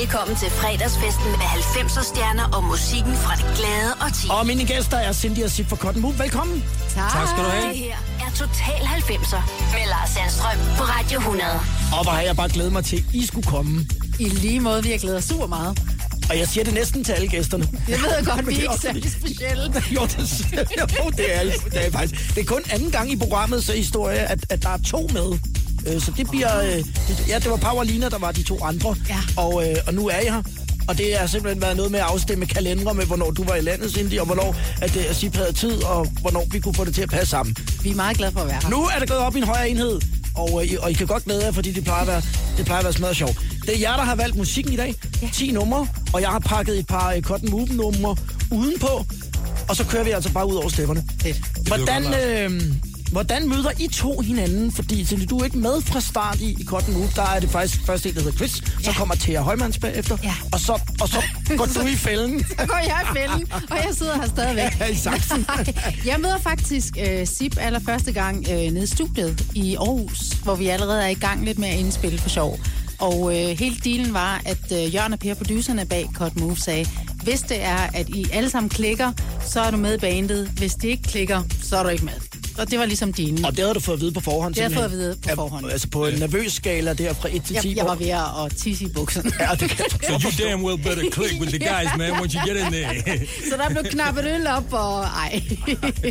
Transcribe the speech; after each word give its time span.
Velkommen 0.00 0.36
til 0.36 0.50
fredagsfesten 0.50 1.30
med 1.40 1.48
90'er 1.58 2.04
stjerner 2.10 2.46
og 2.56 2.64
musikken 2.64 3.14
fra 3.14 3.34
det 3.40 3.48
glade 3.58 3.90
og 4.04 4.08
ti. 4.16 4.26
Og 4.30 4.46
mine 4.46 4.64
gæster 4.72 4.96
er 4.96 5.12
Cindy 5.12 5.42
og 5.44 5.50
Sip 5.50 5.66
fra 5.68 5.76
Cotton 5.76 6.02
Move. 6.02 6.18
Velkommen. 6.18 6.64
Tak. 6.94 7.10
Tak 7.12 7.28
skal 7.28 7.44
du 7.44 7.48
have. 7.48 7.68
Det 7.68 7.76
her 7.76 7.96
er 8.24 8.30
Total 8.42 8.80
90'er 8.98 9.42
med 9.74 9.84
Lars 9.92 10.10
Sandstrøm 10.10 10.58
på 10.78 10.84
Radio 10.94 11.18
100. 11.18 11.50
Og 11.96 12.02
hvor 12.04 12.12
har 12.12 12.20
jeg 12.20 12.36
bare 12.36 12.48
glædet 12.48 12.72
mig 12.72 12.84
til, 12.84 12.96
at 12.96 13.14
I 13.14 13.26
skulle 13.26 13.46
komme. 13.46 13.86
I 14.18 14.28
lige 14.28 14.60
måde, 14.60 14.82
vi 14.82 14.90
har 14.90 14.98
glædet 14.98 15.18
os 15.18 15.24
super 15.24 15.46
meget. 15.46 15.78
Og 16.30 16.38
jeg 16.38 16.48
siger 16.48 16.64
det 16.64 16.74
næsten 16.74 17.04
til 17.04 17.12
alle 17.12 17.28
gæsterne. 17.28 17.68
Jeg 17.88 17.98
ved 17.98 18.26
godt, 18.26 18.46
vi 18.46 18.54
det 18.54 18.66
er 18.66 18.72
ikke 18.72 18.82
særlig 18.82 19.12
specielle. 19.12 19.64
jo, 19.96 20.02
det, 20.06 20.18
jo, 20.98 21.10
det 21.10 21.36
er, 21.36 21.42
det 21.72 21.86
er 21.86 21.90
faktisk. 21.90 22.34
Det 22.34 22.40
er 22.40 22.46
kun 22.46 22.62
anden 22.70 22.90
gang 22.90 23.12
i 23.12 23.16
programmet, 23.16 23.64
så 23.64 23.72
historie, 23.72 24.18
at, 24.18 24.46
at 24.50 24.62
der 24.62 24.68
er 24.68 24.78
to 24.86 25.08
med. 25.12 25.38
Øh, 25.86 26.00
Så 26.00 26.12
det 26.16 26.30
bliver... 26.30 26.60
øh, 26.60 26.72
det- 26.76 27.24
Ja, 27.28 27.38
det 27.38 27.50
var 27.50 27.56
Paulina, 27.56 28.08
der 28.08 28.18
var 28.18 28.32
de 28.32 28.42
to 28.42 28.64
andre. 28.64 28.96
Ja. 29.08 29.18
Og, 29.36 29.68
øh, 29.70 29.76
og 29.86 29.94
nu 29.94 30.08
er 30.08 30.14
jeg 30.24 30.32
her. 30.34 30.42
Og 30.88 30.98
det 30.98 31.16
har 31.18 31.26
simpelthen 31.26 31.62
været 31.62 31.76
noget 31.76 31.90
med 31.92 32.00
at 32.00 32.06
afstemme 32.06 32.46
kalendere 32.46 32.94
med, 32.94 33.04
hvornår 33.06 33.30
du 33.30 33.44
var 33.44 33.54
i 33.54 33.60
landet, 33.60 33.92
Cindy, 33.94 34.18
og 34.18 34.26
hvornår 34.26 34.56
at, 34.82 34.96
øh, 34.96 35.04
at 35.08 35.16
Sip 35.16 35.36
havde 35.36 35.52
tid, 35.52 35.82
og 35.84 36.06
hvornår 36.20 36.46
vi 36.50 36.60
kunne 36.60 36.74
få 36.74 36.84
det 36.84 36.94
til 36.94 37.02
at 37.02 37.08
passe 37.08 37.26
sammen. 37.30 37.56
Vi 37.82 37.90
er 37.90 37.94
meget 37.94 38.16
glade 38.16 38.32
for 38.32 38.40
at 38.40 38.46
være 38.46 38.58
her. 38.62 38.70
Nu 38.70 38.82
er 38.84 38.98
det 38.98 39.08
gået 39.08 39.20
op 39.20 39.34
i 39.36 39.38
en 39.38 39.44
højere 39.44 39.68
enhed, 39.70 40.00
og, 40.34 40.62
øh, 40.64 40.72
I- 40.72 40.76
og 40.76 40.90
I 40.90 40.94
kan 40.94 41.06
godt 41.06 41.24
glæde 41.24 41.44
jer, 41.44 41.52
fordi 41.52 41.72
det 41.72 41.84
plejer 41.84 42.00
at 42.00 42.06
være, 42.06 42.22
det 42.56 42.64
plejer 42.64 42.78
at 42.78 42.84
være 42.84 42.92
smadret 42.92 43.16
sjovt. 43.16 43.38
Det 43.66 43.74
er 43.76 43.78
jer, 43.80 43.96
der 43.96 44.02
har 44.04 44.14
valgt 44.14 44.36
musikken 44.36 44.72
i 44.72 44.76
dag. 44.76 44.94
Ja. 45.22 45.28
10 45.32 45.50
numre, 45.52 45.86
og 46.12 46.20
jeg 46.20 46.28
har 46.28 46.38
pakket 46.38 46.78
et 46.78 46.86
par 46.86 47.14
uh, 47.16 47.22
Cotton 47.22 47.50
Move 47.50 47.66
numre 47.66 48.16
udenpå, 48.50 49.06
og 49.68 49.76
så 49.76 49.84
kører 49.84 50.04
vi 50.04 50.10
altså 50.10 50.32
bare 50.32 50.48
ud 50.48 50.54
over 50.54 50.68
stepperne. 50.68 51.04
Hvordan, 51.66 52.04
øh, 52.14 52.62
hvordan 53.12 53.48
møder 53.48 53.70
I 53.80 53.88
to 53.88 54.20
hinanden? 54.20 54.72
Fordi 54.72 55.04
Cindy, 55.04 55.26
du 55.30 55.38
er 55.38 55.44
ikke 55.44 55.58
med 55.58 55.82
fra 55.82 56.00
start 56.00 56.40
i, 56.40 56.56
i 56.60 56.64
Cotton 56.64 56.94
Move. 56.94 57.08
Der 57.16 57.22
er 57.22 57.40
det 57.40 57.50
faktisk 57.50 57.86
først 57.86 58.06
en, 58.06 58.14
der 58.14 58.20
hedder 58.20 58.36
Chris. 58.36 58.50
Så 58.50 58.62
Ja. 58.84 58.92
kommer 58.92 59.14
Thea 59.14 59.40
Højmands 59.40 59.78
bagefter. 59.78 60.16
Ja. 60.22 60.34
Og, 60.52 60.60
så, 60.60 60.80
og 61.00 61.08
så 61.08 61.22
går 61.56 61.64
du 61.66 61.80
i 61.86 61.94
fælden. 61.96 62.44
Så 62.48 62.66
går 62.66 62.76
jeg 62.86 63.00
i 63.12 63.16
fælden, 63.18 63.52
og 63.70 63.76
jeg 63.76 63.88
sidder 63.92 64.14
her 64.16 64.26
stadigvæk. 64.28 64.80
Ja, 64.80 64.86
i 64.86 64.94
saksen. 64.94 65.46
Jeg 66.06 66.20
møder 66.20 66.38
faktisk 66.38 66.94
øh, 67.10 67.26
Sip 67.26 67.56
allerførste 67.60 68.12
gang 68.12 68.46
øh, 68.50 68.56
nede 68.58 68.82
i 68.82 68.86
studiet 68.86 69.44
i 69.54 69.74
Aarhus, 69.76 70.20
hvor 70.44 70.54
vi 70.54 70.68
allerede 70.68 71.02
er 71.04 71.08
i 71.08 71.14
gang 71.14 71.44
lidt 71.44 71.58
med 71.58 71.68
at 71.68 71.78
indspille 71.78 72.18
for 72.18 72.28
sjov. 72.28 72.58
Og 72.98 73.36
øh, 73.36 73.58
hele 73.58 73.76
dealen 73.84 74.14
var, 74.14 74.42
at 74.46 74.72
øh, 74.72 74.94
Jørgen 74.94 75.12
og 75.12 75.18
Per, 75.18 75.34
producerne 75.34 75.86
bag 75.86 76.08
Cut 76.14 76.36
Move, 76.40 76.56
sagde, 76.56 76.86
hvis 77.22 77.40
det 77.40 77.62
er, 77.64 77.88
at 77.94 78.08
I 78.08 78.26
alle 78.32 78.50
sammen 78.50 78.68
klikker, 78.70 79.12
så 79.46 79.60
er 79.60 79.70
du 79.70 79.76
med 79.76 79.94
i 79.94 79.98
bandet. 79.98 80.48
Hvis 80.48 80.74
det 80.74 80.88
ikke 80.88 81.02
klikker, 81.02 81.42
så 81.62 81.76
er 81.76 81.82
du 81.82 81.88
ikke 81.88 82.04
med. 82.04 82.12
Og 82.58 82.70
det 82.70 82.78
var 82.78 82.84
ligesom 82.84 83.12
dealen. 83.12 83.44
Og 83.44 83.50
det 83.52 83.58
havde 83.60 83.74
du 83.74 83.80
fået 83.80 83.96
at 83.96 84.00
vide 84.00 84.12
på 84.12 84.20
forhånd. 84.20 84.54
Det 84.54 84.62
havde 84.62 84.72
jeg 84.74 84.78
fået 84.80 84.84
at 84.84 84.90
vide 84.98 85.16
på 85.22 85.34
forhånd. 85.34 85.70
Altså 85.70 85.88
på 85.88 86.06
en 86.06 86.18
nervøs 86.18 86.52
skala 86.52 86.92
der 86.94 87.12
fra 87.14 87.28
1 87.32 87.44
til 87.44 87.56
10. 87.62 87.68
Jeg, 87.68 87.76
jeg 87.76 87.84
var 87.84 87.94
ved 87.94 88.06
at 88.08 88.56
tisse 88.56 88.84
i 88.84 88.88
bukserne. 88.88 89.32
Ja, 89.40 89.48
det 89.60 89.70
kan 89.70 89.84
So 89.90 90.12
you 90.12 90.48
damn 90.48 90.64
well 90.64 90.78
better 90.82 91.10
click 91.12 91.40
with 91.40 91.52
the 91.52 91.58
guys, 91.72 91.88
man, 91.98 92.12
once 92.20 92.38
you 92.38 92.46
get 92.54 92.56
in 92.66 92.72
there. 92.72 93.18
Så 93.50 93.56
der 93.56 93.68
blev 93.70 93.84
knappet 93.84 94.24
øl 94.24 94.46
op, 94.46 94.72
og 94.72 95.02
ej. 95.04 95.42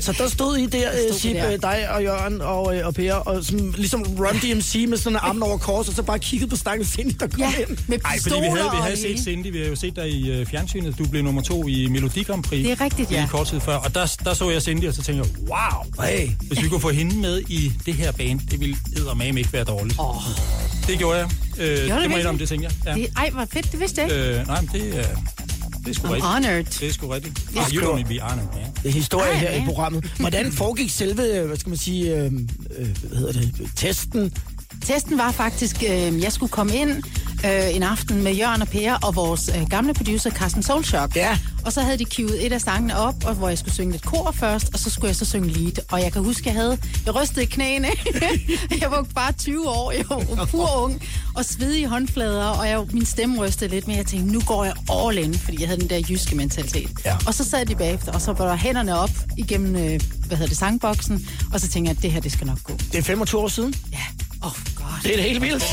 Så 0.02 0.12
der 0.18 0.28
stod 0.30 0.58
I 0.58 0.66
der, 0.66 0.90
Stod 1.20 1.34
der. 1.34 1.52
øh, 1.54 1.62
dig 1.62 1.90
og 1.90 2.04
Jørgen 2.04 2.42
og, 2.42 2.78
øh, 2.78 2.88
og 2.88 2.94
Per, 2.94 3.14
og 3.14 3.44
sådan, 3.44 3.74
ligesom 3.78 4.04
Run 4.20 4.36
DMC 4.36 4.86
med 4.90 4.98
sådan 4.98 5.16
en 5.16 5.20
armen 5.22 5.44
over 5.44 5.58
kors, 5.58 5.88
og 5.88 5.94
så 5.94 6.04
bare 6.04 6.20
kiggede 6.20 6.50
på 6.50 6.56
stakkels 6.56 6.90
Cindy, 6.94 7.12
der 7.20 7.28
kom 7.28 7.40
Ja, 7.40 7.54
ind. 7.70 7.78
med 7.88 8.00
pistoler 8.14 8.36
fordi 8.36 8.42
vi 8.42 8.58
havde, 8.58 8.70
vi 8.72 8.82
havde 8.82 8.98
set. 9.02 9.20
Cindy, 9.24 9.48
vi 9.52 9.60
har 9.60 9.66
jo 9.68 9.76
set 9.76 9.96
dig 9.96 10.10
i 10.10 10.42
uh, 10.42 10.48
fjernsynet. 10.48 10.98
Du 10.98 11.08
blev 11.08 11.24
nummer 11.24 11.42
to 11.42 11.68
i 11.68 11.88
Melodi 11.88 12.24
Grand 12.24 12.44
Prix. 12.44 12.64
Det 12.64 12.72
er 12.72 12.82
rigtigt, 12.82 13.12
ja. 13.12 13.18
Lige 13.20 13.30
kort 13.30 13.48
tid 13.48 13.60
før. 13.60 13.76
Og 13.76 13.96
der, 13.96 14.16
der 14.24 14.34
så 14.34 14.50
jeg 14.50 14.62
Cindy, 14.62 14.88
og 14.88 14.94
så 14.94 15.02
tænkte 15.04 15.30
jeg, 15.30 15.48
wow, 15.50 16.06
Hey. 16.06 16.30
Hvis 16.42 16.64
vi 16.64 16.68
kunne 16.70 16.82
få 16.82 16.90
hende 16.92 17.18
med 17.18 17.42
i 17.50 17.72
det 17.86 17.94
her 17.94 18.12
band, 18.12 18.40
det 18.52 18.60
ville 18.60 18.78
eddermame 18.98 19.40
ikke 19.40 19.54
være 19.54 19.64
dårligt. 19.64 20.00
Åh, 20.00 20.16
Det 20.88 20.98
gjorde 20.98 21.18
jeg. 21.18 21.30
Øh, 21.58 21.68
det, 21.68 21.78
det 21.82 21.90
må 21.90 22.00
jeg 22.00 22.20
indrømme, 22.20 22.40
det 22.40 22.50
tænkte 22.50 22.70
jeg. 22.86 22.96
Ja. 22.98 23.02
det, 23.02 23.10
ej, 23.18 23.30
hvor 23.30 23.46
fedt, 23.54 23.72
det 23.72 23.80
vidste 23.80 24.02
jeg 24.02 24.12
ikke. 24.12 24.40
Øh, 24.40 24.48
nej, 24.48 24.62
men 24.62 24.70
det, 24.74 24.82
øh, 24.88 24.94
det 24.94 25.04
er 25.90 25.94
sgu 25.94 26.08
I'm 26.08 26.12
rigtigt. 26.12 26.26
honored. 26.26 26.64
Det 26.80 26.88
er 26.90 26.94
sgu 26.94 27.08
rigtigt. 27.08 27.42
Ja. 27.56 27.60
Yeah. 27.60 27.74
You 27.74 27.82
don't 27.82 28.08
be 28.08 28.20
honored, 28.20 28.48
man. 28.54 28.72
Det 28.84 28.90
er 28.90 28.94
historie 28.94 29.32
Ej, 29.32 29.38
her 29.38 29.52
i 29.52 29.58
ja. 29.60 29.66
programmet. 29.66 30.12
Hvordan 30.20 30.52
foregik 30.52 30.90
selve, 30.90 31.42
hvad 31.48 31.58
skal 31.58 31.70
man 31.70 31.78
sige, 31.78 32.16
øh, 32.16 32.26
øh, 32.78 32.88
hvad 33.04 33.18
hedder 33.18 33.32
det, 33.34 33.54
testen? 33.76 34.34
Testen 34.86 35.18
var 35.18 35.32
faktisk, 35.32 35.84
øh, 35.84 36.22
jeg 36.22 36.32
skulle 36.32 36.52
komme 36.52 36.76
ind 36.76 37.04
øh, 37.46 37.76
en 37.76 37.84
aften 37.84 38.24
med 38.24 38.34
Jørgen 38.34 38.62
og 38.62 38.68
Per 38.68 38.94
og 38.94 39.16
vores 39.16 39.50
øh, 39.58 39.70
gamle 39.70 39.94
producer 39.94 40.30
Carsten 40.30 40.64
Solchok. 40.64 41.16
Ja. 41.16 41.40
Og 41.66 41.74
så 41.74 41.82
havde 41.82 41.98
de 41.98 42.06
kivet 42.06 42.46
et 42.46 42.54
af 42.54 42.62
sangene 42.62 42.98
op, 42.98 43.16
og 43.26 43.34
hvor 43.34 43.50
jeg 43.50 43.58
skulle 43.58 43.74
synge 43.74 43.92
lidt 43.92 44.06
kor 44.06 44.32
først, 44.32 44.70
og 44.74 44.80
så 44.80 44.90
skulle 44.90 45.08
jeg 45.08 45.16
så 45.16 45.26
synge 45.26 45.48
lead. 45.48 45.74
Og 45.92 46.02
jeg 46.02 46.14
kan 46.14 46.24
huske, 46.24 46.44
jeg 46.46 46.54
havde, 46.54 46.78
jeg 47.06 47.16
rystede 47.16 47.46
knæene. 47.46 47.88
jeg 48.82 48.92
var 48.92 49.06
bare 49.16 49.32
20 49.32 49.70
år, 49.70 49.92
jeg 49.92 50.06
var 50.10 50.46
pur 50.46 50.84
ung, 50.84 51.02
og 51.36 51.46
svedige 51.46 51.88
håndflader, 51.88 52.46
og 52.46 52.70
jeg, 52.70 52.86
min 52.94 53.06
stemme 53.06 53.46
rystede 53.46 53.70
lidt, 53.70 53.88
men 53.88 53.98
jeg 53.98 54.06
tænkte, 54.06 54.34
nu 54.34 54.42
går 54.42 54.64
jeg 54.64 54.74
all 54.90 55.18
in, 55.18 55.34
fordi 55.34 55.62
jeg 55.62 55.68
havde 55.68 55.82
den 55.82 55.90
der 55.90 56.02
jyske 56.10 56.36
mentalitet. 56.36 56.90
Ja. 57.06 57.18
Og 57.28 57.34
så 57.34 57.44
sad 57.44 57.66
de 57.66 57.76
bagefter, 57.76 58.12
og 58.12 58.22
så 58.22 58.34
var 58.34 58.48
der 58.48 58.56
hænderne 58.56 59.00
op 59.00 59.12
igennem, 59.38 59.76
øh, 59.76 60.02
hvad 60.28 60.38
hedder 60.38 60.48
det, 60.48 60.58
sangboksen, 60.58 61.28
og 61.54 61.60
så 61.60 61.68
tænkte 61.68 61.90
jeg, 61.90 61.98
at 61.98 62.04
det 62.04 62.12
her, 62.12 62.20
det 62.20 62.32
skal 62.32 62.48
nok 62.48 62.64
gå. 62.64 62.74
Det 62.92 62.96
er 62.96 63.04
25 63.04 63.42
år 63.42 63.48
siden. 63.48 63.76
Ja, 63.92 64.04
oh 64.42 64.75
godt. 64.96 65.04
Det 65.04 65.20
er 65.20 65.24
helt 65.24 65.42
vildt. 65.42 65.64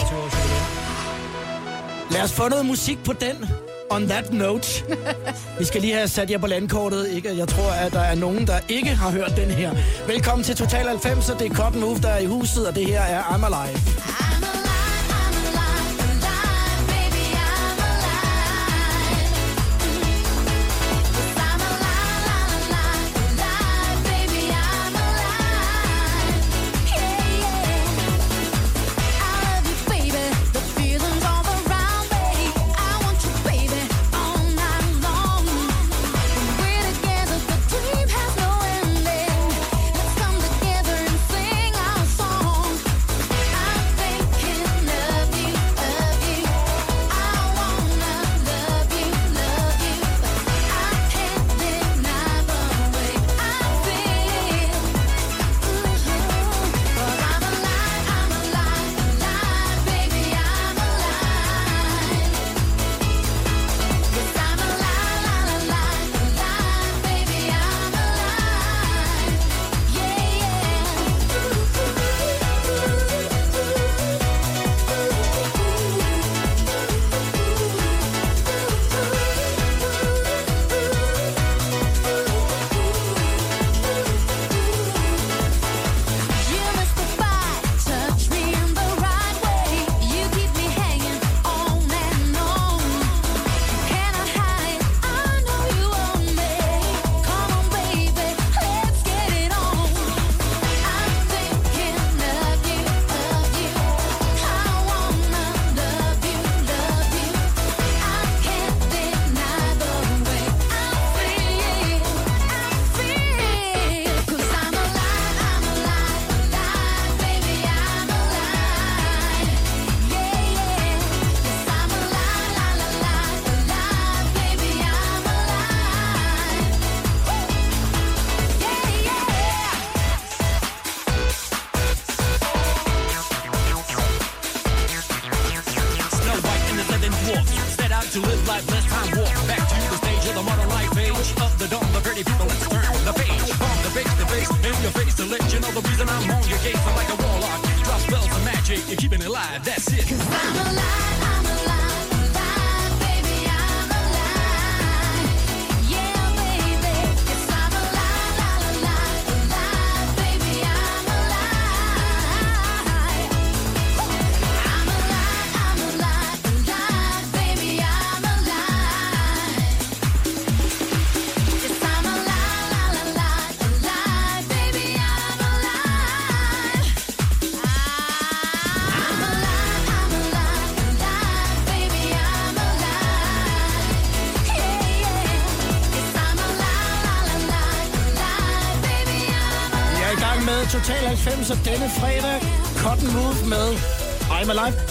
Lad 2.10 2.22
os 2.22 2.32
få 2.32 2.48
noget 2.48 2.66
musik 2.66 2.98
på 3.04 3.12
den. 3.12 3.46
On 3.90 4.08
that 4.08 4.32
note. 4.32 4.84
Vi 5.58 5.64
skal 5.64 5.80
lige 5.80 5.94
have 5.94 6.08
sat 6.08 6.30
jer 6.30 6.38
på 6.38 6.46
landkortet. 6.46 7.08
Ikke? 7.08 7.36
Jeg 7.36 7.48
tror, 7.48 7.70
at 7.70 7.92
der 7.92 8.00
er 8.00 8.14
nogen, 8.14 8.46
der 8.46 8.58
ikke 8.68 8.90
har 8.90 9.10
hørt 9.10 9.32
den 9.36 9.50
her. 9.50 9.70
Velkommen 10.06 10.44
til 10.44 10.56
Total 10.56 10.88
90, 10.88 11.26
det 11.26 11.46
er 11.46 11.54
Cotton 11.54 11.80
Move, 11.80 11.98
der 11.98 12.08
er 12.08 12.18
i 12.18 12.26
huset, 12.26 12.68
og 12.68 12.74
det 12.74 12.86
her 12.86 13.00
er 13.00 13.22
I'm 13.22 13.46
Alive. 13.46 13.78
I'm 13.78 14.18
alive, 14.18 14.31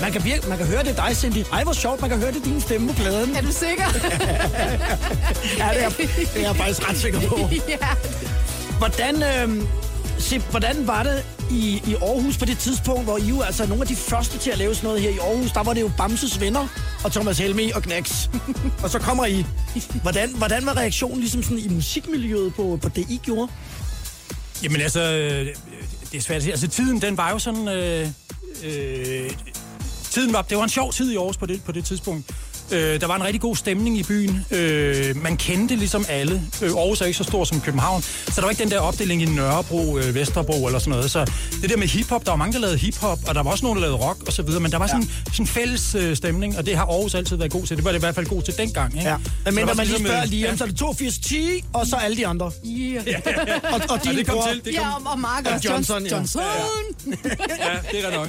Man 0.01 0.11
kan, 0.11 0.23
virke, 0.23 0.49
man 0.49 0.57
kan 0.57 0.67
høre 0.67 0.83
det 0.83 0.99
er 0.99 1.05
dig, 1.05 1.17
Cindy. 1.17 1.43
Ej, 1.53 1.63
hvor 1.63 1.73
sjovt, 1.73 2.01
man 2.01 2.09
kan 2.09 2.19
høre 2.19 2.31
det 2.31 2.39
er 2.39 2.43
din 2.43 2.61
stemme 2.61 2.87
på 2.87 2.93
pladen. 2.93 3.35
Er 3.35 3.41
du 3.41 3.51
sikker? 3.51 3.83
Ja, 5.57 5.69
det 5.73 5.83
er, 5.83 5.89
det 5.89 6.29
er 6.35 6.41
jeg 6.41 6.55
faktisk 6.55 6.89
ret 6.89 6.97
sikker 6.97 7.19
på. 7.19 7.49
ja. 7.69 7.77
Hvordan, 8.77 9.23
øh, 9.23 9.63
Sip, 10.21 10.41
hvordan 10.41 10.87
var 10.87 11.03
det 11.03 11.25
i, 11.51 11.83
i 11.87 11.95
Aarhus 12.01 12.37
på 12.37 12.45
det 12.45 12.57
tidspunkt, 12.57 13.03
hvor 13.03 13.17
I 13.17 13.21
jo 13.21 13.41
altså 13.41 13.63
er 13.63 13.67
nogle 13.67 13.81
af 13.81 13.87
de 13.87 13.95
første 13.95 14.37
til 14.37 14.51
at 14.51 14.57
lave 14.57 14.75
sådan 14.75 14.87
noget 14.87 15.01
her 15.01 15.09
i 15.09 15.17
Aarhus? 15.17 15.51
Der 15.51 15.63
var 15.63 15.73
det 15.73 15.81
jo 15.81 15.91
Bamses 15.97 16.41
venner 16.41 16.67
og 17.03 17.11
Thomas 17.11 17.39
Helmi 17.39 17.71
og 17.71 17.81
Knacks. 17.81 18.29
og 18.83 18.89
så 18.89 18.99
kommer 18.99 19.25
I. 19.25 19.45
Hvordan, 20.01 20.29
hvordan 20.35 20.65
var 20.65 20.77
reaktionen 20.77 21.19
ligesom 21.19 21.43
sådan 21.43 21.57
i 21.57 21.67
musikmiljøet 21.67 22.53
på, 22.55 22.79
på 22.81 22.89
det, 22.89 23.05
I 23.09 23.19
gjorde? 23.23 23.51
Jamen 24.63 24.81
altså, 24.81 25.01
øh, 25.01 25.47
det 26.11 26.17
er 26.17 26.21
svært 26.21 26.37
at 26.37 26.43
sige. 26.43 26.51
Altså 26.51 26.67
tiden, 26.67 27.01
den 27.01 27.17
var 27.17 27.31
jo 27.31 27.39
sådan... 27.39 27.67
Øh, 27.67 28.07
øh, 28.63 29.31
tiden 30.11 30.33
var, 30.33 30.41
det 30.41 30.57
var 30.57 30.63
en 30.63 30.69
sjov 30.69 30.91
tid 30.93 31.11
i 31.11 31.17
Aarhus 31.17 31.37
på 31.37 31.45
det, 31.45 31.63
på 31.65 31.71
det 31.71 31.85
tidspunkt. 31.85 32.31
Øh, 32.71 33.01
der 33.01 33.07
var 33.07 33.15
en 33.15 33.23
rigtig 33.23 33.41
god 33.41 33.55
stemning 33.55 33.97
i 33.97 34.03
byen. 34.03 34.45
Øh, 34.51 35.23
man 35.23 35.37
kendte 35.37 35.75
ligesom 35.75 36.05
alle. 36.09 36.41
Øh, 36.61 36.69
Aarhus 36.71 37.01
er 37.01 37.05
ikke 37.05 37.17
så 37.17 37.23
stor 37.23 37.43
som 37.45 37.61
København, 37.61 38.01
så 38.01 38.31
der 38.35 38.41
var 38.41 38.49
ikke 38.49 38.63
den 38.63 38.71
der 38.71 38.79
opdeling 38.79 39.21
i 39.21 39.25
Nørrebro, 39.25 39.97
øh, 39.97 40.15
Vesterbro 40.15 40.65
eller 40.65 40.79
sådan 40.79 40.91
noget. 40.91 41.11
Så 41.11 41.31
det 41.61 41.69
der 41.69 41.77
med 41.77 41.87
hiphop, 41.87 42.25
der 42.25 42.31
var 42.31 42.37
mange, 42.37 42.53
der 42.53 42.59
lavede 42.59 42.77
hiphop, 42.77 43.19
og 43.27 43.35
der 43.35 43.43
var 43.43 43.51
også 43.51 43.65
nogen, 43.65 43.75
der 43.77 43.81
lavede 43.81 43.97
rock 44.05 44.23
og 44.27 44.33
så 44.33 44.41
videre, 44.41 44.59
men 44.61 44.71
der 44.71 44.77
var 44.77 44.87
sådan 44.87 45.01
ja. 45.03 45.31
sådan 45.31 45.47
fælles 45.47 45.95
øh, 45.95 46.15
stemning, 46.17 46.57
og 46.57 46.65
det 46.65 46.77
har 46.77 46.85
Aarhus 46.85 47.15
altid 47.15 47.35
været 47.37 47.51
god 47.51 47.63
til. 47.65 47.77
Det 47.77 47.85
var 47.85 47.91
det 47.91 47.99
i 47.99 48.01
hvert 48.01 48.15
fald 48.15 48.25
god 48.25 48.41
til 48.41 48.53
dengang. 48.57 48.93
Ikke? 48.97 49.09
Ja. 49.09 49.15
Men 49.45 49.55
mindre 49.55 49.73
man 49.75 49.85
lige 49.85 49.91
sådan 49.91 50.05
spørger 50.05 50.21
med- 50.21 50.29
lige 50.29 50.49
om, 50.51 50.57
så 50.57 50.63
er 50.63 50.67
det 50.67 50.77
82 50.77 51.17
10, 51.19 51.63
og 51.73 51.87
så 51.87 51.95
alle 51.95 52.17
de 52.17 52.27
andre. 52.27 52.51
Yeah. 52.67 53.03
Og, 53.63 53.73
og 53.73 53.81
Og 53.89 54.03
din 54.03 54.17
det 54.17 54.27
kom 54.27 54.35
bror. 54.35 54.47
til, 54.47 54.55
det 54.65 54.75
kom, 54.77 54.85
Ja, 55.05 55.11
og, 55.11 55.19
Mark 55.19 55.45
Og 55.47 55.53
også. 55.53 55.69
Johnson, 55.69 56.05
ja. 56.05 56.15
Johnson. 56.15 56.41
ja, 57.05 57.15
det 57.91 58.05
er 58.05 58.15
nok. 58.15 58.27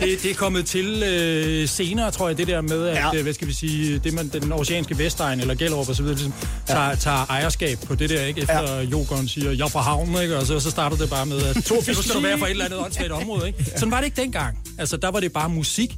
Det, 0.00 0.22
det 0.22 0.30
er 0.30 0.34
kommet 0.34 0.66
til 0.66 1.02
øh, 1.02 1.68
senere, 1.68 2.10
tror 2.10 2.28
jeg, 2.28 2.38
det 2.38 2.46
der 2.46 2.60
med, 2.60 2.86
at, 2.88 2.96
Ja. 2.96 3.16
ja. 3.16 3.22
hvad 3.22 3.32
skal 3.34 3.48
vi 3.48 3.52
sige, 3.52 3.79
det 3.80 4.12
man, 4.14 4.28
den 4.28 4.52
oceanske 4.52 4.98
Vestegn 4.98 5.40
eller 5.40 5.54
Gellerup 5.54 5.88
og 5.88 5.96
så 5.96 6.02
videre, 6.02 6.16
ligesom, 6.16 6.34
tager, 6.66 6.94
tager 6.94 7.26
ejerskab 7.30 7.78
på 7.86 7.94
det 7.94 8.10
der, 8.10 8.24
ikke? 8.24 8.40
Efter 8.40 8.74
ja. 8.74 8.80
Jokeren 8.80 9.28
siger, 9.28 9.50
jeg 9.50 9.64
er 9.64 9.68
fra 9.68 9.80
havnen, 9.80 10.22
ikke? 10.22 10.36
Og 10.36 10.46
så, 10.46 10.60
så 10.60 10.70
starter 10.70 10.96
det 10.96 11.10
bare 11.10 11.26
med, 11.26 11.42
at 11.42 11.56
nu 11.56 11.80
skal 12.02 12.14
du 12.14 12.20
være 12.20 12.38
fra 12.38 12.46
et 12.46 12.50
eller 12.50 12.64
andet 12.64 12.78
åndssvagt 12.78 13.10
område, 13.10 13.46
ikke? 13.46 13.64
Sådan 13.78 13.90
var 13.90 13.98
det 13.98 14.04
ikke 14.04 14.20
dengang. 14.22 14.58
Altså, 14.78 14.96
der 14.96 15.08
var 15.08 15.20
det 15.20 15.32
bare 15.32 15.48
musik. 15.48 15.96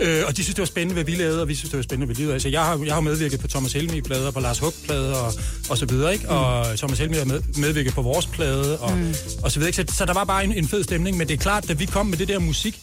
Øh, 0.00 0.22
og 0.26 0.36
de 0.36 0.42
synes, 0.42 0.54
det 0.54 0.62
var 0.62 0.66
spændende, 0.66 0.94
hvad 0.94 1.04
vi 1.04 1.14
lavede, 1.14 1.42
og 1.42 1.48
vi 1.48 1.54
synes, 1.54 1.70
det 1.70 1.76
var 1.76 1.82
spændende, 1.82 2.06
hvad 2.06 2.14
de 2.14 2.20
lavede. 2.20 2.34
Altså, 2.34 2.48
jeg 2.48 2.64
har, 2.64 2.80
jeg 2.84 2.94
har 2.94 3.00
medvirket 3.00 3.40
på 3.40 3.48
Thomas 3.48 3.72
Helmi-plader, 3.72 4.30
på 4.30 4.40
Lars 4.40 4.58
Hug-plader 4.58 5.14
og, 5.14 5.32
og 5.70 5.78
så 5.78 5.86
videre, 5.86 6.12
ikke? 6.12 6.28
Og 6.28 6.78
Thomas 6.78 6.98
Helmi 6.98 7.16
har 7.16 7.24
med, 7.24 7.40
medvirket 7.56 7.94
på 7.94 8.02
vores 8.02 8.26
plade 8.26 8.78
og, 8.78 8.98
mm. 8.98 9.14
og 9.42 9.52
så 9.52 9.58
videre, 9.58 9.68
ikke? 9.68 9.92
Så, 9.92 9.96
så 9.96 10.04
der 10.04 10.14
var 10.14 10.24
bare 10.24 10.44
en, 10.44 10.52
en 10.52 10.68
fed 10.68 10.84
stemning, 10.84 11.16
men 11.16 11.28
det 11.28 11.34
er 11.34 11.38
klart, 11.38 11.68
da 11.68 11.72
vi 11.72 11.84
kom 11.84 12.06
med 12.06 12.18
det 12.18 12.28
der 12.28 12.38
musik, 12.38 12.80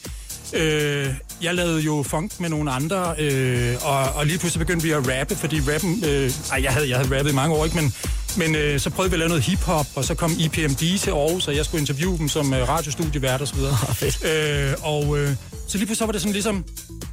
Øh, 0.53 1.13
jeg 1.41 1.55
lavede 1.55 1.81
jo 1.81 2.03
funk 2.03 2.39
med 2.39 2.49
nogle 2.49 2.71
andre, 2.71 3.15
øh, 3.19 3.75
og, 3.81 3.99
og 4.15 4.25
lige 4.25 4.39
pludselig 4.39 4.67
begyndte 4.67 4.85
vi 4.85 4.91
at 4.91 5.19
rappe, 5.19 5.35
fordi 5.35 5.59
rappen... 5.59 6.03
Øh, 6.07 6.31
ej, 6.51 6.63
jeg 6.63 6.71
havde, 6.73 6.89
jeg 6.89 6.97
havde 6.97 7.17
rappet 7.17 7.31
i 7.31 7.35
mange 7.35 7.55
år, 7.55 7.65
ikke? 7.65 7.77
Men, 7.77 7.93
men 8.37 8.55
øh, 8.55 8.79
så 8.79 8.89
prøvede 8.89 9.11
vi 9.11 9.15
at 9.15 9.19
lave 9.19 9.29
noget 9.29 9.43
hiphop, 9.43 9.85
og 9.95 10.03
så 10.05 10.15
kom 10.15 10.31
IPMD 10.39 10.97
til 10.97 11.11
Aarhus, 11.11 11.47
og 11.47 11.55
jeg 11.55 11.65
skulle 11.65 11.81
interviewe 11.81 12.17
dem 12.17 12.29
som 12.29 12.53
øh, 12.53 12.69
radiostudievært 12.69 13.41
og 13.41 13.47
så 13.47 13.55
videre. 13.55 13.75
øh, 14.69 14.73
og 14.81 15.19
øh, 15.19 15.35
så 15.67 15.77
lige 15.77 15.85
pludselig 15.85 15.97
så 15.97 16.05
var 16.05 16.11
det 16.11 16.21
sådan 16.21 16.33
ligesom... 16.33 16.63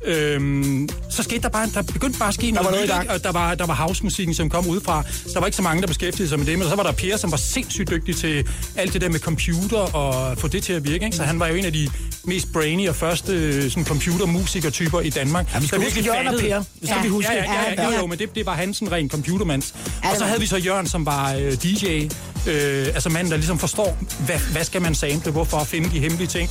Øh, 0.07 0.89
så 1.11 1.23
skete 1.23 1.41
der 1.43 1.49
bare... 1.49 1.69
Der 1.75 1.83
begyndte 1.83 2.19
bare 2.19 2.29
at 2.29 2.35
ske 2.35 2.51
noget, 2.51 2.67
var 2.67 2.71
noget 2.97 3.11
og 3.11 3.25
der 3.25 3.33
var, 3.33 3.55
der 3.55 3.67
var 3.67 3.75
housemusikken, 3.75 4.35
som 4.35 4.51
kom 4.51 4.67
udefra. 4.67 5.03
Der 5.35 5.39
var 5.41 5.47
ikke 5.47 5.57
så 5.57 5.63
mange, 5.63 5.81
der 5.83 5.87
beskæftigede 5.89 6.29
sig 6.29 6.39
med 6.39 6.47
det, 6.47 6.59
men 6.59 6.69
så 6.69 6.75
var 6.77 6.83
der 6.83 6.93
Per, 6.93 7.17
som 7.17 7.31
var 7.31 7.37
sindssygt 7.37 7.91
dygtig 7.91 8.17
til 8.17 8.49
alt 8.77 8.93
det 8.93 9.01
der 9.01 9.09
med 9.09 9.21
computer 9.21 9.79
og 9.79 10.39
få 10.39 10.49
det 10.49 10.63
til 10.63 10.73
at 10.73 10.85
virke. 10.85 11.05
Ikke? 11.05 11.17
Så 11.17 11.23
han 11.23 11.41
var 11.41 11.47
jo 11.49 11.55
en 11.55 11.65
af 11.65 11.73
de 11.73 11.89
mest 12.25 12.53
brainy 12.53 12.89
og 12.89 12.97
første 12.97 13.33
øh, 13.33 13.71
sådan 13.71 13.85
computermusikertyper 13.85 15.01
i 15.01 15.11
Danmark. 15.11 15.55
Ja, 15.55 15.59
vi 15.59 15.67
skal 15.67 15.79
der 15.79 15.85
huske 15.85 15.95
virkelig 15.95 16.15
Jørgen 16.15 16.35
og 16.35 16.41
Per. 16.41 16.57
Det 16.59 16.67
skal 16.83 16.97
Ja. 16.97 17.03
vi 17.03 17.09
huske. 17.09 17.33
Ja, 17.33 17.39
ja, 17.45 17.53
ja, 17.77 17.83
ja, 17.83 17.91
jo, 17.91 17.99
jo, 18.01 18.07
men 18.07 18.19
det, 18.19 18.35
det 18.35 18.47
var 18.47 18.55
han 18.55 18.75
sådan 18.75 18.93
rent 18.93 19.13
computermands. 19.13 19.75
Og 20.11 20.17
så 20.19 20.25
havde 20.25 20.41
vi 20.41 20.47
så 20.47 20.57
Jørgen, 20.57 20.87
som 20.89 21.07
var 21.07 21.33
øh, 21.35 21.53
DJ. 21.53 22.09
Øh, 22.49 22.87
altså 22.87 23.09
manden, 23.09 23.31
der 23.31 23.37
ligesom 23.37 23.59
forstår, 23.59 23.99
hvad, 24.27 24.39
hvad 24.53 24.65
skal 24.65 24.83
man 24.83 24.95
sample, 24.95 25.33
hvorfor 25.33 25.57
at 25.57 25.67
finde 25.67 25.91
de 25.91 25.99
hemmelige 26.01 26.29
ting. 26.29 26.51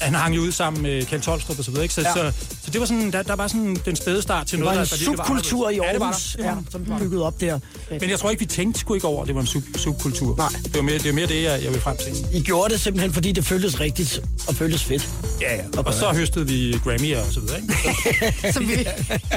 Han 0.00 0.14
hang 0.14 0.36
jo 0.36 0.40
ud 0.40 0.52
sammen 0.52 0.82
med 0.82 1.04
Kjeld 1.06 1.22
Tolstrup 1.22 1.58
og 1.58 1.64
så 1.64 1.70
videre, 1.70 1.84
ikke? 1.84 1.94
Så, 1.94 2.00
Ja. 2.00 2.12
så, 2.12 2.32
så 2.64 2.70
det 2.70 2.80
var 2.80 2.86
sådan, 2.86 3.12
der, 3.12 3.22
der 3.22 3.36
var 3.36 3.48
sådan 3.48 3.76
den 3.84 3.96
spæde 3.96 4.22
start 4.22 4.46
til 4.46 4.58
Det 4.58 4.64
noget, 4.64 4.78
var 4.78 4.84
der, 4.84 4.92
en 4.92 4.98
der 5.00 5.06
virkelig 5.06 5.18
var 5.18 5.24
subkultur 5.24 5.70
i 5.70 5.78
anderledes. 5.78 5.86
Ja, 5.88 5.92
det 5.92 6.00
var 6.00 6.06
Aarhus, 6.06 6.32
der. 6.32 6.42
Det 6.42 6.44
ja, 6.48 6.54
var 6.54 6.60
der. 6.60 6.70
som 6.70 6.84
blev 6.84 6.98
bygget 6.98 7.22
op 7.22 7.40
der. 7.40 7.58
Men 8.00 8.10
jeg 8.10 8.18
tror 8.18 8.30
ikke, 8.30 8.40
vi 8.40 8.46
tænkte 8.46 8.80
sgu 8.80 8.94
ikke 8.94 9.06
over, 9.06 9.22
at 9.22 9.26
det 9.28 9.34
var 9.34 9.40
en 9.40 9.46
sub 9.46 9.62
subkultur. 9.76 10.36
Nej. 10.36 10.48
Det 10.64 10.74
var 10.76 10.82
mere 10.82 10.98
det, 10.98 11.06
var 11.06 11.12
mere 11.12 11.26
det 11.26 11.42
jeg, 11.42 11.64
jeg 11.64 11.72
vil 11.72 11.80
frem 11.80 11.96
til. 11.96 12.12
I 12.32 12.42
gjorde 12.42 12.72
det 12.72 12.80
simpelthen, 12.80 13.12
fordi 13.12 13.32
det 13.32 13.44
føltes 13.44 13.80
rigtigt 13.80 14.20
og 14.48 14.54
føltes 14.54 14.84
fedt. 14.84 15.08
Ja, 15.40 15.54
ja. 15.56 15.62
Og 15.76 15.94
så 15.94 16.12
høstede 16.12 16.46
vi 16.46 16.72
Grammy'er 16.74 17.26
og 17.26 17.32
så 17.32 17.40
videre, 17.40 17.56
ikke? 17.60 18.52
Som 18.54 18.68
vi, 18.68 18.86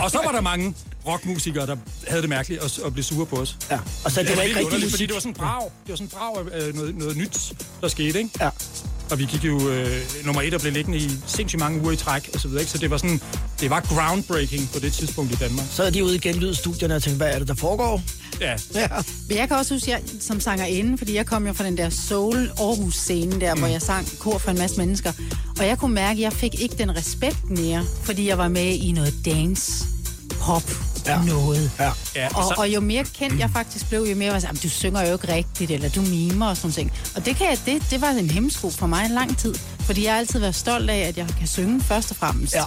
og 0.03 0.12
så 0.12 0.19
var 0.25 0.31
der 0.31 0.41
mange 0.41 0.74
rockmusikere, 1.08 1.68
der 1.68 1.75
havde 2.08 2.22
det 2.22 2.29
mærkeligt 2.29 2.62
og, 2.62 2.72
og 2.84 2.94
blev 2.94 3.03
sure 3.03 3.25
på 3.25 3.36
os. 3.36 3.58
Ja. 3.72 3.79
Og 4.06 4.12
så 4.12 4.20
det 4.24 4.29
var 4.29 4.36
Ja, 4.36 4.41
ikke 4.41 4.60
rigtig 4.60 4.74
musik. 4.79 4.89
fordi 4.91 5.06
det 5.06 5.13
var 5.13 5.20
sådan 5.20 5.32
en 5.32 5.36
brag. 5.36 5.62
Det 5.63 5.89
var 5.89 5.96
sådan 5.96 6.06
en 6.06 6.10
brag 6.10 6.53
af 6.62 6.68
øh, 6.68 6.75
noget, 6.75 6.98
noget 6.98 7.18
nyt, 7.18 7.53
der 7.82 7.88
skete, 7.88 8.18
ikke? 8.20 8.29
Ja. 8.41 8.50
Og 9.12 9.20
vi 9.20 9.25
gik 9.25 9.44
jo 9.46 9.70
øh, 9.70 10.01
nummer 10.25 10.41
et 10.41 10.53
og 10.53 10.62
blev 10.62 10.74
liggende 10.74 10.98
i 10.98 11.10
sindssygt 11.27 11.60
mange 11.60 11.82
uger 11.82 11.91
i 11.91 11.96
træk 11.96 12.29
og 12.34 12.39
så 12.39 12.48
videre, 12.48 12.62
ikke? 12.62 12.72
Så 12.72 12.77
det 12.77 12.89
var 12.89 12.98
sådan, 12.98 13.22
det 13.60 13.70
var 13.70 13.79
groundbreaking 13.82 14.70
på 14.74 14.79
det 14.79 14.94
tidspunkt 14.94 15.32
i 15.32 15.36
Danmark. 15.36 15.65
Så 15.72 15.84
er 15.84 15.89
de 15.89 16.03
ude 16.03 16.15
i 16.15 16.20
genlydstudierne 16.20 16.96
og 16.96 17.03
tænkte, 17.03 17.18
hvad 17.18 17.34
er 17.34 17.39
det, 17.39 17.48
der 17.48 17.53
foregår? 17.53 18.01
Ja, 18.41 18.56
Ja. 18.75 18.88
Men 19.29 19.38
jeg 19.38 19.48
kan 19.48 19.58
også 19.58 19.74
huske, 19.74 19.91
jeg 19.91 20.01
som 20.20 20.39
sangerinde, 20.39 20.98
fordi 20.98 21.15
jeg 21.15 21.25
kom 21.25 21.48
jo 21.48 21.53
fra 21.53 21.63
den 21.65 21.77
der 21.77 21.89
Soul 21.89 22.51
Aarhus 22.60 22.96
scene 22.96 23.41
der, 23.41 23.53
mm. 23.53 23.60
hvor 23.60 23.68
jeg 23.68 23.82
sang 23.82 24.08
kor 24.20 24.38
for 24.38 24.51
en 24.51 24.58
masse 24.58 24.77
mennesker. 24.77 25.12
Og 25.60 25.68
jeg 25.68 25.77
kunne 25.77 25.96
mærke, 25.96 26.18
at 26.18 26.20
jeg 26.24 26.34
fik 26.34 26.62
ikke 26.62 26.75
den 26.77 26.96
respekt 26.98 27.50
mere, 27.50 27.86
fordi 28.03 28.27
jeg 28.27 28.38
var 28.38 28.48
med 28.48 28.74
i 28.75 28.91
noget 28.91 29.13
dance, 29.25 29.86
pop, 30.39 30.63
Ja. 31.05 31.12
ja. 31.19 31.25
noget. 31.25 31.72
Ja. 31.79 31.91
ja 32.15 32.27
Og, 32.36 32.43
så, 32.43 32.53
og 32.58 32.69
jo 32.69 32.79
mere 32.79 33.03
kendt 33.03 33.39
jeg 33.39 33.50
faktisk 33.53 33.89
blev, 33.89 34.01
jo 34.10 34.15
mere 34.15 34.31
var 34.31 34.39
jeg 34.39 34.63
du 34.63 34.69
synger 34.69 35.08
jo 35.08 35.13
ikke 35.13 35.34
rigtigt, 35.34 35.72
eller 35.72 35.89
du 35.89 36.01
mimer 36.01 36.46
og 36.48 36.58
sådan 36.58 36.72
ting. 36.72 36.91
Og 37.15 37.25
det, 37.25 37.36
kan 37.36 37.48
jeg, 37.50 37.58
det, 37.65 37.84
det 37.91 38.01
var 38.01 38.10
en 38.10 38.29
hemmesko 38.29 38.69
for 38.69 38.88
mig 38.88 39.05
en 39.05 39.12
lang 39.12 39.38
tid, 39.38 39.55
fordi 39.79 40.03
jeg 40.03 40.12
har 40.12 40.19
altid 40.19 40.39
været 40.39 40.55
stolt 40.55 40.89
af, 40.89 40.98
at 41.08 41.17
jeg 41.17 41.27
kan 41.39 41.48
synge 41.48 41.81
først 41.81 42.12
og 42.12 42.17
fremmest. 42.17 42.53
Ja. 42.55 42.63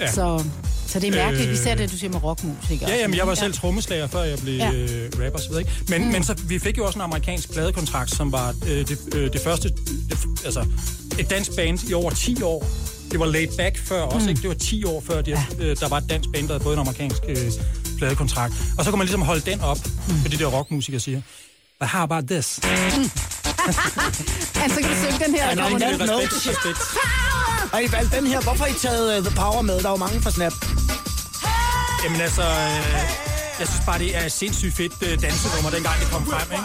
Ja. 0.00 0.12
Så, 0.12 0.44
så 0.86 1.00
det 1.00 1.08
er 1.08 1.12
mærkeligt, 1.12 1.48
Øh. 1.48 1.54
især 1.54 1.74
det, 1.74 1.92
du 1.92 1.96
siger 1.96 2.10
med 2.10 2.24
rockmusikere. 2.24 2.90
ja, 2.90 2.96
jamen, 2.96 3.16
jeg 3.16 3.26
var 3.26 3.34
selv 3.34 3.52
trommeslager, 3.54 4.06
før 4.06 4.22
jeg 4.22 4.38
blev 4.38 4.54
Ja. 4.56 4.70
ja. 4.70 4.72
øh, 4.72 5.10
rapper 5.24 5.38
så 5.40 5.48
videre, 5.48 5.60
ikke? 5.62 5.72
Men, 5.88 6.04
mm. 6.04 6.12
men 6.12 6.24
så, 6.24 6.34
vi 6.48 6.58
fik 6.58 6.78
jo 6.78 6.86
også 6.86 6.98
en 6.98 7.02
amerikansk 7.02 7.52
pladekontrakt, 7.52 8.14
som 8.14 8.32
var 8.32 8.54
øh, 8.66 8.88
det, 8.88 8.98
øh, 9.14 9.32
det 9.32 9.40
første, 9.40 9.68
det, 9.68 10.18
altså 10.44 10.66
et 11.18 11.30
dansk 11.30 11.56
band 11.56 11.78
i 11.88 11.94
over 11.94 12.10
10 12.10 12.42
år. 12.42 12.66
Det 13.10 13.20
var 13.20 13.26
laid 13.26 13.48
back 13.56 13.78
før 13.78 14.02
også, 14.02 14.28
ikke? 14.28 14.42
Det 14.42 14.48
var 14.48 14.54
10 14.54 14.84
år 14.84 15.02
før, 15.06 15.22
det, 15.22 15.28
ja. 15.28 15.44
øh, 15.58 15.76
der 15.80 15.88
var 15.88 15.98
et 15.98 16.04
dansk 16.10 16.28
band, 16.32 16.48
der 16.48 16.54
havde 16.54 16.64
fået 16.64 16.74
en 16.74 16.80
amerikansk 16.80 17.22
øh, 17.28 17.36
pladekontrakt. 17.98 18.54
Og 18.78 18.84
så 18.84 18.90
kunne 18.90 18.98
man 18.98 19.06
ligesom 19.06 19.22
holde 19.22 19.50
den 19.50 19.60
op, 19.60 19.78
mm. 20.08 20.14
for 20.22 20.28
de 20.28 20.38
der 20.38 20.46
rockmusikere 20.46 21.00
siger, 21.00 21.20
But 21.80 21.88
how 21.88 22.02
about 22.02 22.24
this? 22.26 22.60
Altså, 24.64 24.80
kan 24.80 24.90
du 24.90 24.96
synge 25.04 25.24
den 25.24 25.34
her? 25.34 25.48
Ja, 25.48 25.54
nej, 25.54 25.64
kommer 25.64 25.78
nej. 25.78 25.88
Respekt, 25.88 26.46
no. 26.46 26.50
respekt. 26.50 26.78
Og 27.72 27.84
I 27.84 27.92
valgte 27.92 28.16
den 28.16 28.26
her. 28.26 28.40
Hvorfor 28.40 28.64
har 28.64 28.70
I 28.70 28.78
taget 28.86 29.18
uh, 29.18 29.24
The 29.26 29.36
Power 29.36 29.62
med? 29.62 29.80
Der 29.80 29.86
er 29.86 29.90
jo 29.90 29.96
mange 29.96 30.20
fra 30.22 30.30
Snap. 30.30 30.52
Jamen 32.04 32.20
altså, 32.20 32.42
øh, 32.42 32.94
jeg 33.60 33.66
synes 33.68 33.82
bare, 33.86 33.98
det 33.98 34.16
er 34.16 34.28
sindssygt 34.28 34.74
fedt 34.74 34.92
øh, 35.02 35.22
dansenummer, 35.22 35.70
dengang 35.70 36.00
det 36.00 36.08
kom 36.10 36.26
frem, 36.26 36.52
ikke? 36.52 36.64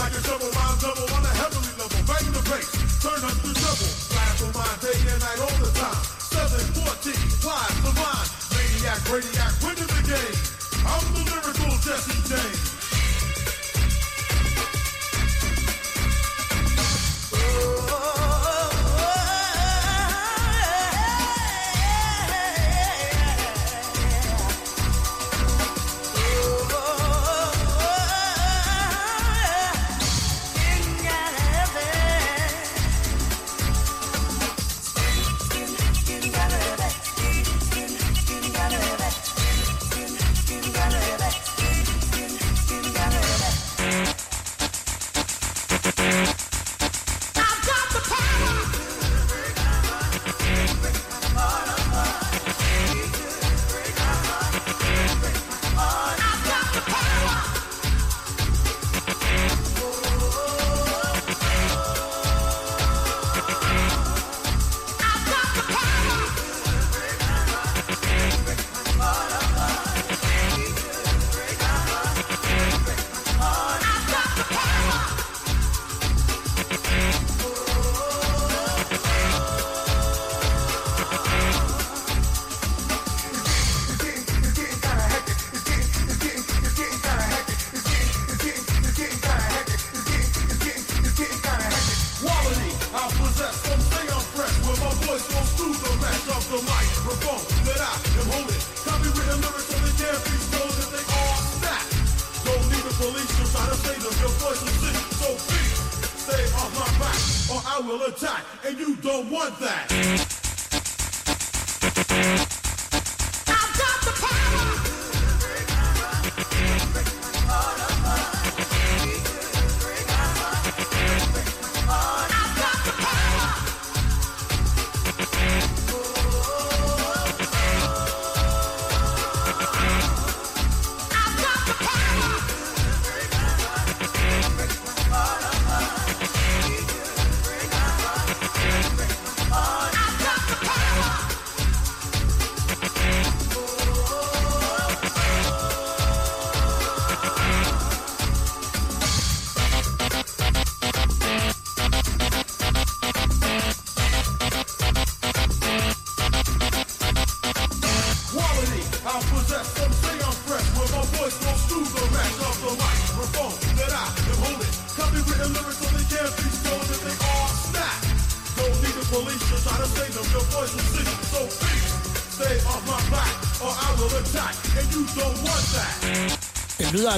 Like 0.00 1.67
race. 2.50 2.70
Turn 3.02 3.20
up 3.24 3.36
the 3.44 3.52
double. 3.52 3.92
Ride 4.16 4.36
for 4.40 4.50
mine 4.56 4.78
day 4.80 4.98
and 5.12 5.20
night 5.20 5.40
all 5.40 5.56
the 5.60 5.70
time. 5.76 6.02
714, 6.32 7.14
wide 7.44 7.76
the 7.84 7.92
mind. 7.96 8.28
Maniac, 8.52 9.00
radiac, 9.12 9.52
winning 9.62 9.90
the 9.90 10.02
game. 10.08 10.36
I'm 10.86 11.04
the 11.14 11.22
lyrical 11.28 11.76
Jesse 11.84 12.16
James. 12.28 12.77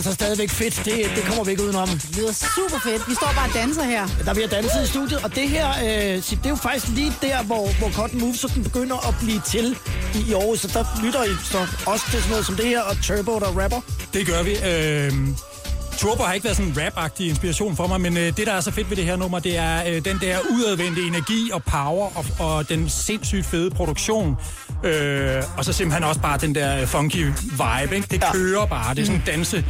Altså 0.00 0.12
stadigvæk 0.12 0.50
fedt. 0.50 0.83
Det, 0.85 0.95
det 1.16 1.25
kommer 1.25 1.45
vi 1.45 1.50
ikke 1.50 1.62
udenom. 1.62 1.88
Det 1.88 2.16
lyder 2.16 2.33
super 2.33 2.78
fedt. 2.83 3.09
Vi 3.09 3.14
står 3.14 3.33
bare 3.37 3.49
og 3.49 3.54
danser 3.54 3.83
her. 3.83 4.07
Der 4.25 4.35
bliver 4.35 4.49
danset 4.49 4.85
i 4.85 4.87
studiet, 4.87 5.25
og 5.25 5.35
det 5.35 5.49
her, 5.49 5.69
øh, 5.71 6.16
det 6.16 6.38
er 6.45 6.49
jo 6.49 6.57
faktisk 6.57 6.88
lige 6.88 7.12
der, 7.23 7.42
hvor, 7.42 7.78
hvor 7.78 7.90
Cotton 7.90 8.21
Move 8.21 8.35
sådan 8.35 8.62
begynder 8.62 9.09
at 9.09 9.14
blive 9.23 9.40
til 9.47 9.76
i, 10.14 10.30
i 10.30 10.33
Aarhus. 10.33 10.61
Så 10.61 10.69
der 10.69 10.85
lytter 11.04 11.25
I 11.25 11.35
så 11.45 11.59
også 11.87 12.04
til 12.11 12.19
sådan 12.21 12.30
noget 12.30 12.47
som 12.47 12.57
det 12.57 12.66
her, 12.66 12.80
og 12.80 12.97
Turbo, 13.02 13.38
der 13.38 13.62
rapper. 13.62 13.80
Det 14.12 14.26
gør 14.26 14.42
vi. 14.42 14.52
Øh, 14.71 15.12
Turbo 15.99 16.23
har 16.23 16.33
ikke 16.33 16.45
været 16.45 16.57
sådan 16.57 16.73
en 16.73 16.78
rap-agtig 16.78 17.28
inspiration 17.28 17.76
for 17.76 17.87
mig, 17.87 18.00
men 18.00 18.16
øh, 18.16 18.37
det, 18.37 18.47
der 18.47 18.52
er 18.52 18.61
så 18.61 18.71
fedt 18.71 18.90
ved 18.90 18.97
det 18.97 19.04
her 19.04 19.16
nummer, 19.16 19.38
det 19.38 19.57
er 19.57 19.83
øh, 19.88 20.04
den 20.04 20.19
der 20.21 20.38
udadvendte 20.50 21.02
energi 21.02 21.50
og 21.52 21.62
power 21.64 22.19
og, 22.19 22.25
og 22.38 22.69
den 22.69 22.88
sindssygt 22.88 23.47
fede 23.47 23.71
produktion. 23.71 24.37
Øh, 24.84 25.42
og 25.56 25.64
så 25.64 25.72
simpelthen 25.72 26.04
også 26.04 26.20
bare 26.20 26.38
den 26.38 26.54
der 26.54 26.87
funky 26.87 27.26
vibe, 27.50 27.96
ikke? 27.96 28.06
Det 28.10 28.22
Ja. 28.22 28.32
kører 28.32 28.66
bare. 28.66 28.94
Det 28.94 29.00
er 29.02 29.06
sådan 29.06 29.20
en 29.20 29.26
danse 29.26 29.64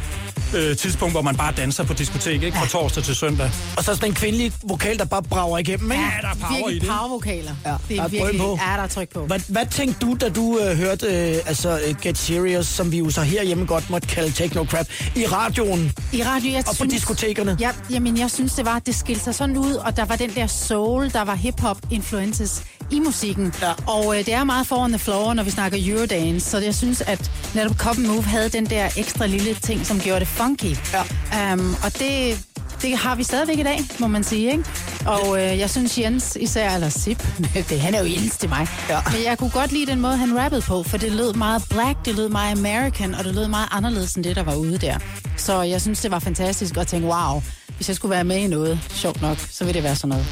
øh, 0.55 0.77
tidspunkt, 0.77 1.13
hvor 1.13 1.21
man 1.21 1.35
bare 1.35 1.53
danser 1.57 1.83
på 1.83 1.93
diskotek, 1.93 2.43
ikke? 2.43 2.57
Fra 2.57 2.65
torsdag 2.67 3.03
til 3.03 3.15
søndag. 3.15 3.51
Og 3.77 3.83
så 3.83 3.95
sådan 3.95 4.09
en 4.09 4.15
kvindelig 4.15 4.53
vokal, 4.63 4.97
der 4.97 5.05
bare 5.05 5.23
brager 5.23 5.57
igennem, 5.57 5.91
ikke? 5.91 6.03
Ja, 6.03 6.09
der 6.21 6.27
er 6.27 6.33
power 6.47 6.57
i 6.59 6.73
Virkelig 6.73 6.81
det. 6.81 6.89
powervokaler. 6.89 7.51
Ja, 7.65 7.71
det 7.71 7.79
der 7.89 7.95
er 8.01 8.03
er 8.05 8.07
virkelig, 8.07 8.39
på. 8.41 8.59
ja, 8.67 8.77
der 8.77 8.83
er 8.83 8.87
tryk 8.87 9.09
på. 9.13 9.25
Hvad, 9.25 9.39
hvad 9.47 9.65
tænkte 9.71 9.99
du, 10.05 10.17
da 10.21 10.29
du 10.29 10.59
øh, 10.59 10.77
hørte 10.77 11.05
øh, 11.07 11.35
altså, 11.45 11.79
øh, 11.87 11.95
Get 12.01 12.17
Serious, 12.17 12.67
som 12.67 12.91
vi 12.91 12.97
jo 12.97 13.09
så 13.09 13.21
herhjemme 13.21 13.65
godt 13.65 13.89
måtte 13.89 14.07
kalde 14.07 14.31
techno-crap, 14.43 14.85
i 15.15 15.25
radioen 15.25 15.91
I 16.13 16.23
radio, 16.23 16.51
jeg 16.51 16.59
og 16.59 16.65
på 16.65 16.73
synes, 16.75 16.93
diskotekerne? 16.93 17.57
Ja, 17.59 17.69
jamen, 17.89 18.17
jeg 18.17 18.31
synes, 18.31 18.53
det 18.53 18.65
var, 18.65 18.75
at 18.75 18.85
det 18.85 18.95
skilte 18.95 19.23
sig 19.23 19.35
sådan 19.35 19.57
ud, 19.57 19.73
og 19.73 19.97
der 19.97 20.05
var 20.05 20.15
den 20.15 20.29
der 20.35 20.47
soul, 20.47 21.09
der 21.13 21.21
var 21.23 21.35
hip-hop 21.35 21.77
influences 21.91 22.63
i 22.91 22.99
musikken. 22.99 23.53
Ja. 23.61 23.71
Og 23.87 24.19
øh, 24.19 24.25
det 24.25 24.33
er 24.33 24.43
meget 24.43 24.67
foran 24.67 24.89
the 24.91 24.99
floor, 24.99 25.33
når 25.33 25.43
vi 25.43 25.49
snakker 25.49 25.77
Eurodance, 25.81 26.49
så 26.49 26.57
jeg 26.57 26.75
synes, 26.75 27.01
at 27.01 27.31
netop 27.55 27.77
Cop 27.77 27.97
Move 27.97 28.23
havde 28.23 28.49
den 28.49 28.65
der 28.65 28.89
ekstra 28.97 29.25
lille 29.25 29.53
ting, 29.53 29.85
som 29.85 29.99
gjorde 29.99 30.19
det 30.19 30.27
funky. 30.27 30.75
Ja. 30.93 31.53
Um, 31.53 31.75
og 31.83 31.99
det, 31.99 32.45
det 32.81 32.97
har 32.97 33.15
vi 33.15 33.23
stadigvæk 33.23 33.59
i 33.59 33.63
dag, 33.63 33.79
må 33.99 34.07
man 34.07 34.23
sige, 34.23 34.51
ikke? 34.51 34.63
Og 35.05 35.41
øh, 35.41 35.59
jeg 35.59 35.69
synes 35.69 35.97
Jens 35.97 36.37
især, 36.41 36.71
eller 36.71 36.89
Sip, 36.89 37.23
det, 37.69 37.81
han 37.81 37.95
er 37.95 37.99
jo 37.99 38.05
Jens 38.05 38.37
til 38.37 38.49
mig. 38.49 38.67
Ja. 38.89 38.99
Men 39.11 39.23
jeg 39.25 39.37
kunne 39.37 39.49
godt 39.49 39.71
lide 39.71 39.85
den 39.91 40.01
måde, 40.01 40.17
han 40.17 40.39
rappede 40.39 40.61
på, 40.61 40.83
for 40.83 40.97
det 40.97 41.11
lød 41.11 41.33
meget 41.33 41.63
black, 41.69 42.05
det 42.05 42.15
lød 42.15 42.29
meget 42.29 42.51
American, 42.57 43.15
og 43.15 43.23
det 43.23 43.35
lød 43.35 43.47
meget 43.47 43.67
anderledes 43.71 44.13
end 44.15 44.23
det, 44.23 44.35
der 44.35 44.43
var 44.43 44.55
ude 44.55 44.77
der. 44.77 44.97
Så 45.37 45.61
jeg 45.61 45.81
synes, 45.81 45.99
det 46.01 46.11
var 46.11 46.19
fantastisk 46.19 46.77
at 46.77 46.87
tænke, 46.87 47.07
wow, 47.07 47.41
hvis 47.75 47.87
jeg 47.87 47.95
skulle 47.95 48.11
være 48.11 48.23
med 48.23 48.37
i 48.37 48.47
noget, 48.47 48.79
sjovt 48.89 49.21
nok, 49.21 49.37
så 49.51 49.63
ville 49.63 49.73
det 49.73 49.83
være 49.83 49.95
sådan 49.95 50.09
noget. 50.09 50.25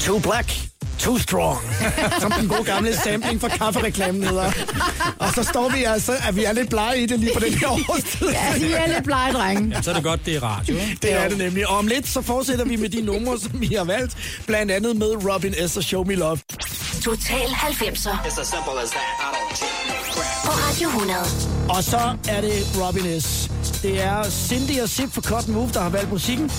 Too 0.00 0.18
black, 0.18 0.60
too 0.98 1.18
strong. 1.18 1.58
Som 2.20 2.32
den 2.32 2.48
gode 2.48 2.64
gamle 2.64 2.96
sampling 2.96 3.40
fra 3.40 3.48
kaffereklamen 3.48 4.22
hedder. 4.22 4.52
Og 5.18 5.32
så 5.34 5.42
står 5.42 5.68
vi 5.68 5.84
altså, 5.84 6.12
at 6.28 6.36
vi 6.36 6.44
er 6.44 6.52
lidt 6.52 6.70
blege 6.70 7.02
i 7.02 7.06
det 7.06 7.20
lige 7.20 7.30
på 7.34 7.40
den 7.40 7.54
her 7.54 7.68
årstid. 7.68 8.28
Ja, 8.30 8.66
de 8.66 8.72
er 8.72 8.86
lidt 8.94 9.04
blege 9.04 9.32
drenge. 9.32 9.82
Så 9.82 9.90
er 9.90 9.94
det 9.94 10.04
godt, 10.04 10.26
det 10.26 10.36
er 10.36 10.42
radio, 10.42 10.74
ikke? 10.76 10.98
Det 11.02 11.12
er 11.12 11.28
det 11.28 11.38
nemlig. 11.38 11.68
Og 11.68 11.78
om 11.78 11.86
lidt, 11.86 12.08
så 12.08 12.22
fortsætter 12.22 12.64
vi 12.64 12.76
med 12.76 12.88
de 12.88 13.00
numre, 13.00 13.38
som 13.40 13.62
I 13.62 13.74
har 13.74 13.84
valgt. 13.84 14.13
Blandt 14.46 14.72
andet 14.72 14.96
med 14.96 15.32
Robin 15.32 15.54
S. 15.68 15.76
og 15.76 15.84
Show 15.84 16.04
Me 16.04 16.14
Love. 16.14 16.38
Total 17.04 17.46
90'er 17.48 18.26
It's 18.26 18.40
as 18.40 18.48
simple 18.54 18.76
as 18.82 18.90
that. 18.90 19.10
I 19.20 19.28
don't 19.36 19.54
take 19.60 19.88
no 19.88 19.94
crap. 20.14 20.44
på 20.44 20.50
Radio 20.50 20.88
100. 20.88 21.20
Og 21.68 21.84
så 21.84 22.16
er 22.28 22.40
det 22.40 22.56
Robin 22.82 23.20
S. 23.20 23.50
Det 23.82 24.02
er 24.02 24.30
Cindy 24.30 24.80
og 24.80 24.88
Sip 24.88 25.12
for 25.12 25.20
Cotton 25.22 25.54
Move, 25.54 25.70
der 25.74 25.80
har 25.82 25.88
valgt 25.88 26.10
musikken. 26.10 26.50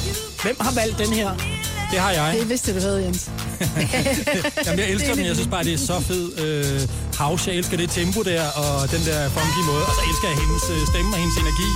Hvem 0.43 0.55
har 0.61 0.71
valgt 0.71 0.97
den 0.97 1.13
her? 1.13 1.29
Det 1.91 1.99
har 1.99 2.11
jeg. 2.11 2.35
Det 2.39 2.49
vidste 2.49 2.73
du 2.75 2.79
ved, 2.79 2.97
Jens. 2.97 3.29
Jamen, 4.65 4.79
jeg 4.79 4.89
elsker 4.89 5.15
den. 5.15 5.25
Jeg 5.25 5.35
synes 5.35 5.47
bare, 5.55 5.63
det 5.63 5.73
er 5.73 5.77
så 5.77 5.99
fed 5.99 6.25
øh, 6.39 6.89
house. 7.17 7.49
Jeg 7.49 7.57
elsker 7.57 7.77
det 7.77 7.89
tempo 7.89 8.23
der, 8.23 8.43
og 8.61 8.91
den 8.91 9.01
der 9.05 9.29
funky 9.29 9.61
måde. 9.71 9.83
Og 9.89 9.93
så 9.97 10.01
elsker 10.09 10.27
jeg 10.31 10.37
hendes 10.43 10.63
øh, 10.73 10.87
stemme 10.91 11.09
og 11.15 11.19
hendes 11.23 11.37
energi. 11.37 11.69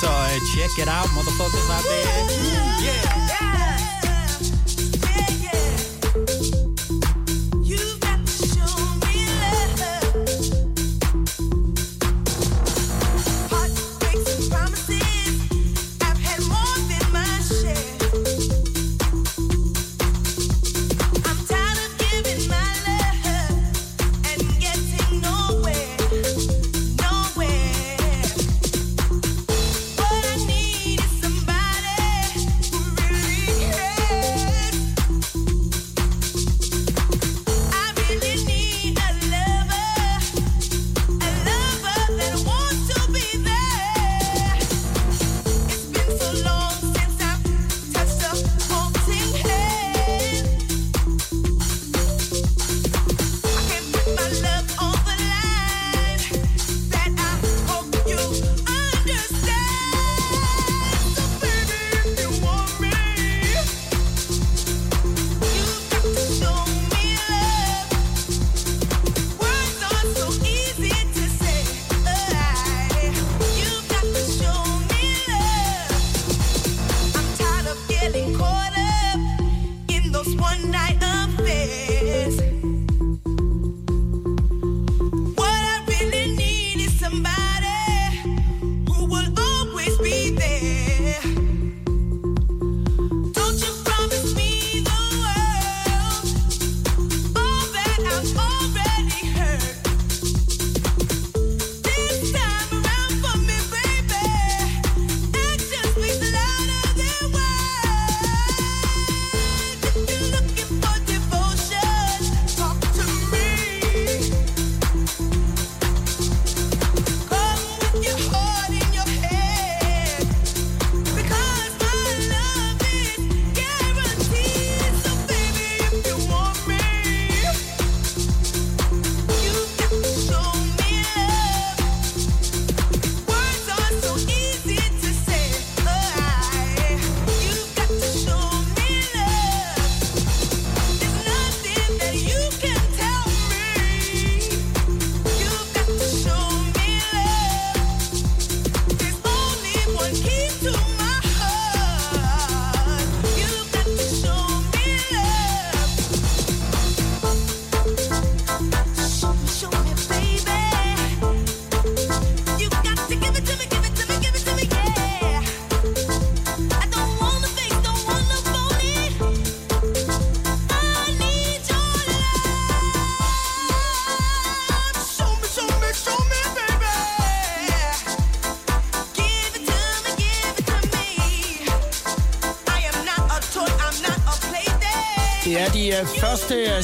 Så 0.00 0.08
øh, 0.32 0.38
check 0.52 0.72
it 0.82 0.88
out, 0.98 1.08
motherfuckers 1.16 1.68
out 1.76 1.84
there. 1.90 2.06
Yeah! 2.86 3.21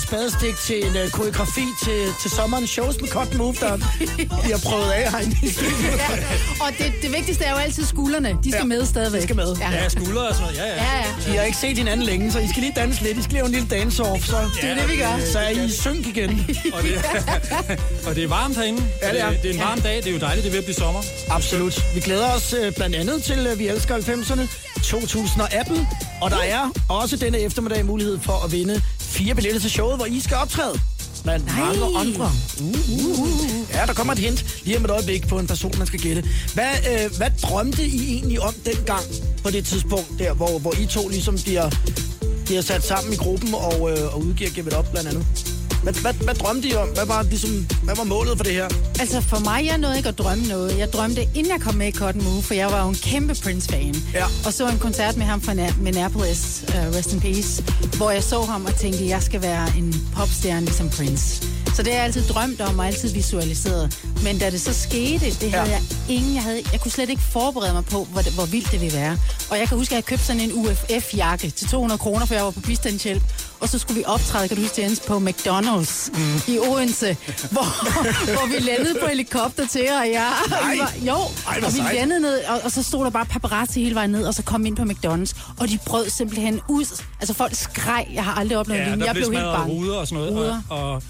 Spadestik 0.01 0.57
til 0.57 0.87
en 0.87 0.97
uh, 1.05 1.11
koreografi 1.11 1.65
til, 1.85 2.07
til 2.23 2.31
sommerens 2.31 2.71
shows 2.71 3.01
med 3.01 3.09
Cotton 3.09 3.37
Move, 3.39 3.55
der 3.61 3.77
vi 4.47 4.51
har 4.51 4.61
prøvet 4.65 4.91
af 4.91 5.11
herinde 5.11 5.37
i 5.43 5.49
studiet. 5.49 5.83
Ja. 5.83 6.65
Og 6.65 6.71
det, 6.79 6.93
det 7.03 7.13
vigtigste 7.13 7.45
er 7.45 7.51
jo 7.51 7.57
altid 7.57 7.85
skuldrene. 7.85 8.29
De 8.45 8.51
skal 8.51 8.59
Ja, 8.61 8.65
med 8.65 8.87
stadigvæk. 8.87 9.21
de 9.21 9.27
skal 9.27 9.37
med. 9.37 9.57
Ja. 9.61 9.71
Ja, 9.71 9.89
skuldre 9.89 10.29
og 10.29 10.35
sådan 10.35 10.55
noget. 10.55 10.57
Ja, 10.59 10.67
ja. 10.67 10.75
Ja, 10.75 11.05
ja. 11.27 11.33
I 11.33 11.37
har 11.37 11.43
ikke 11.45 11.59
set 11.59 11.79
hinanden 11.79 12.07
længe, 12.07 12.33
så 12.33 12.39
I 12.39 12.49
skal 12.49 12.63
lige 12.63 12.73
danse 12.77 13.03
lidt. 13.03 13.19
I 13.19 13.23
skal 13.23 13.35
lave 13.35 13.47
en 13.47 13.53
lille 13.53 13.69
dance-off, 13.77 14.27
så, 14.27 14.37
Det 14.63 14.71
er 14.71 14.75
det, 14.75 14.89
vi 14.91 14.97
gør. 14.97 15.21
så 15.33 15.39
er 15.39 15.49
I 15.49 15.65
i 15.65 15.71
synk 15.71 16.07
igen. 16.07 16.47
Og 16.75 16.83
det, 16.83 17.05
og 18.07 18.15
det 18.15 18.25
er 18.25 18.29
varmt 18.29 18.57
herinde. 18.57 18.83
Ja, 19.03 19.13
det 19.13 19.21
er. 19.21 19.31
Det 19.31 19.51
er 19.51 19.55
en 19.55 19.61
varm 19.61 19.81
dag. 19.81 19.97
Det 19.97 20.07
er 20.07 20.13
jo 20.13 20.19
dejligt, 20.19 20.43
det 20.45 20.49
er 20.49 20.53
ved 20.53 20.59
at 20.59 20.65
blive 20.65 20.75
sommer. 20.77 21.01
Absolut. 21.31 21.85
Vi 21.95 22.01
glæder 22.01 22.31
os 22.33 22.55
øh, 22.63 22.73
blandt 22.73 22.97
andet 22.97 23.23
til 23.23 23.47
øh, 23.47 23.59
Vi 23.59 23.69
elsker 23.69 23.97
90'erne 23.99 24.43
2018. 24.83 25.87
Og 26.21 26.31
der 26.31 26.37
er 26.43 26.71
også 26.89 27.17
denne 27.17 27.39
eftermiddag 27.41 27.87
mulighed 27.87 28.19
for 28.23 28.45
at 28.45 28.53
vinde 28.53 28.83
fire 29.19 29.35
billetter 29.35 29.61
til 29.61 29.71
showet, 29.71 29.97
hvor 29.97 30.07
I 30.07 30.21
skal 30.21 30.37
optræde. 30.37 30.81
Blandt 31.23 31.47
Nej. 31.47 31.59
mange 31.59 31.99
andre. 31.99 32.31
Uh, 32.61 33.21
uh. 33.21 33.29
Ja, 33.73 33.87
der 33.87 33.95
kommer 33.95 34.13
et 34.13 34.19
hint 34.19 34.45
lige 34.65 34.77
om 34.77 34.85
et 34.85 34.91
øjeblik 34.91 35.29
på 35.29 35.39
en 35.39 35.47
person, 35.47 35.73
man 35.79 35.87
skal 35.87 36.01
gætte. 36.01 36.25
Hvad, 36.55 36.73
øh, 36.91 37.17
hvad 37.17 37.31
drømte 37.43 37.87
I 37.87 38.13
egentlig 38.15 38.41
om 38.41 38.55
dengang 38.65 39.05
på 39.43 39.51
det 39.51 39.65
tidspunkt 39.65 40.09
der, 40.19 40.33
hvor, 40.33 40.59
hvor 40.59 40.75
I 40.81 40.87
to 40.87 41.09
ligesom 41.09 41.39
bliver, 41.45 41.71
bliver 42.45 42.61
sat 42.61 42.85
sammen 42.85 43.13
i 43.13 43.17
gruppen 43.17 43.55
og, 43.55 43.91
øh, 43.91 44.15
og 44.15 44.21
udgiver 44.21 44.51
Give 44.51 44.67
It 44.67 44.75
Up 44.79 44.91
blandt 44.91 45.09
andet? 45.09 45.27
Hvad, 45.83 45.93
hvad, 45.93 46.13
hvad 46.15 46.35
drømte 46.35 46.69
I 46.69 46.75
om? 46.75 46.89
Hvad 46.89 47.07
var, 47.07 47.23
ligesom, 47.23 47.67
hvad 47.83 47.97
var 47.97 48.05
målet 48.05 48.37
for 48.37 48.45
det 48.45 48.53
her? 48.53 48.69
Altså 49.01 49.21
for 49.21 49.39
mig, 49.39 49.67
jeg 49.67 49.79
nåede 49.79 49.97
ikke 49.97 50.09
at 50.09 50.19
drømme 50.19 50.45
noget. 50.47 50.79
Jeg 50.79 50.93
drømte, 50.93 51.23
inden 51.23 51.53
jeg 51.53 51.61
kom 51.61 51.75
med 51.75 51.87
i 51.89 51.93
Cotton 51.93 52.25
Move, 52.25 52.43
for 52.43 52.55
jeg 52.55 52.71
var 52.73 52.83
jo 52.83 52.89
en 52.89 52.95
kæmpe 52.95 53.35
Prince-fan. 53.35 53.95
Ja. 54.15 54.25
Og 54.47 54.53
så 54.53 54.69
en 54.69 54.79
koncert 54.79 55.17
med 55.17 55.27
ham 55.27 55.41
fra 55.43 55.55
Minneapolis, 55.81 56.65
uh, 56.69 56.97
Rest 56.97 57.13
in 57.13 57.21
Peace, 57.21 57.63
hvor 57.97 58.11
jeg 58.11 58.23
så 58.25 58.43
ham 58.43 58.65
og 58.65 58.75
tænkte, 58.77 59.01
at 59.05 59.09
jeg 59.09 59.23
skal 59.23 59.43
være 59.43 59.69
en 59.79 60.09
popstjerne 60.17 60.67
ligesom 60.67 60.91
Prince. 60.91 61.49
Så 61.77 61.83
det 61.83 61.93
har 61.93 61.99
jeg 61.99 62.05
altid 62.05 62.23
drømt 62.23 62.61
om 62.61 62.79
og 62.79 62.87
altid 62.87 63.09
visualiseret. 63.09 63.99
Men 64.25 64.39
da 64.39 64.51
det 64.51 64.61
så 64.61 64.73
skete, 64.75 65.27
det 65.41 65.51
havde 65.53 65.69
Ja. 65.69 65.71
jeg 65.73 65.83
ingen... 66.09 66.35
Jeg, 66.35 66.43
havde, 66.43 66.63
jeg 66.73 66.81
kunne 66.81 66.91
slet 66.93 67.11
ikke 67.11 67.23
forberede 67.23 67.73
mig 67.73 67.85
på, 67.85 68.05
hvor, 68.05 68.23
hvor 68.35 68.45
vildt 68.47 68.73
det 68.73 68.81
ville 68.81 68.97
være. 68.97 69.19
Og 69.51 69.59
jeg 69.59 69.69
kan 69.69 69.79
huske, 69.79 69.93
at 69.93 69.97
jeg 69.97 70.05
købte 70.05 70.25
sådan 70.25 70.41
en 70.43 70.53
UFF-jakke 70.53 71.51
til 71.51 71.69
200 71.69 71.99
kroner, 71.99 72.27
for 72.27 72.35
jeg 72.35 72.45
var 72.45 72.51
på 72.51 72.61
bistandshjælp. 72.61 73.23
Og 73.61 73.69
så 73.69 73.79
skulle 73.79 73.99
vi 73.99 74.05
optræde, 74.07 74.49
kan 74.49 74.57
du 74.57 74.63
huske, 74.63 74.77
det, 74.77 74.83
Jens, 74.83 75.01
på 75.01 75.17
McDonald's 75.19 76.11
mm. 76.19 76.41
i 76.55 76.59
Odense, 76.59 77.17
hvor, 77.55 77.67
hvor 78.33 78.47
vi 78.47 78.59
landede 78.65 78.95
på 79.01 79.07
helikopter 79.07 79.67
til, 79.67 79.81
og 80.01 80.07
jeg... 80.13 80.33
Nej. 80.51 80.75
Vi 80.75 80.79
var, 80.81 80.93
jo, 81.07 81.15
Ej, 81.49 81.61
og 81.63 81.73
vi 81.73 81.79
sejt. 81.79 81.95
landede 81.95 82.21
ned, 82.21 82.45
og, 82.45 82.61
og, 82.65 82.73
så 82.73 82.83
stod 82.83 83.05
der 83.05 83.11
bare 83.11 83.27
paparazzi 83.27 83.83
hele 83.83 83.95
vejen 83.95 84.11
ned, 84.11 84.25
og 84.27 84.35
så 84.35 84.43
kom 84.43 84.63
vi 84.63 84.69
ind 84.69 84.77
på 84.77 84.83
McDonald's, 84.83 85.55
og 85.61 85.69
de 85.69 85.79
brød 85.87 86.09
simpelthen 86.11 86.61
ud. 86.69 87.03
Altså 87.21 87.35
folk 87.35 87.55
skreg, 87.55 88.07
jeg 88.15 88.25
har 88.25 88.35
aldrig 88.35 88.59
oplevet 88.59 88.81
Ja, 88.81 88.91
det. 88.91 89.05
Jeg 89.07 89.15
blev 89.15 89.33
helt 89.33 89.45
bange. 89.45 89.73
ruder 89.75 89.97
og 89.97 90.07
sådan 90.07 90.25
noget. 90.25 90.37
Ruder. 90.37 90.63
Og, 90.69 90.93
og 90.93 91.03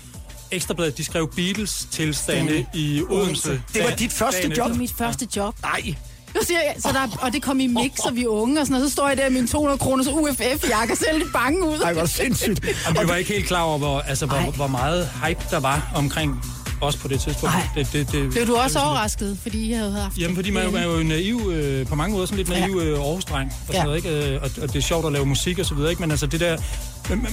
Ekstrabladet, 0.50 0.98
de 0.98 1.04
skrev 1.04 1.32
Beatles-tilstande 1.36 2.66
i 2.74 3.02
Odense. 3.10 3.62
Det 3.74 3.84
var 3.84 3.90
dit 3.90 4.12
første 4.12 4.42
job? 4.42 4.50
Det 4.50 4.64
var 4.64 4.68
mit 4.74 4.92
første 4.98 5.28
job. 5.36 5.54
Nej. 5.62 5.94
Så 6.36 6.46
siger 6.46 6.60
jeg, 6.60 6.74
så 6.78 6.88
der, 6.88 7.18
og 7.20 7.32
det 7.32 7.42
kom 7.42 7.60
i 7.60 7.66
mix, 7.66 7.98
og 7.98 8.16
vi 8.16 8.22
er 8.22 8.28
unge, 8.28 8.60
og 8.60 8.66
sådan 8.66 8.72
noget. 8.74 8.88
Så 8.90 8.92
står 8.92 9.08
jeg 9.08 9.16
der 9.16 9.30
med 9.30 9.40
min 9.40 9.48
200 9.48 9.78
kroners 9.78 10.06
UFF-jakke, 10.06 10.92
og 10.94 10.98
ser 10.98 11.18
lidt 11.18 11.32
bange 11.32 11.64
ud. 11.68 11.80
Ej, 11.84 11.92
hvor 11.92 12.06
sindssygt. 12.06 12.60
Jamen, 12.86 13.02
vi 13.02 13.08
var 13.08 13.14
ikke 13.16 13.32
helt 13.32 13.46
klar 13.46 13.62
over, 13.62 13.78
hvor, 13.78 14.00
altså, 14.00 14.26
Ej. 14.26 14.42
hvor, 14.42 14.52
hvor 14.52 14.66
meget 14.66 15.08
hype 15.24 15.40
der 15.50 15.60
var 15.60 15.90
omkring 15.94 16.44
os 16.80 16.96
på 16.96 17.08
det 17.08 17.20
tidspunkt. 17.20 17.54
Ej. 17.54 17.68
Det, 17.74 17.92
det, 17.92 18.12
det, 18.12 18.30
Blev 18.30 18.46
du 18.46 18.56
også 18.56 18.78
overrasket, 18.78 19.38
fordi 19.42 19.70
jeg 19.70 19.78
havde 19.78 19.92
haft 19.92 20.18
Jamen, 20.18 20.36
fordi 20.36 20.50
man 20.50 20.64
jo- 20.64 20.70
man 20.70 20.82
er 20.82 20.86
jo 20.86 21.02
naiv, 21.02 21.50
øh, 21.54 21.86
på 21.86 21.94
mange 21.94 22.12
måder 22.14 22.26
sådan 22.26 22.36
lidt 22.36 22.48
naiv 22.48 22.78
øh, 22.82 22.98
Aarhus-dreng, 22.98 23.52
og, 23.60 23.66
sådan 23.66 23.74
Ja. 23.80 23.84
noget, 23.84 23.96
ikke? 23.96 24.34
Øh, 24.34 24.42
og, 24.42 24.50
og 24.62 24.72
det 24.72 24.76
er 24.76 24.80
sjovt 24.82 25.06
at 25.06 25.12
lave 25.12 25.26
musik 25.26 25.58
og 25.58 25.66
så 25.66 25.74
videre, 25.74 25.90
ikke? 25.90 26.02
Men 26.02 26.10
altså 26.10 26.26
det 26.26 26.40
der, 26.40 26.56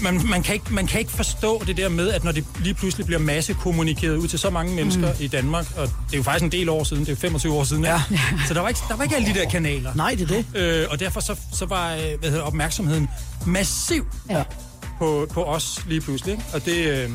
man, 0.01 0.21
man, 0.29 0.43
kan 0.43 0.53
ikke, 0.53 0.73
man 0.73 0.87
kan 0.87 0.99
ikke 0.99 1.11
forstå 1.11 1.63
det 1.67 1.77
der 1.77 1.89
med, 1.89 2.09
at 2.11 2.23
når 2.23 2.31
det 2.31 2.45
lige 2.59 2.73
pludselig 2.73 3.05
bliver 3.05 3.19
massekommunikeret 3.19 4.17
ud 4.17 4.27
til 4.27 4.39
så 4.39 4.49
mange 4.49 4.75
mennesker 4.75 5.07
mm. 5.13 5.17
i 5.23 5.27
Danmark, 5.27 5.65
og 5.77 5.87
det 5.87 6.13
er 6.13 6.17
jo 6.17 6.23
faktisk 6.23 6.43
en 6.43 6.51
del 6.51 6.69
år 6.69 6.83
siden, 6.83 7.01
det 7.05 7.09
er 7.09 7.13
jo 7.13 7.19
25 7.19 7.53
år 7.53 7.63
siden, 7.63 7.83
ikke? 7.83 7.93
Ja. 8.11 8.19
så 8.47 8.53
der 8.53 8.61
var, 8.61 8.67
ikke, 8.67 8.79
der 8.89 8.95
var 8.95 9.03
ikke 9.03 9.15
alle 9.15 9.27
de 9.33 9.39
der 9.39 9.49
kanaler. 9.49 9.93
Nej, 9.95 10.15
det 10.19 10.31
er 10.31 10.43
det. 10.53 10.61
Øh, 10.61 10.85
og 10.89 10.99
derfor 10.99 11.19
så, 11.19 11.35
så 11.53 11.65
var 11.65 11.93
øh, 11.93 11.99
hvad 12.19 12.29
hedder, 12.29 12.43
opmærksomheden 12.43 13.07
massiv 13.45 14.05
Ja. 14.29 14.43
på, 14.99 15.27
på 15.33 15.43
os 15.43 15.79
lige 15.87 16.01
pludselig. 16.01 16.31
Ikke? 16.31 16.43
Og 16.53 16.65
det, 16.65 16.75
øh, 16.77 17.09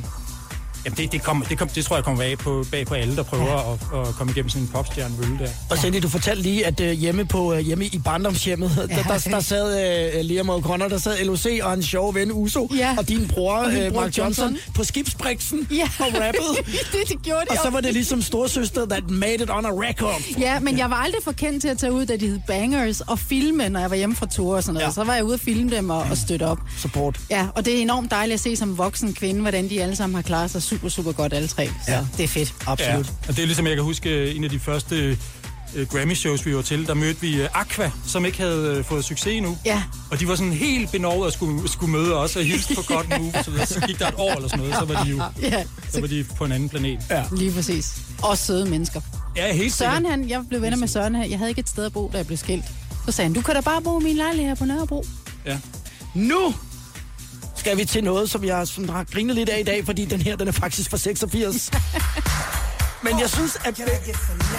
jamen 0.85 0.97
det, 0.97 1.13
det, 1.13 1.23
kom, 1.23 1.45
det, 1.49 1.59
kom, 1.59 1.69
det 1.69 1.85
tror 1.85 1.97
jeg 1.97 2.05
kommer 2.05 2.21
bag 2.21 2.39
på, 2.39 2.65
bag 2.71 2.87
på 2.87 2.95
alle, 2.95 3.17
der 3.17 3.23
prøver 3.23 3.45
ja. 3.93 3.99
at, 4.03 4.09
at 4.09 4.15
komme 4.15 4.31
igennem 4.33 4.49
sådan 4.49 4.63
en 4.63 4.69
popstjernevølle 4.69 5.39
der. 5.39 5.49
Og 5.71 5.79
Cindy, 5.79 5.97
du 6.03 6.09
fortalte 6.09 6.43
lige, 6.43 6.67
at 6.67 6.81
uh, 6.81 6.87
hjemme, 6.91 7.25
på, 7.25 7.53
uh, 7.53 7.59
hjemme 7.59 7.87
i 7.87 8.01
barndomshjemmet, 8.05 8.89
ja. 8.91 8.97
der, 8.97 9.03
der, 9.03 9.19
der 9.31 9.41
sad 9.41 10.15
uh, 10.19 10.21
Liam 10.25 10.51
O'Connor, 10.51 10.89
der 10.89 10.99
sad 10.99 11.25
LOC 11.25 11.47
og 11.63 11.75
en 11.75 11.83
sjov 11.83 12.15
ven 12.15 12.33
Uso, 12.33 12.71
Ja. 12.77 12.95
og 12.99 13.09
din 13.09 13.29
bror, 13.29 13.55
Og 13.55 13.67
uh, 13.67 13.93
bror 13.93 14.01
Mark 14.01 14.19
Johnson, 14.19 14.45
Johnson. 14.45 14.73
på 14.75 14.85
skibsbriksen 14.85 15.69
Ja. 15.71 15.89
og 15.99 16.07
rappede. 16.07 16.57
det, 16.93 17.09
det 17.09 17.23
gjorde 17.23 17.41
de 17.41 17.51
Og 17.51 17.57
så 17.65 17.71
var 17.71 17.81
det 17.81 17.93
ligesom 17.93 18.23
storsøster, 18.23 18.87
that 18.87 19.11
made 19.11 19.35
it 19.35 19.51
on 19.51 19.67
a 19.67 19.71
record. 19.71 20.23
Ja, 20.39 20.61
men 20.61 20.79
jeg 20.79 20.91
var 20.91 20.97
aldrig 20.97 21.23
for 21.25 21.33
kendt 21.33 21.61
til 21.63 21.69
at 21.69 21.79
tage 21.79 21.93
ud, 21.93 22.07
da 22.07 22.17
de 22.17 22.27
hed 22.27 22.41
Bangers, 22.47 23.01
og 23.01 23.19
filme, 23.19 23.69
når 23.69 23.81
jeg 23.81 23.91
var 23.91 23.97
hjemme 23.97 24.17
fra 24.17 24.27
tur 24.27 24.57
og 24.57 24.63
sådan 24.63 24.75
noget. 24.75 24.83
Ja. 24.85 24.89
Ja. 24.89 24.93
Så 24.95 25.05
var 25.05 25.15
jeg 25.15 25.25
ude 25.25 25.35
og 25.35 25.41
filme 25.41 25.71
dem 25.77 25.91
og, 25.91 25.99
og 26.11 26.17
støtte 26.17 26.45
op. 26.47 26.59
Support. 26.79 27.21
Ja, 27.31 27.47
og 27.55 27.65
det 27.65 27.75
er 27.79 27.83
enormt 27.83 28.11
dejligt 28.11 28.35
at 28.35 28.41
se 28.41 28.57
som 28.57 28.79
voksen 28.79 29.15
kvinde, 29.15 29.41
hvordan 29.41 29.69
de 29.71 29.83
alle 29.83 29.97
sammen 29.97 30.15
har 30.15 30.23
klaret 30.23 30.51
sig 30.51 30.63
super, 30.71 30.89
super 30.89 31.13
godt 31.13 31.33
alle 31.33 31.49
tre. 31.49 31.67
Så 31.87 31.93
Ja. 31.93 32.07
det 32.17 32.25
er 32.25 32.29
fedt. 32.29 32.55
Absolut. 32.67 33.07
Ja, 33.07 33.13
og 33.29 33.37
det 33.37 33.43
er 33.43 33.47
ligesom, 33.47 33.67
jeg 33.67 33.75
kan 33.77 33.85
huske, 33.85 34.11
øh, 34.11 34.37
en 34.37 34.45
af 34.45 34.51
de 34.51 34.59
første 34.59 35.17
øh, 35.75 35.87
Grammy-shows, 35.89 36.47
vi 36.47 36.57
var 36.57 36.63
til, 36.63 36.87
der 36.87 36.95
mødte 36.95 37.21
vi 37.21 37.43
øh, 37.43 37.49
Aqua, 37.55 37.91
som 38.07 38.25
ikke 38.25 38.39
havde 38.39 38.85
fået 38.89 39.05
succes 39.05 39.27
endnu. 39.37 39.59
Ja. 39.65 39.83
Og 40.11 40.21
de 40.21 40.29
var 40.29 40.35
sådan 40.35 40.53
helt 40.53 40.93
benovet 40.93 41.27
at 41.27 41.33
skulle, 41.33 41.69
skulle 41.69 41.93
møde 41.93 42.17
os 42.17 42.37
og 42.37 42.45
hilse 42.45 42.75
på 42.75 42.83
Cotton 42.83 43.23
Move 43.23 43.33
så 43.45 43.51
videre. 43.51 43.67
Så 43.67 43.81
gik 43.81 43.99
der 43.99 44.09
et 44.09 44.15
år 44.17 44.35
eller 44.35 44.49
sådan 44.49 44.59
noget, 44.65 44.75
så 44.75 44.85
var 44.95 45.05
de 45.05 45.11
jo 45.11 45.23
Ja, 45.43 45.65
så 45.91 46.01
var 46.01 46.07
de 46.09 46.25
på 46.37 46.45
en 46.45 46.53
anden 46.53 46.69
planet. 46.69 46.99
Ja. 47.11 47.25
lige 47.37 47.53
præcis. 47.53 47.97
Og 48.23 48.39
søde 48.39 48.67
mennesker. 48.71 49.01
Ja, 49.37 49.53
helt 49.55 49.75
Søren, 49.75 49.95
sikkert. 49.97 50.11
han, 50.11 50.29
jeg 50.29 50.43
blev 50.49 50.63
venner 50.63 50.77
med 50.79 50.89
Søren 50.89 51.15
her. 51.15 51.25
Jeg 51.25 51.39
havde 51.39 51.51
ikke 51.51 51.59
et 51.61 51.69
sted 51.69 51.85
at 51.85 51.93
bo, 51.93 52.11
da 52.13 52.17
jeg 52.17 52.27
blev 52.27 52.39
skilt. 52.39 52.65
Så 53.07 53.13
sagde 53.13 53.27
han, 53.29 53.35
du 53.35 53.43
kan 53.43 53.55
da 53.55 53.61
bare 53.61 53.83
bo 53.83 54.01
i 54.01 54.05
min 54.05 54.17
lejlighed 54.17 54.49
her 54.49 54.55
på 54.55 54.65
Nørrebro. 54.65 55.05
Ja. 55.47 55.59
Nu 56.15 56.55
skal 57.61 57.77
vi 57.77 57.85
til 57.85 58.05
noget, 58.05 58.31
som 58.31 58.45
jeg 58.45 58.69
sådan 58.69 58.89
har 58.89 59.05
grinet 59.05 59.37
lidt 59.37 59.49
af 59.49 59.61
i 59.61 59.63
dag, 59.63 59.85
fordi 59.85 60.05
den 60.05 60.21
her, 60.21 60.37
den 60.37 60.49
er 60.49 60.53
faktisk 60.53 60.91
fra 60.91 60.97
86. 60.97 61.71
Men 63.05 63.21
jeg 63.21 63.31
synes, 63.31 63.57
at 63.65 63.79
jeg 63.79 63.89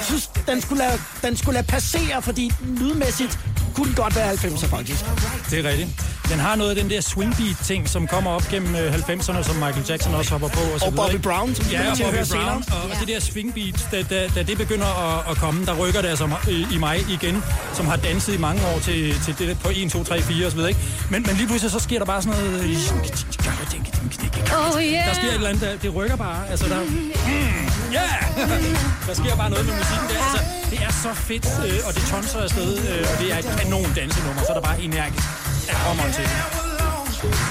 synes, 0.04 0.32
den, 0.48 0.62
skulle 0.62 0.84
lade, 0.84 1.02
den 1.22 1.38
skulle 1.38 1.54
lade 1.54 1.68
passere, 1.68 2.22
fordi 2.22 2.52
lydmæssigt 2.62 3.40
kunne 3.75 3.95
godt 3.95 4.15
være 4.15 4.34
90'er 4.34 4.67
faktisk. 4.67 5.05
Det 5.49 5.65
er 5.65 5.69
rigtigt. 5.69 5.89
Den 6.29 6.39
har 6.39 6.55
noget 6.55 6.69
af 6.69 6.75
den 6.75 6.89
der 6.89 7.01
swingbeat-ting, 7.01 7.89
som 7.89 8.07
kommer 8.07 8.31
op 8.31 8.43
gennem 8.51 8.75
øh, 8.75 8.93
90'erne, 8.93 9.43
som 9.43 9.55
Michael 9.55 9.86
Jackson 9.89 10.13
også 10.15 10.31
hopper 10.31 10.47
på. 10.47 10.60
Og, 10.73 10.79
så 10.79 10.86
Og 10.86 10.91
videre, 10.91 11.05
Bobby 11.05 11.13
ikke? 11.13 11.23
Brown, 11.29 11.55
som 11.55 11.65
vi 11.65 11.71
Ja, 11.71 11.77
kommer 11.77 11.91
og 11.91 11.97
til 11.97 12.03
at 12.03 12.07
Bobby 12.10 12.15
høre 12.17 12.25
Brown. 12.53 12.63
senere. 12.63 12.81
Og, 12.84 12.89
og 12.89 12.95
det 12.99 13.07
der 13.07 13.19
swingbeat, 13.19 13.88
da, 13.91 14.03
da, 14.10 14.27
da 14.36 14.43
det 14.43 14.57
begynder 14.57 15.19
at, 15.19 15.31
at 15.31 15.38
komme, 15.38 15.65
der 15.65 15.73
rykker 15.75 16.01
det 16.01 16.10
altså 16.10 16.29
i, 16.49 16.65
i 16.73 16.77
mig 16.77 16.99
igen, 17.10 17.43
som 17.73 17.88
har 17.88 17.95
danset 17.95 18.34
i 18.34 18.38
mange 18.38 18.62
år 18.67 18.79
til, 18.79 19.15
til 19.25 19.36
det 19.47 19.60
på 19.60 19.69
1, 19.75 19.91
2, 19.91 20.03
3, 20.03 20.21
4 20.21 20.45
og 20.45 20.51
så 20.51 20.55
videre. 20.57 20.69
Ikke? 20.69 20.81
Men, 21.10 21.23
men 21.27 21.36
lige 21.36 21.47
pludselig 21.47 21.71
så 21.71 21.79
sker 21.79 21.97
der 21.99 22.05
bare 22.05 22.21
sådan 22.21 22.39
noget... 22.39 22.62
Oh 24.73 24.81
yeah. 24.84 25.07
Der 25.07 25.13
sker 25.13 25.27
et 25.27 25.34
eller 25.34 25.49
andet, 25.49 25.62
der, 25.62 25.77
det 25.77 25.95
rykker 25.95 26.15
bare. 26.15 26.49
Altså, 26.49 26.65
der, 26.69 26.79
mm, 26.84 27.12
yeah! 27.93 28.13
der 29.07 29.13
sker 29.13 29.36
bare 29.36 29.49
noget 29.49 29.65
med 29.65 29.73
musikken 29.73 30.07
der. 30.10 30.23
Altså, 30.23 30.39
det 30.71 30.79
er 30.88 30.91
så 31.05 31.13
fedt, 31.13 31.45
øh, 31.67 31.79
og 31.88 31.93
det 31.95 32.03
tonser 32.12 32.39
afsted, 32.39 32.77
øh, 32.89 33.05
og 33.13 33.15
det 33.21 33.34
er 33.34 33.38
et 33.38 33.45
kanon 33.62 33.93
dansenummer, 33.95 34.41
så 34.41 34.50
er 34.50 34.54
der 34.54 34.62
bare 34.62 34.82
energisk 34.82 35.28
at 35.69 35.76
komme 35.86 36.13
til. 36.13 37.51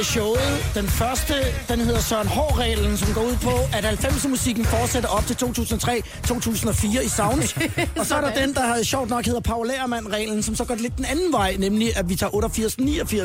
I 0.00 0.04
showet. 0.04 0.70
Den 0.74 0.88
første, 0.88 1.34
den 1.68 1.80
hedder 1.80 2.00
Søren 2.00 2.28
Hård-reglen, 2.28 2.96
som 2.96 3.14
går 3.14 3.22
ud 3.22 3.36
på, 3.42 3.50
at 3.72 3.84
90'er-musikken 3.84 4.64
fortsætter 4.64 5.08
op 5.08 5.26
til 5.26 5.34
2003-2004 5.34 7.04
i 7.04 7.08
sound. 7.08 7.42
og 8.00 8.06
så 8.06 8.14
er 8.14 8.20
der 8.20 8.34
den, 8.46 8.54
der 8.54 8.60
har 8.60 8.82
sjovt 8.82 9.10
nok 9.10 9.24
hedder 9.24 9.40
Paul 9.40 9.66
Lærmand-reglen, 9.66 10.42
som 10.42 10.54
så 10.56 10.64
går 10.64 10.74
lidt 10.74 10.96
den 10.96 11.04
anden 11.04 11.32
vej, 11.32 11.56
nemlig 11.58 11.96
at 11.96 12.08
vi 12.08 12.14
tager 12.16 12.30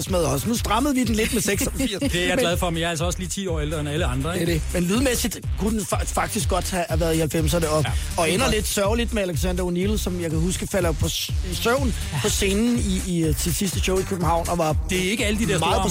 88-89 0.05 0.11
med 0.11 0.19
os. 0.19 0.47
Nu 0.47 0.55
strammede 0.57 0.95
vi 0.95 1.03
den 1.03 1.15
lidt 1.15 1.33
med 1.33 1.41
86. 1.41 1.91
Det 2.11 2.15
er 2.23 2.27
jeg 2.27 2.37
glad 2.37 2.57
for, 2.57 2.69
men 2.69 2.79
jeg 2.79 2.85
er 2.85 2.89
altså 2.89 3.05
også 3.05 3.19
lige 3.19 3.29
10 3.29 3.47
år 3.47 3.59
ældre 3.59 3.79
end 3.79 3.89
alle 3.89 4.05
andre. 4.05 4.29
det 4.29 4.37
er 4.37 4.41
Ikke? 4.41 4.53
det. 4.53 4.61
Men 4.73 4.83
lydmæssigt 4.83 5.39
kunne 5.59 5.79
den 5.79 5.87
fa- 5.93 6.05
faktisk 6.05 6.49
godt 6.49 6.71
have 6.71 6.99
været 6.99 7.15
i 7.15 7.37
90'erne. 7.37 7.67
Og, 7.67 7.83
ja. 7.83 7.91
og 8.17 8.31
ender 8.31 8.51
lidt 8.51 8.67
sørgeligt 8.67 9.13
med 9.13 9.21
Alexander 9.23 9.63
O'Neill, 9.63 9.97
som 9.97 10.21
jeg 10.21 10.29
kan 10.29 10.39
huske 10.39 10.67
falder 10.67 10.91
på 10.91 11.07
søvn 11.53 11.95
på 12.21 12.29
scenen 12.29 12.77
i, 12.79 13.01
i, 13.07 13.23
øh, 13.23 13.35
til 13.35 13.55
sidste 13.55 13.79
show 13.79 13.99
i 13.99 14.03
København. 14.03 14.49
Og 14.49 14.57
var 14.57 14.75
Det 14.89 15.07
er 15.07 15.11
ikke 15.11 15.25
alle 15.25 15.39
de 15.39 15.45
der 15.47 15.57
store 15.57 15.69
Meget 15.69 15.81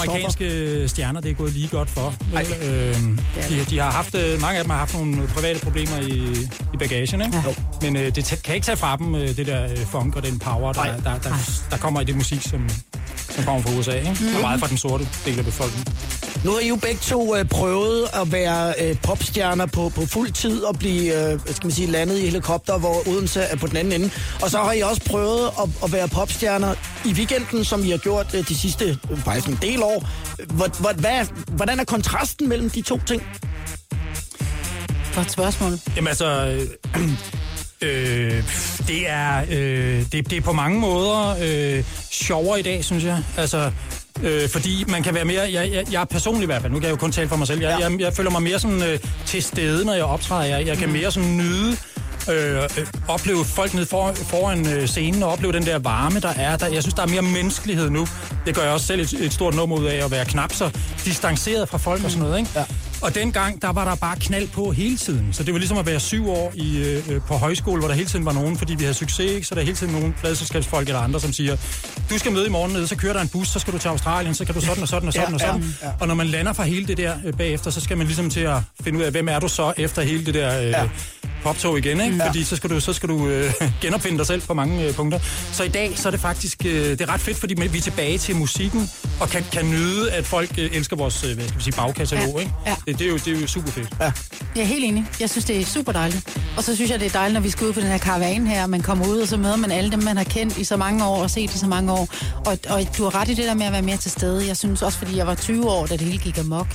amerikanske 0.70 0.88
stjerner, 0.88 1.20
det 1.20 1.30
er 1.30 1.34
gået 1.34 1.52
lige 1.52 1.68
godt 1.68 1.90
for. 1.90 2.14
Øh, 2.62 2.94
de, 3.48 3.64
de 3.70 3.78
har 3.78 3.90
haft, 3.90 4.14
øh, 4.14 4.40
mange 4.40 4.58
af 4.58 4.64
dem 4.64 4.70
har 4.70 4.78
haft 4.78 4.94
nogle 4.94 5.26
private 5.26 5.60
problemer 5.60 5.96
i, 6.00 6.32
i 6.74 6.76
bagagen, 6.78 7.20
ikke? 7.22 7.42
Jo. 7.46 7.54
Men 7.82 7.96
øh, 7.96 8.14
det 8.16 8.40
kan 8.44 8.54
ikke 8.54 8.64
tage 8.64 8.76
fra 8.76 8.96
dem, 8.96 9.14
øh, 9.14 9.36
det 9.36 9.46
der 9.46 9.64
øh, 9.64 9.76
funk 9.76 10.16
og 10.16 10.22
den 10.22 10.38
power, 10.38 10.72
der, 10.72 10.84
Nej. 10.84 10.96
der, 10.96 11.18
der, 11.18 11.34
der 11.70 11.76
kommer 11.76 12.00
i 12.00 12.04
det 12.04 12.16
musik, 12.16 12.42
som, 12.42 12.68
som 13.42 13.46
kommer 13.46 13.62
fra 13.70 13.78
USA. 13.78 13.98
Ikke? 13.98 14.10
Og 14.34 14.40
meget 14.40 14.60
fra 14.60 14.66
den 14.66 14.78
sorte 14.78 15.08
del 15.24 15.38
af 15.38 15.44
befolkningen. 15.44 15.94
Nu 16.44 16.50
har 16.50 16.58
I 16.60 16.68
jo 16.68 16.76
begge 16.76 17.00
to 17.02 17.36
øh, 17.36 17.44
prøvet 17.44 18.08
at 18.14 18.32
være 18.32 18.74
øh, 18.80 18.96
popstjerner 19.02 19.66
på, 19.66 19.88
på 19.88 20.06
fuld 20.06 20.32
tid 20.32 20.62
og 20.62 20.78
blive 20.78 21.32
øh, 21.32 21.40
hvad 21.42 21.54
skal 21.54 21.66
man 21.66 21.72
sige, 21.72 21.90
landet 21.90 22.18
i 22.18 22.20
helikopter, 22.20 22.78
hvor 22.78 23.08
Odense 23.08 23.40
er 23.40 23.56
på 23.56 23.66
den 23.66 23.76
anden 23.76 23.92
ende. 23.92 24.10
Og 24.42 24.50
så 24.50 24.58
har 24.58 24.72
I 24.72 24.80
også 24.80 25.02
prøvet 25.04 25.46
at, 25.62 25.68
at 25.84 25.92
være 25.92 26.08
popstjerner 26.08 26.74
i 27.04 27.12
weekenden, 27.12 27.64
som 27.64 27.84
I 27.84 27.90
har 27.90 27.98
gjort 27.98 28.34
øh, 28.34 28.48
de 28.48 28.54
sidste 28.54 28.98
øh, 29.10 29.18
faktisk 29.18 29.48
en 29.48 29.58
del 29.62 29.82
år. 29.82 30.08
Hvor, 30.46 30.80
hvor, 30.80 30.92
hvad, 30.92 31.26
hvordan 31.48 31.80
er 31.80 31.84
kontrasten 31.84 32.48
mellem 32.48 32.70
de 32.70 32.82
to 32.82 33.00
ting? 33.06 33.22
Godt 35.14 35.30
spørgsmål. 35.30 35.72
Jamen 35.96 36.08
altså, 36.08 36.26
øh, 36.96 37.08
øh, 37.82 38.44
det, 38.88 39.10
er, 39.10 39.40
øh, 39.50 40.02
det, 40.12 40.30
det 40.30 40.32
er 40.32 40.40
på 40.40 40.52
mange 40.52 40.80
måder 40.80 41.34
øh, 41.42 41.84
sjovere 42.10 42.60
i 42.60 42.62
dag, 42.62 42.84
synes 42.84 43.04
jeg. 43.04 43.22
Altså, 43.36 43.70
øh, 44.22 44.48
fordi 44.48 44.84
man 44.88 45.02
kan 45.02 45.14
være 45.14 45.24
mere, 45.24 45.42
jeg, 45.52 45.70
jeg, 45.72 45.92
jeg 45.92 46.00
er 46.00 46.04
personlig 46.04 46.42
i 46.42 46.46
hvert 46.46 46.62
fald, 46.62 46.72
nu 46.72 46.78
kan 46.78 46.84
jeg 46.84 46.90
jo 46.92 46.96
kun 46.96 47.12
tale 47.12 47.28
for 47.28 47.36
mig 47.36 47.46
selv, 47.46 47.60
jeg, 47.60 47.76
Ja. 47.80 47.88
jeg, 47.88 48.00
jeg 48.00 48.12
føler 48.12 48.30
mig 48.30 48.42
mere 48.42 48.58
sådan 48.58 48.82
øh, 48.82 48.98
til 49.26 49.42
stede, 49.42 49.84
når 49.84 49.94
jeg 49.94 50.04
optræder. 50.04 50.56
Jeg, 50.56 50.66
jeg 50.66 50.76
kan 50.78 50.92
mere 50.92 51.10
sådan 51.12 51.36
nyde 51.36 51.76
Øh, 52.30 52.56
øh, 52.62 52.86
opleve 53.08 53.44
folk 53.44 53.74
nede 53.74 53.86
for, 53.86 54.12
foran 54.14 54.68
øh, 54.68 54.86
scenen 54.88 55.22
og 55.22 55.32
opleve 55.32 55.52
den 55.52 55.66
der 55.66 55.78
varme, 55.78 56.20
der 56.20 56.28
er 56.28 56.56
der. 56.56 56.66
Jeg 56.66 56.82
synes, 56.82 56.94
der 56.94 57.02
er 57.02 57.06
mere 57.06 57.22
menneskelighed 57.22 57.90
nu. 57.90 58.06
Det 58.46 58.54
gør 58.54 58.62
jeg 58.62 58.72
også 58.72 58.86
selv 58.86 59.00
et, 59.00 59.12
et 59.12 59.32
stort 59.32 59.54
nummer 59.54 59.76
ud 59.76 59.84
af 59.84 60.04
at 60.04 60.10
være 60.10 60.24
knap 60.24 60.52
så 60.52 60.70
distanceret 61.04 61.68
fra 61.68 61.78
folk 61.78 62.04
og 62.04 62.10
sådan 62.10 62.24
noget. 62.24 62.38
Ikke? 62.38 62.50
Ja. 62.56 62.64
Og 63.02 63.14
dengang, 63.14 63.62
der 63.62 63.72
var 63.72 63.84
der 63.84 63.94
bare 63.94 64.16
knald 64.20 64.48
på 64.48 64.70
hele 64.72 64.96
tiden. 64.96 65.28
Så 65.32 65.42
det 65.42 65.52
var 65.52 65.58
ligesom 65.58 65.78
at 65.78 65.86
være 65.86 66.00
syv 66.00 66.28
år 66.30 66.52
i, 66.54 66.78
øh, 66.78 67.20
på 67.28 67.34
højskole, 67.34 67.78
hvor 67.80 67.88
der 67.88 67.94
hele 67.94 68.08
tiden 68.08 68.24
var 68.24 68.32
nogen, 68.32 68.56
fordi 68.58 68.74
vi 68.74 68.82
havde 68.84 68.94
succes, 68.94 69.30
ikke? 69.32 69.46
så 69.46 69.54
der 69.54 69.60
er 69.60 69.64
hele 69.64 69.76
tiden 69.76 69.92
nogle 69.92 70.12
pladselskabsfolk 70.20 70.88
eller 70.88 71.00
andre, 71.00 71.20
som 71.20 71.32
siger, 71.32 71.56
du 72.10 72.18
skal 72.18 72.32
møde 72.32 72.46
i 72.46 72.50
morgen 72.50 72.72
nede, 72.72 72.86
så 72.86 72.96
kører 72.96 73.12
der 73.12 73.20
en 73.20 73.28
bus, 73.28 73.48
så 73.48 73.58
skal 73.58 73.72
du 73.72 73.78
til 73.78 73.88
Australien, 73.88 74.34
så 74.34 74.44
kan 74.44 74.54
du 74.54 74.60
sådan 74.60 74.82
og 74.82 74.88
sådan 74.88 75.06
og 75.08 75.12
sådan 75.14 75.28
Ja, 75.28 75.34
og 75.34 75.40
sådan. 75.40 75.74
ja, 75.82 75.86
ja. 75.86 75.92
Og 76.00 76.08
når 76.08 76.14
man 76.14 76.26
lander 76.26 76.52
fra 76.52 76.62
hele 76.64 76.86
det 76.86 76.96
der 76.96 77.14
øh, 77.24 77.32
bagefter, 77.32 77.70
så 77.70 77.80
skal 77.80 77.96
man 77.98 78.06
ligesom 78.06 78.30
til 78.30 78.40
at 78.40 78.56
finde 78.84 78.98
ud 78.98 79.04
af, 79.04 79.10
hvem 79.10 79.28
er 79.28 79.38
du 79.38 79.48
så 79.48 79.72
efter 79.76 80.02
hele 80.02 80.26
det 80.26 80.34
der... 80.34 80.60
Øh, 80.62 80.68
Ja. 80.70 80.88
Poptog 81.42 81.78
igen, 81.78 82.00
ikke? 82.00 82.16
Ja. 82.16 82.26
Fordi 82.28 82.44
så 82.44 82.56
skal 82.56 82.70
du, 82.70 82.80
så 82.80 82.92
skal 82.92 83.08
du 83.08 83.28
øh, 83.28 83.52
genopfinde 83.82 84.18
dig 84.18 84.26
selv 84.26 84.40
på 84.42 84.54
mange 84.54 84.84
øh, 84.84 84.94
punkter. 84.94 85.18
Så 85.52 85.62
i 85.62 85.68
dag, 85.68 85.92
så 85.98 86.08
er 86.08 86.10
det 86.10 86.20
faktisk 86.20 86.62
øh, 86.66 86.72
det 86.90 87.00
er 87.00 87.08
ret 87.12 87.20
fedt, 87.20 87.36
fordi 87.38 87.54
vi 87.54 87.78
er 87.78 87.82
tilbage 87.82 88.18
til 88.18 88.36
musikken, 88.36 88.90
og 89.20 89.28
kan, 89.28 89.44
kan 89.52 89.70
nyde, 89.70 90.10
at 90.12 90.26
folk 90.26 90.50
øh, 90.58 90.70
elsker 90.76 90.96
vores 90.96 91.24
øh, 91.24 91.34
hvad 91.34 91.44
skal 91.48 91.58
vi 91.58 91.62
sige, 91.64 91.74
bagkatalog, 91.76 92.34
Ja. 92.34 92.40
ikke? 92.40 92.52
Ja. 92.66 92.74
Det, 92.86 92.98
det, 92.98 93.06
er 93.06 93.10
jo, 93.10 93.16
det 93.16 93.28
er 93.36 93.40
jo 93.40 93.46
super 93.46 93.70
fedt. 93.70 93.88
Jeg 94.00 94.62
er 94.62 94.64
helt 94.64 94.84
enig. 94.84 95.04
Jeg 95.20 95.30
synes, 95.30 95.44
det 95.44 95.60
er 95.60 95.64
super 95.64 95.92
dejligt. 95.92 96.38
Og 96.56 96.64
så 96.64 96.74
synes 96.76 96.90
jeg, 96.90 97.00
det 97.00 97.06
er 97.06 97.10
dejligt, 97.10 97.34
når 97.34 97.40
vi 97.40 97.50
skal 97.50 97.66
ud 97.66 97.72
på 97.72 97.80
den 97.80 97.88
her 97.88 97.98
karavane 97.98 98.48
her, 98.50 98.62
og 98.62 98.70
man 98.70 98.80
kommer 98.82 99.06
ud, 99.08 99.18
og 99.18 99.28
så 99.28 99.36
møder 99.36 99.56
man 99.56 99.70
alle 99.70 99.90
dem, 99.90 100.02
man 100.02 100.16
har 100.16 100.24
kendt 100.24 100.58
i 100.58 100.64
så 100.64 100.76
mange 100.76 101.04
år 101.04 101.22
og 101.22 101.30
set 101.30 101.54
i 101.54 101.58
så 101.58 101.66
mange 101.66 101.92
år. 101.92 102.08
Og, 102.46 102.58
og 102.68 102.86
du 102.98 103.02
har 103.04 103.14
ret 103.20 103.28
i 103.28 103.34
det 103.34 103.44
der 103.44 103.54
med 103.54 103.66
at 103.66 103.72
være 103.72 103.82
mere 103.82 103.96
til 103.96 104.10
stede. 104.10 104.46
Jeg 104.46 104.56
synes 104.56 104.82
også, 104.82 104.98
fordi 104.98 105.16
jeg 105.16 105.26
var 105.26 105.34
20 105.34 105.70
år, 105.70 105.86
da 105.86 105.92
det 105.96 106.00
hele 106.06 106.18
gik 106.18 106.38
amok. 106.38 106.66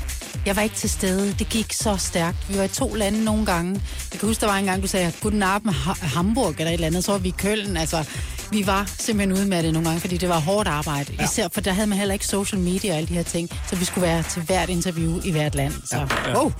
Jeg 0.45 0.55
var 0.55 0.61
ikke 0.61 0.75
til 0.75 0.89
stede. 0.89 1.35
Det 1.39 1.49
gik 1.49 1.73
så 1.73 1.97
stærkt. 1.97 2.37
Vi 2.49 2.57
var 2.57 2.63
i 2.63 2.67
to 2.67 2.93
lande 2.93 3.23
nogle 3.23 3.45
gange. 3.45 3.81
Jeg 4.11 4.19
kan 4.19 4.29
huske, 4.29 4.41
der 4.41 4.47
var 4.47 4.55
en 4.57 4.65
gang, 4.65 4.81
du 4.81 4.87
sagde, 4.87 5.11
guten 5.21 5.43
Abend, 5.43 5.73
Ha- 5.73 6.07
Hamburg 6.07 6.55
eller 6.57 6.67
et 6.67 6.73
eller 6.73 6.87
andet. 6.87 7.03
Så 7.05 7.11
var 7.11 7.19
vi 7.19 7.27
i 7.29 7.33
Køln. 7.37 7.77
Altså, 7.77 8.03
vi 8.51 8.67
var 8.67 8.89
simpelthen 8.99 9.37
ude 9.37 9.45
med 9.49 9.63
det 9.63 9.73
nogle 9.73 9.87
gange, 9.87 10.01
fordi 10.01 10.17
det 10.17 10.29
var 10.29 10.39
hårdt 10.39 10.67
arbejde. 10.67 11.13
Ja. 11.19 11.23
Især, 11.23 11.47
for 11.53 11.61
der 11.61 11.71
havde 11.73 11.87
man 11.87 11.97
heller 11.97 12.13
ikke 12.13 12.27
social 12.27 12.61
media 12.61 12.91
og 12.91 12.97
alle 12.97 13.07
de 13.07 13.13
her 13.13 13.23
ting. 13.23 13.49
Så 13.69 13.75
vi 13.75 13.85
skulle 13.85 14.07
være 14.07 14.23
til 14.23 14.41
hvert 14.41 14.69
interview 14.69 15.21
i 15.23 15.31
hvert 15.31 15.55
land. 15.55 15.73
Så, 15.85 15.95
ja. 16.27 16.37
wow. 16.39 16.51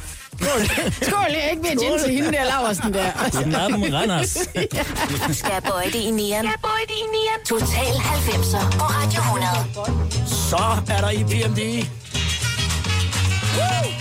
Skål. 0.41 0.61
Skål, 1.09 1.25
jeg 1.29 1.41
er 1.45 1.49
ikke 1.49 1.61
mere 1.61 1.71
gin 1.75 1.99
til 2.05 2.13
hende 2.15 2.31
der, 2.31 2.43
Laversen 2.43 2.93
der. 2.93 3.11
Guten 3.35 3.55
Abend, 3.55 3.93
Randers. 3.93 4.29
Skal 5.39 5.61
bøje 5.69 5.85
det 5.85 5.95
i 5.95 6.11
nieren. 6.11 6.45
Skal 6.45 6.59
bøje 6.61 6.85
det 6.87 6.97
i 7.05 7.07
nieren. 7.15 7.41
Total 7.45 7.93
90'er 7.95 8.77
på 8.77 8.83
Radio 8.83 9.21
100. 9.21 10.27
Så 10.49 10.93
er 10.93 11.01
der 11.01 11.09
IPMD. 11.09 11.85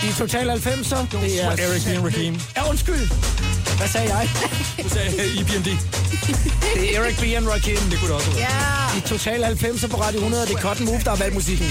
I 0.03 0.11
Total 0.17 0.49
90'er. 0.49 1.19
Det 1.21 1.43
er 1.43 1.51
Eric 1.51 1.83
B. 1.85 1.87
and 1.87 2.05
Rakim. 2.05 2.39
Ja, 2.57 2.69
undskyld. 2.69 3.09
Hvad 3.77 3.87
sagde 3.87 4.15
jeg? 4.15 4.29
Du 4.83 4.89
sagde 4.89 5.09
øh, 5.21 5.37
IPMD. 5.39 5.65
Det 6.75 6.95
er 6.95 7.01
Eric 7.01 7.17
B. 7.17 7.23
and 7.37 7.47
Rakim. 7.47 7.77
Det 7.77 7.99
kunne 7.99 8.07
det 8.07 8.15
også 8.15 8.31
være. 8.31 8.39
Ja. 8.93 8.97
I 8.97 9.01
Total 9.01 9.43
90'er 9.43 9.87
på 9.87 9.97
Radio 10.01 10.17
100. 10.19 10.45
Det 10.45 10.53
er 10.55 10.59
Cotton 10.61 10.85
Move, 10.85 10.99
der 11.03 11.09
har 11.09 11.17
valgt 11.17 11.33
musikken. 11.35 11.67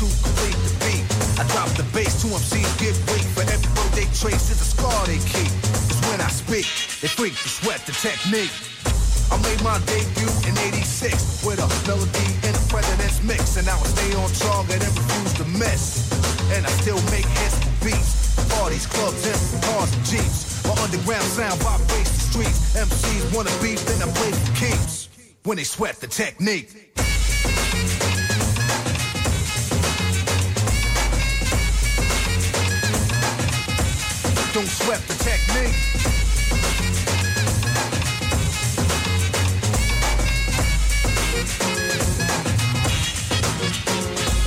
The 0.00 0.06
pace 0.06 0.16
to 0.16 0.22
complete 0.24 0.56
beat. 0.80 1.04
I 1.38 1.44
drop 1.52 1.68
the 1.76 1.84
bass 1.92 2.22
to 2.22 2.28
MCs 2.28 2.72
get 2.80 2.96
weak. 3.12 3.26
For 3.36 3.44
every 3.44 3.68
road 3.76 3.92
they 3.92 4.08
trace 4.16 4.50
is 4.50 4.60
a 4.60 4.64
scar 4.64 5.06
they 5.06 5.18
keep. 5.18 5.50
Cause 5.88 6.00
when 6.08 6.20
I 6.20 6.28
speak, 6.28 6.66
they 7.00 7.08
freak 7.08 7.34
to 7.36 7.48
sweat 7.48 7.84
the 7.86 7.92
technique. 7.92 8.52
I 9.30 9.36
made 9.44 9.62
my 9.62 9.78
debut 9.86 10.32
in 10.48 10.56
86 10.74 11.44
with 11.44 11.60
a 11.60 11.68
melody 11.86 12.28
in 12.42 12.52
a 12.54 12.62
president's 12.68 13.22
mix. 13.22 13.56
And 13.56 13.68
I 13.68 13.76
will 13.76 13.92
stay 13.92 14.12
on 14.16 14.28
target 14.40 14.80
and 14.82 14.92
refuse 14.96 15.32
to 15.38 15.44
miss. 15.58 16.10
And 16.56 16.66
I 16.66 16.70
still 16.80 17.00
make 17.12 17.28
hits 17.38 17.56
for 17.60 17.72
beats. 17.84 18.34
Parties, 18.56 18.86
clubs, 18.86 19.22
and 19.28 19.62
cars 19.62 19.92
and 19.94 20.04
jeeps. 20.04 20.64
My 20.66 20.74
underground 20.82 21.28
sound 21.28 21.60
vibrates 21.62 22.10
the 22.10 22.22
streets. 22.32 22.74
MCs 22.74 23.34
wanna 23.34 23.52
beef, 23.62 23.84
then 23.86 24.02
I 24.02 24.10
play 24.12 24.32
for 24.32 24.52
keeps. 24.56 25.08
When 25.44 25.56
they 25.56 25.64
sweat 25.64 25.96
the 26.00 26.06
technique. 26.06 26.90
Don't 34.60 34.68
sweat 34.68 35.00
the 35.08 35.14
technique. 35.14 35.72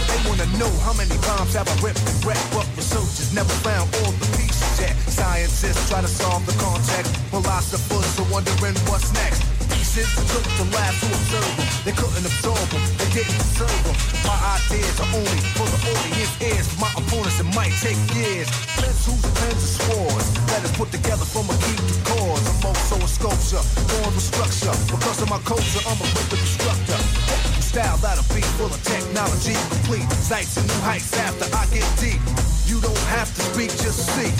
They 0.07 0.29
wanna 0.29 0.45
know 0.59 0.69
how 0.85 0.93
many 0.93 1.17
bombs 1.17 1.55
have 1.55 1.67
I 1.67 1.81
ripped 1.81 2.05
and 2.05 2.25
wrecked, 2.25 2.45
but 2.53 2.67
researchers 2.77 3.33
never 3.33 3.49
found 3.65 3.89
all 4.03 4.11
the 4.11 4.37
pieces 4.37 4.79
yet. 4.79 4.95
Scientists 5.09 5.89
try 5.89 6.01
to 6.01 6.07
solve 6.07 6.45
the 6.45 6.53
context, 6.61 7.17
philosophers 7.31 8.19
are 8.19 8.31
wondering 8.31 8.75
what's 8.85 9.11
next. 9.13 9.52
Pieces 9.93 10.25
took 10.25 10.41
the 10.57 10.65
lab 10.73 10.89
to 10.89 11.05
observe 11.05 11.53
them. 11.53 11.69
They 11.85 11.93
couldn't 11.93 12.25
absorb 12.25 12.57
them, 12.73 12.81
they 12.97 13.09
didn't 13.13 13.37
deserve 13.37 13.77
them. 13.85 13.93
My 14.25 14.33
ideas 14.57 14.97
are 14.97 15.11
only 15.13 15.37
for 15.53 15.69
the 15.69 15.79
audience 15.85 16.33
ears. 16.41 16.65
My 16.81 16.89
opponents, 16.97 17.37
it 17.37 17.45
might 17.53 17.77
take 17.77 18.01
years. 18.17 18.49
Pencils, 18.73 19.21
pens, 19.37 19.53
and 19.53 19.73
swords. 19.85 20.25
Letters 20.49 20.73
put 20.73 20.89
together 20.89 21.21
from 21.29 21.45
a 21.45 21.55
key 21.61 21.77
to 21.77 21.95
cause. 22.09 22.41
I'm 22.41 22.73
also 22.73 22.97
a 22.97 23.07
sculpture, 23.07 23.61
born 23.85 24.09
with 24.17 24.25
structure. 24.25 24.73
Because 24.89 25.21
of 25.21 25.29
my 25.29 25.37
culture, 25.45 25.85
I'm 25.85 26.01
a 26.01 26.07
instructor. 26.41 26.97
Technical 27.29 27.61
style 27.61 27.97
that'll 28.01 28.25
be 28.33 28.41
full 28.57 28.73
of 28.73 28.81
technology, 28.81 29.53
complete 29.77 30.09
sights 30.17 30.57
and 30.57 30.65
new 30.65 30.81
heights 30.81 31.13
after 31.21 31.45
I 31.53 31.69
get 31.69 31.85
deep. 32.01 32.17
You 32.65 32.81
don't 32.81 33.05
have 33.13 33.29
to 33.29 33.41
speak, 33.53 33.69
just 33.77 34.09
see 34.17 34.33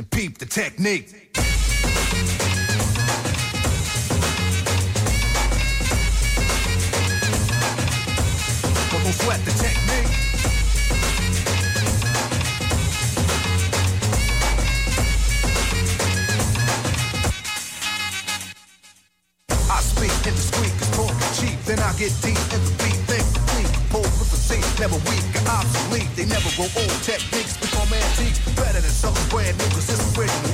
and 0.00 0.08
peep 0.08 0.38
the 0.38 0.46
technique. 0.48 1.28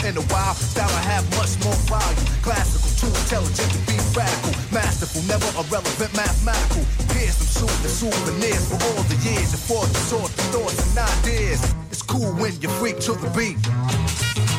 In 0.06 0.14
the 0.14 0.26
wild 0.30 0.56
style, 0.56 0.86
I 0.86 1.02
have 1.18 1.26
much 1.34 1.58
more 1.66 1.74
value. 1.90 2.30
Classical, 2.40 2.94
too 2.94 3.10
intelligent 3.10 3.66
to 3.74 3.80
be 3.90 3.98
radical. 4.14 4.54
Masterful, 4.70 5.26
never 5.26 5.50
irrelevant, 5.58 6.14
mathematical. 6.14 6.86
Here's 7.10 7.34
some 7.34 7.66
soothing 7.66 7.90
souvenirs 7.90 8.70
for 8.70 8.78
all 8.86 9.02
the 9.10 9.18
years. 9.26 9.50
And 9.50 9.62
for 9.66 9.82
the 9.82 9.98
sort 10.06 10.30
of 10.30 10.46
thoughts 10.54 10.78
and 10.78 11.02
ideas. 11.02 11.58
It's 11.90 12.02
cool 12.02 12.30
when 12.38 12.54
you 12.62 12.68
freak 12.78 13.00
to 13.00 13.18
the 13.18 13.26
beat. 13.34 13.58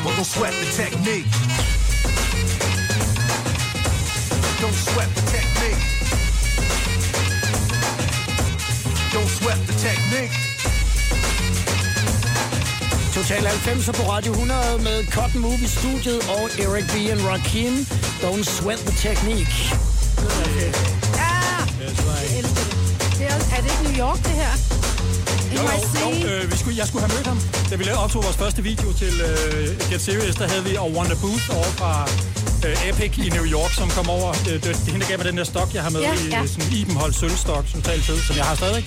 But 0.04 0.20
don't 0.20 0.28
sweat 0.28 0.52
the 0.52 0.68
technique. 0.76 1.32
Don't 4.60 4.76
sweat 4.76 5.08
the 5.16 5.24
technique. 5.32 5.80
Don't 9.16 9.32
sweat 9.40 9.56
the 9.64 9.72
technique. 9.80 10.57
Total 13.18 13.42
90 13.42 13.86
på 13.98 14.02
Radio 14.12 14.32
100 14.32 14.78
med 14.78 15.06
Cotton 15.10 15.40
Movie 15.40 15.68
Studiet 15.68 16.20
og 16.36 16.44
Eric 16.64 16.84
B. 16.92 16.94
and 17.12 17.20
Rakim. 17.30 17.74
Don't 18.24 18.44
sweat 18.58 18.78
the 18.88 18.94
technique. 19.08 19.54
Ja! 21.20 21.32
Jeg 21.80 22.38
elsker 22.38 22.62
det. 22.70 22.78
det 23.18 23.26
er, 23.26 23.56
er 23.56 23.60
det 23.62 23.70
ikke 23.74 23.84
New 23.88 24.06
York, 24.06 24.18
det 24.28 24.34
her? 24.42 24.52
Jo, 25.56 25.62
jo, 25.62 26.10
jo 26.22 26.26
øh, 26.28 26.52
vi 26.52 26.56
skulle, 26.56 26.78
jeg 26.78 26.86
skulle 26.86 27.04
have 27.06 27.14
mødt 27.16 27.26
ham. 27.26 27.40
Da 27.70 27.76
vi 27.76 27.84
lavede 27.84 28.02
optog 28.04 28.24
vores 28.24 28.36
første 28.36 28.62
video 28.62 28.92
til 28.92 29.14
øh, 29.20 29.90
Get 29.90 30.00
Serious, 30.02 30.34
der 30.36 30.48
havde 30.48 30.64
vi 30.64 30.76
og 30.76 30.90
Wanda 30.96 31.14
Booth 31.22 31.56
over 31.56 31.70
fra 31.80 31.92
øh, 32.66 32.88
Epic 32.88 33.18
i 33.26 33.28
New 33.28 33.46
York, 33.56 33.72
som 33.72 33.88
kom 33.90 34.10
over. 34.10 34.30
Øh, 34.30 34.52
det, 34.52 34.62
det 34.62 34.88
er 34.88 34.90
hende, 34.92 35.00
der 35.00 35.08
gav 35.08 35.18
mig 35.18 35.26
den 35.26 35.36
der 35.36 35.44
stok, 35.44 35.74
jeg 35.74 35.82
har 35.82 35.90
med 35.90 36.00
Ja, 36.00 36.12
i 36.12 36.28
ja. 36.30 36.46
sådan 36.46 36.64
en 36.66 36.72
Ibenhold 36.78 37.12
sølvstok, 37.12 37.64
totalt 37.74 38.04
fed, 38.04 38.18
som 38.26 38.36
jeg 38.36 38.44
har 38.44 38.54
stadig. 38.56 38.84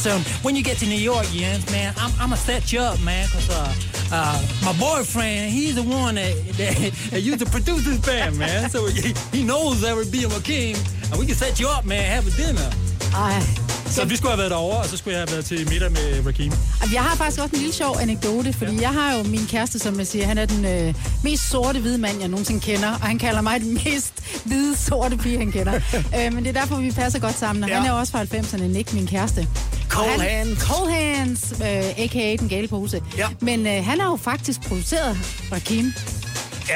Hun, 0.00 0.20
when 0.42 0.56
you 0.56 0.62
get 0.62 0.78
to 0.78 0.86
New 0.86 0.94
York, 0.94 1.26
Jens, 1.26 1.70
man, 1.70 1.94
I'm, 1.96 2.10
I'm 2.12 2.30
gonna 2.30 2.36
set 2.36 2.72
you 2.72 2.80
up, 2.80 3.00
man, 3.02 3.28
cause 3.28 3.48
uh, 3.50 3.74
uh, 4.12 4.46
my 4.64 4.72
boyfriend, 4.78 5.50
he's 5.50 5.76
the 5.76 5.82
one 5.82 6.16
that, 6.16 6.34
that, 6.56 6.92
that 7.10 7.20
used 7.20 7.38
to 7.40 7.46
produce 7.46 7.84
this 7.84 7.98
band, 7.98 8.38
man. 8.38 8.68
So 8.70 8.86
he, 8.86 9.14
he 9.30 9.44
knows 9.44 9.84
Eric 9.84 10.10
B. 10.10 10.24
and 10.24 10.44
King, 10.44 10.76
and 11.10 11.18
we 11.18 11.26
can 11.26 11.34
set 11.34 11.60
you 11.60 11.68
up, 11.68 11.84
man, 11.84 12.04
have 12.04 12.26
a 12.26 12.36
dinner. 12.36 12.70
Ej. 13.16 13.42
Så 13.90 14.04
vi 14.04 14.16
skulle 14.16 14.30
have 14.30 14.38
været 14.38 14.50
derovre, 14.50 14.78
og 14.78 14.86
så 14.86 14.96
skulle 14.96 15.14
jeg 15.18 15.20
have 15.20 15.32
været 15.32 15.44
til 15.44 15.68
middag 15.70 15.90
med 15.92 16.26
Rakim. 16.26 16.52
Jeg 16.92 17.02
har 17.02 17.16
faktisk 17.16 17.40
også 17.40 17.54
en 17.54 17.58
lille 17.58 17.74
sjov 17.74 17.96
anekdote, 18.00 18.52
fordi 18.52 18.80
jeg 18.80 18.88
har 18.90 19.16
jo 19.16 19.22
min 19.22 19.46
kæreste, 19.48 19.78
som 19.78 19.98
jeg 19.98 20.06
siger, 20.06 20.26
han 20.26 20.38
er 20.38 20.46
den 20.46 20.64
øh, 20.64 20.94
mest 21.24 21.50
sorte 21.50 21.80
hvide 21.80 21.98
mand, 21.98 22.20
jeg 22.20 22.28
nogensinde 22.28 22.60
kender, 22.60 22.88
og 22.88 23.00
han 23.06 23.18
kalder 23.18 23.40
mig 23.40 23.60
den 23.60 23.74
mest 23.84 24.14
hvide 24.44 24.76
sorte 24.76 25.16
pige, 25.16 25.38
han 25.38 25.52
kender. 25.52 25.74
øh, 26.18 26.32
men 26.34 26.44
det 26.44 26.56
er 26.56 26.60
derfor, 26.60 26.76
vi 26.76 26.90
passer 26.90 27.18
godt 27.18 27.38
sammen, 27.38 27.64
og 27.64 27.70
Ja. 27.70 27.76
han 27.80 27.86
er 27.86 27.92
også 27.92 28.12
fra 28.12 28.22
90'erne, 28.22 28.62
Nick, 28.62 28.92
min 28.92 29.06
kæreste. 29.06 29.48
Cold 29.88 30.10
han, 30.10 30.20
hands. 30.20 30.58
Cold 30.62 30.90
Hands, 30.90 31.52
øh, 31.52 31.66
a.k.a. 32.04 32.36
Den 32.38 32.48
Gale 32.48 32.68
Pose. 32.68 33.02
Ja. 33.18 33.26
Men 33.40 33.66
øh, 33.66 33.84
han 33.84 34.00
har 34.00 34.10
jo 34.10 34.16
faktisk 34.16 34.60
produceret 34.68 35.18
Rakim, 35.52 35.92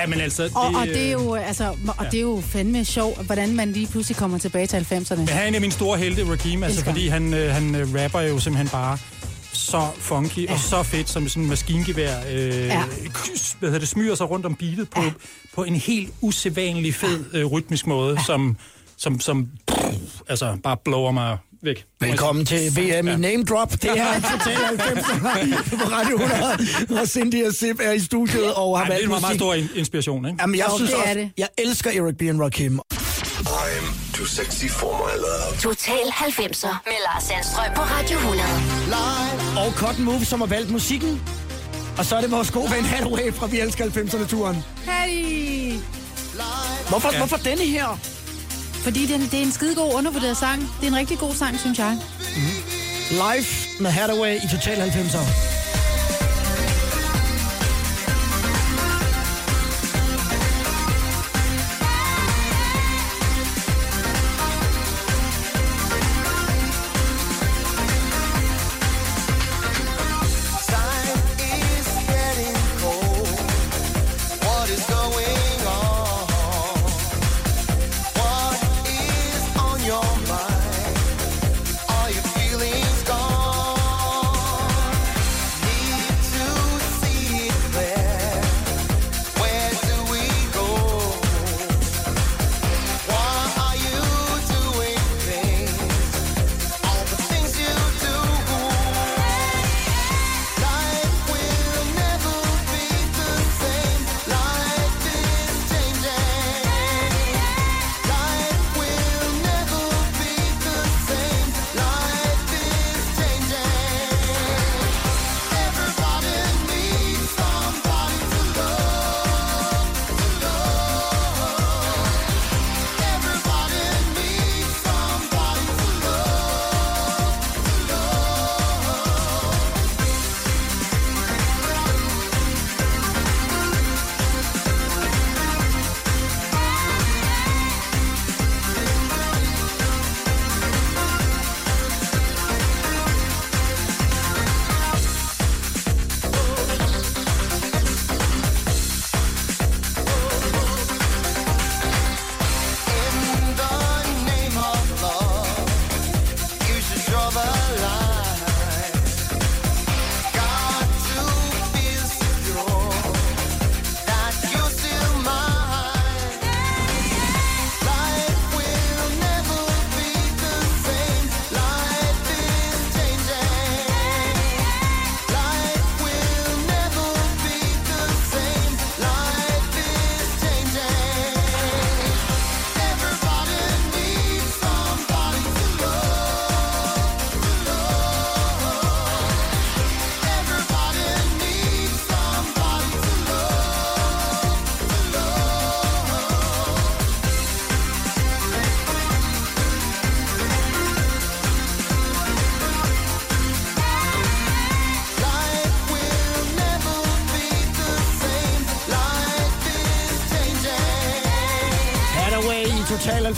Ja, 0.00 0.06
men 0.06 0.20
altså... 0.20 0.50
og, 0.54 0.66
og, 0.80 0.86
det 0.86 1.06
er 1.06 1.12
jo, 1.12 1.34
altså, 1.34 1.74
og 1.98 2.06
det 2.10 2.14
er 2.14 2.22
jo 2.22 2.42
fandme 2.46 2.84
sjovt, 2.84 3.26
hvordan 3.26 3.56
man 3.56 3.72
lige 3.72 3.86
pludselig 3.86 4.16
kommer 4.16 4.38
tilbage 4.38 4.66
til 4.66 4.76
90'erne. 4.76 5.16
Men 5.16 5.28
han 5.28 5.42
er 5.42 5.48
en 5.48 5.54
af 5.54 5.60
mine 5.60 5.72
store 5.72 5.98
helte, 5.98 6.30
Rakim, 6.30 6.62
altså 6.62 6.78
Elsker. 6.78 6.90
fordi 6.90 7.08
han, 7.08 7.34
øh, 7.34 7.50
han 7.54 7.74
øh, 7.74 7.94
rapper 7.94 8.20
jo 8.20 8.38
simpelthen 8.38 8.68
bare 8.68 8.98
så 9.52 9.88
funky 9.98 10.38
ja. 10.48 10.52
og 10.52 10.58
så 10.58 10.82
fedt, 10.82 11.08
som 11.08 11.28
sådan 11.28 11.42
en 11.42 11.48
maskingevær. 11.48 12.14
Øh, 12.30 12.48
Ja. 12.48 12.64
ja. 12.66 12.82
Hvad 13.58 13.68
hedder 13.68 13.78
det, 13.78 13.88
smyger 13.88 14.14
sig 14.14 14.30
rundt 14.30 14.46
om 14.46 14.54
beatet 14.54 14.90
på, 14.90 15.02
ja. 15.02 15.10
på 15.54 15.64
en 15.64 15.74
helt 15.74 16.12
usædvanlig 16.20 16.94
fed 16.94 17.24
øh, 17.34 17.44
rytmisk 17.46 17.86
måde, 17.86 18.16
ja. 18.18 18.24
som, 18.24 18.56
som, 18.96 19.20
som 19.20 19.48
pff, 19.68 20.20
altså 20.28 20.56
bare 20.62 20.76
blower 20.84 21.10
mig 21.12 21.38
væk. 21.66 21.84
Velkommen 22.00 22.46
til 22.46 22.76
VM 22.76 23.08
i 23.08 23.16
Name 23.16 23.44
Drop. 23.44 23.72
Det 23.72 23.84
er 23.84 24.14
Total 24.20 24.54
90 24.54 25.06
på 25.82 25.88
Radio 25.90 26.16
100. 26.16 27.00
Og 27.00 27.08
Cindy 27.08 27.46
og 27.46 27.54
Sip 27.54 27.80
er 27.82 27.92
i 27.92 28.00
studiet 28.00 28.54
og 28.54 28.78
har 28.78 28.84
Ej, 28.84 28.88
det 28.90 28.94
valgt 29.00 29.12
er 29.12 29.16
en 29.16 29.20
meget, 29.20 29.36
stor 29.36 29.54
in- 29.54 29.68
inspiration, 29.74 30.26
ikke? 30.26 30.38
Jamen, 30.40 30.56
jeg 30.58 30.66
Jo, 30.72 30.76
synes 30.76 30.90
det 30.90 30.98
er 30.98 31.02
også, 31.02 31.14
det. 31.18 31.30
jeg 31.38 31.48
elsker 31.58 31.90
Eric 31.90 32.16
B. 32.18 32.22
and 32.22 32.40
Rakim. 32.42 32.80
I'm 32.90 34.14
too 34.16 34.26
sexy 34.26 34.66
for 34.68 34.92
my 35.06 35.14
love. 35.20 35.60
Total 35.60 36.06
90'er 36.06 36.76
med 36.86 36.92
Lars 37.06 37.22
Sandstrøm 37.24 37.64
på 37.74 37.82
Radio 37.82 38.16
100. 38.18 38.48
Og 39.66 39.72
Cotton 39.72 40.04
Move, 40.04 40.24
som 40.24 40.40
har 40.40 40.46
valgt 40.46 40.70
musikken. 40.70 41.22
Og 41.98 42.04
så 42.04 42.16
er 42.16 42.20
det 42.20 42.30
vores 42.30 42.50
gode 42.50 42.70
ven 42.70 42.84
Hathaway 42.84 43.32
fra 43.32 43.46
Vi 43.46 43.60
Elsker 43.60 43.84
90'erne-turen. 43.84 44.56
Hey! 44.90 45.72
Hvorfor, 46.88 47.08
ja. 47.08 47.12
Ja. 47.14 47.18
hvorfor 47.18 47.36
denne 47.36 47.64
her? 47.64 47.98
Fordi 48.86 49.06
det 49.06 49.14
er, 49.14 49.18
det 49.18 49.34
er 49.34 49.42
en 49.42 49.52
skidegod 49.52 49.94
undervurderet 49.94 50.36
sang. 50.36 50.60
Det 50.60 50.86
er 50.86 50.90
en 50.90 50.96
rigtig 50.96 51.18
god 51.18 51.34
sang, 51.34 51.60
synes 51.60 51.78
jeg. 51.78 51.98
Mhm. 52.36 52.46
Live 53.10 53.46
med 53.80 53.90
Hathaway 53.90 54.36
i 54.36 54.48
Total 54.50 54.90
90'er. 54.90 55.55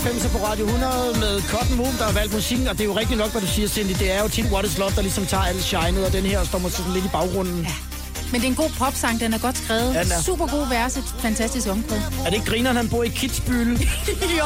90'er 0.05 0.31
på 0.31 0.45
Radio 0.45 0.65
100 0.65 1.19
med 1.19 1.41
Cotton 1.41 1.77
Moon, 1.77 1.93
der 1.97 2.03
har 2.03 2.11
valgt 2.11 2.33
musikken, 2.33 2.67
og 2.67 2.73
det 2.73 2.81
er 2.81 2.85
jo 2.85 2.97
rigtigt 2.97 3.19
nok, 3.19 3.31
hvad 3.31 3.41
du 3.41 3.47
siger, 3.47 3.67
Cindy. 3.67 3.89
Det 3.89 4.11
er 4.11 4.21
jo 4.21 4.27
tit 4.27 4.45
What 4.45 4.65
Is 4.65 4.77
Love, 4.77 4.91
der 4.95 5.01
ligesom 5.01 5.25
tager 5.25 5.43
alt 5.43 5.63
shinet, 5.63 6.05
og 6.05 6.13
den 6.13 6.23
her 6.23 6.43
står 6.43 6.59
måske 6.59 6.77
sådan 6.77 6.93
lidt 6.93 7.05
i 7.05 7.09
baggrunden. 7.13 7.61
Ja. 7.61 7.88
Men 8.31 8.41
det 8.41 8.47
er 8.47 8.51
en 8.51 8.55
god 8.55 8.69
popsang, 8.77 9.19
den 9.19 9.33
er 9.33 9.37
godt 9.37 9.57
skrevet. 9.57 9.93
Ja, 9.93 9.99
er. 9.99 10.21
Super 10.25 10.47
god 10.47 10.69
vers, 10.69 10.97
et 10.97 11.03
fantastisk 11.19 11.67
omkvæd. 11.67 11.97
Er 11.97 12.23
det 12.25 12.33
ikke 12.33 12.45
grineren, 12.45 12.75
han 12.77 12.89
bor 12.89 13.03
i 13.03 13.07
Kitzbühel? 13.07 13.87
jo. 14.39 14.45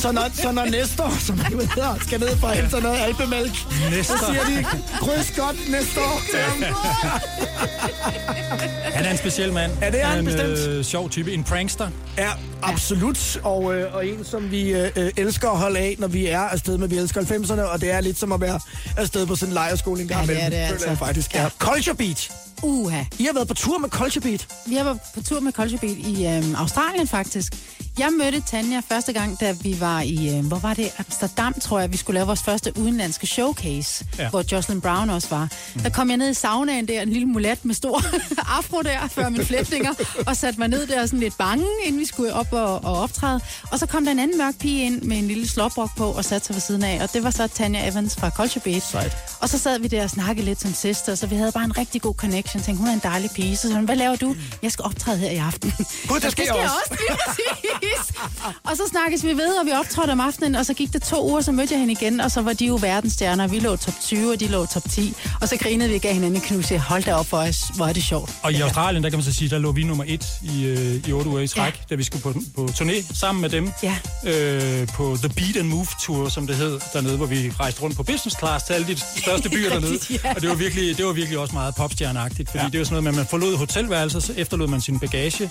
Så 0.00 0.12
når, 0.12 0.24
så 0.34 0.52
når 0.52 0.64
Nestor, 0.64 1.10
som 1.20 1.38
han 1.38 1.52
hedder, 1.52 1.94
skal 2.06 2.20
ned 2.20 2.36
for 2.36 2.46
at 2.48 2.56
hente 2.56 2.80
noget 2.80 3.00
alpemælk, 3.00 3.52
Nestor. 3.90 4.16
så 4.16 4.24
siger 4.26 4.44
de, 4.44 4.64
kryds 4.98 5.32
godt 5.36 5.70
næste 5.70 6.00
år 6.00 6.20
til 6.30 6.38
ham. 6.46 6.74
Han 8.94 9.04
er 9.04 9.10
en 9.10 9.16
speciel 9.18 9.52
mand. 9.52 9.72
Ja, 9.80 9.90
det 9.90 10.00
er 10.02 10.06
han 10.06 10.18
en, 10.18 10.24
bestemt. 10.24 10.58
Øh, 10.68 10.84
sjov 10.84 11.10
type. 11.10 11.32
En 11.32 11.44
prankster. 11.44 11.88
Ja, 12.18 12.30
absolut. 12.62 13.40
Og, 13.42 13.74
øh, 13.74 13.94
og 13.94 14.06
en, 14.06 14.24
som 14.24 14.50
vi 14.50 14.70
øh, 14.72 14.90
øh, 14.96 15.10
elsker 15.16 15.50
at 15.50 15.58
holde 15.58 15.78
af, 15.78 15.96
når 15.98 16.08
vi 16.08 16.26
er 16.26 16.40
afsted 16.40 16.78
med 16.78 16.88
Vi 16.88 16.96
elsker 16.98 17.20
90'erne, 17.20 17.60
og 17.62 17.80
det 17.80 17.90
er 17.92 18.00
lidt 18.00 18.18
som 18.18 18.32
at 18.32 18.40
være 18.40 18.60
afsted 18.96 19.26
på 19.26 19.36
sådan 19.36 19.50
en 19.50 19.54
lejerskole 19.54 20.02
en 20.02 20.08
gang 20.08 20.26
Ja, 20.26 20.34
det 20.34 20.42
er 20.42 20.48
det 20.48 20.58
Føler 20.58 20.68
altså. 20.72 20.88
jeg 20.88 20.98
faktisk. 20.98 21.34
Ja. 21.34 21.48
Culture 21.58 21.96
Beat. 21.96 22.30
Uha. 22.64 23.04
I 23.18 23.24
har 23.24 23.32
været 23.32 23.48
på 23.48 23.54
tur 23.54 23.78
med 23.78 24.20
Beat. 24.20 24.48
Vi 24.66 24.74
har 24.74 24.84
været 24.84 24.98
på 25.14 25.22
tur 25.22 25.40
med 25.40 25.52
Beat 25.80 25.98
i 25.98 26.26
øhm, 26.26 26.54
Australien 26.54 27.08
faktisk. 27.08 27.54
Jeg 27.98 28.08
mødte 28.12 28.40
Tanja 28.40 28.80
første 28.88 29.12
gang, 29.12 29.40
da 29.40 29.52
vi 29.62 29.80
var 29.80 30.00
i, 30.00 30.36
øh, 30.38 30.46
hvor 30.46 30.58
var 30.58 30.74
det, 30.74 30.90
Amsterdam, 30.98 31.54
tror 31.60 31.80
jeg, 31.80 31.92
vi 31.92 31.96
skulle 31.96 32.14
lave 32.14 32.26
vores 32.26 32.42
første 32.42 32.78
udenlandske 32.78 33.26
showcase, 33.26 34.04
Ja. 34.18 34.28
hvor 34.30 34.44
Jocelyn 34.52 34.80
Brown 34.80 35.10
også 35.10 35.28
var. 35.30 35.48
Mm. 35.74 35.80
Der 35.82 35.88
kom 35.90 36.08
jeg 36.08 36.16
ned 36.16 36.30
i 36.30 36.34
saunaen 36.34 36.88
der, 36.88 37.02
en 37.02 37.08
lille 37.08 37.26
mulat 37.28 37.64
med 37.64 37.74
stor 37.74 38.02
afro 38.58 38.82
der, 38.82 39.08
før 39.08 39.28
mine 39.28 39.44
flætninger, 39.44 39.94
og 40.26 40.36
satte 40.36 40.58
mig 40.60 40.68
ned 40.68 40.86
der 40.86 41.06
sådan 41.06 41.18
lidt 41.20 41.38
bange, 41.38 41.64
inden 41.84 42.00
vi 42.00 42.04
skulle 42.06 42.34
op 42.34 42.52
og, 42.52 42.84
og 42.84 42.98
optræde. 43.00 43.40
Og 43.72 43.78
så 43.78 43.86
kom 43.86 44.04
der 44.04 44.12
en 44.12 44.18
anden 44.18 44.38
mørk 44.38 44.58
pige 44.58 44.84
ind 44.86 45.02
med 45.02 45.18
en 45.18 45.28
lille 45.28 45.48
slåbrok 45.48 45.90
på 45.96 46.06
og 46.06 46.24
satte 46.24 46.46
sig 46.46 46.54
ved 46.56 46.60
siden 46.60 46.84
af, 46.84 47.02
og 47.02 47.12
det 47.12 47.22
var 47.24 47.30
så 47.30 47.46
Tanja 47.46 47.88
Evans 47.90 48.16
fra 48.16 48.30
Culture 48.30 48.60
Beat. 48.64 48.82
Sejt. 48.82 49.16
Og 49.40 49.48
så 49.48 49.58
sad 49.58 49.78
vi 49.78 49.88
der 49.88 50.02
og 50.04 50.10
snakkede 50.10 50.44
lidt 50.46 50.60
som 50.60 50.74
søster, 50.74 51.14
så 51.14 51.26
vi 51.26 51.36
havde 51.36 51.52
bare 51.52 51.64
en 51.64 51.78
rigtig 51.78 52.02
god 52.02 52.14
connection. 52.14 52.62
Tænkte, 52.62 52.78
hun 52.80 52.88
er 52.88 52.92
en 52.92 53.00
dejlig 53.02 53.30
pige. 53.34 53.56
Så 53.56 53.62
sagde 53.62 53.74
hun, 53.76 53.84
hvad 53.84 53.96
laver 53.96 54.16
du? 54.16 54.36
Jeg 54.62 54.72
skal 54.72 54.84
optræde 54.84 55.18
her 55.18 55.30
i 55.30 55.36
aften. 55.36 55.74
Gud, 56.08 56.14
det 56.20 56.22
"Så 56.22 56.30
skal 56.30 56.44
det 56.46 56.52
jeg 56.54 56.62
også." 56.64 56.74
også, 56.90 57.34
præcis. 57.96 58.16
Og 58.64 58.76
så 58.76 58.82
snakkes 58.90 59.24
vi 59.24 59.28
ved, 59.28 59.58
og 59.60 59.66
vi 59.66 59.72
optrådte 59.72 60.10
om 60.10 60.20
aftenen, 60.20 60.54
og 60.54 60.66
så 60.66 60.74
gik 60.74 60.92
det 60.92 61.02
to 61.02 61.30
uger, 61.30 61.40
så 61.40 61.52
mødte 61.52 61.72
jeg 61.72 61.80
hende 61.80 61.92
igen, 61.92 62.20
og 62.20 62.30
så 62.30 62.42
var 62.42 62.52
de 62.52 62.66
jo 62.66 62.78
verdensstjerner. 62.82 63.46
Vi 63.46 63.58
lå 63.58 63.76
top 63.76 63.94
20, 64.00 64.32
og 64.32 64.40
de 64.40 64.46
lå 64.46 64.66
top 64.66 64.90
10. 64.90 65.14
Og 65.40 65.48
så 65.48 65.56
grinede 65.56 65.88
vi 65.88 65.94
og 65.94 66.00
gav 66.00 66.12
hinanden 66.14 66.36
en 66.36 66.42
knus. 66.42 66.70
Jeg 66.70 66.80
hold 66.80 67.02
da 67.02 67.14
op 67.14 67.26
for 67.26 67.36
os, 67.36 67.56
hvor 67.76 67.86
er 67.86 67.92
det 67.92 68.02
sjovt. 68.02 68.30
Og 68.42 68.52
i 68.52 68.60
Australien, 68.60 69.04
der 69.04 69.10
kan 69.10 69.16
man 69.18 69.24
så 69.24 69.32
sige, 69.32 69.50
der 69.50 69.58
lå 69.58 69.72
vi 69.72 69.84
nummer 69.84 70.04
et 70.06 70.26
i, 70.42 70.64
øh, 70.64 71.08
i 71.08 71.12
otte 71.12 71.30
uger 71.30 71.40
i 71.40 71.48
træk, 71.48 71.74
ja. 71.74 71.84
da 71.90 71.94
vi 71.94 72.02
skulle 72.02 72.22
på, 72.22 72.34
på 72.56 72.68
turné 72.72 73.16
sammen 73.18 73.42
med 73.42 73.50
dem. 73.50 73.72
Ja. 73.82 73.96
Øh, 74.26 74.88
på 74.88 75.16
The 75.22 75.28
Beat 75.28 75.56
and 75.56 75.68
Move 75.68 75.86
Tour, 76.02 76.28
som 76.28 76.46
det 76.46 76.56
hed 76.56 76.80
dernede, 76.92 77.16
hvor 77.16 77.26
vi 77.26 77.52
rejste 77.60 77.82
rundt 77.82 77.96
på 77.96 78.02
business 78.02 78.38
class 78.38 78.64
til 78.64 78.72
alle 78.72 78.86
de 78.86 78.96
største 79.22 79.48
byer 79.48 79.70
dernede. 79.70 79.98
ja. 80.24 80.34
Og 80.34 80.40
det 80.40 80.48
var, 80.48 80.54
virkelig, 80.54 80.96
det 80.96 81.06
var 81.06 81.12
virkelig 81.12 81.38
også 81.38 81.54
meget 81.54 81.74
popstjerneagtigt, 81.74 82.50
fordi 82.50 82.64
ja. 82.64 82.70
det 82.70 82.78
var 82.78 82.84
sådan 82.84 82.92
noget 82.94 83.04
med, 83.04 83.10
at 83.12 83.16
man 83.16 83.26
forlod 83.26 83.56
hotelværelset, 83.56 84.22
så 84.22 84.32
efterlod 84.36 84.66
man 84.68 84.80
sin 84.80 84.98
bagage, 84.98 85.50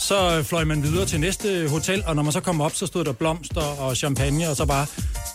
så 0.00 0.42
fløj 0.42 0.64
man 0.64 0.82
videre 0.82 1.06
til 1.06 1.20
næste 1.20 1.68
hotel, 1.68 2.02
og 2.06 2.16
når 2.16 2.22
man 2.22 2.32
så 2.32 2.40
kom 2.40 2.60
op, 2.60 2.74
så 2.74 2.86
stod 2.86 3.04
der 3.04 3.12
blomster 3.12 3.60
og 3.60 3.96
champagne, 3.96 4.48
og 4.48 4.56
så 4.56 4.66
bare 4.66 4.86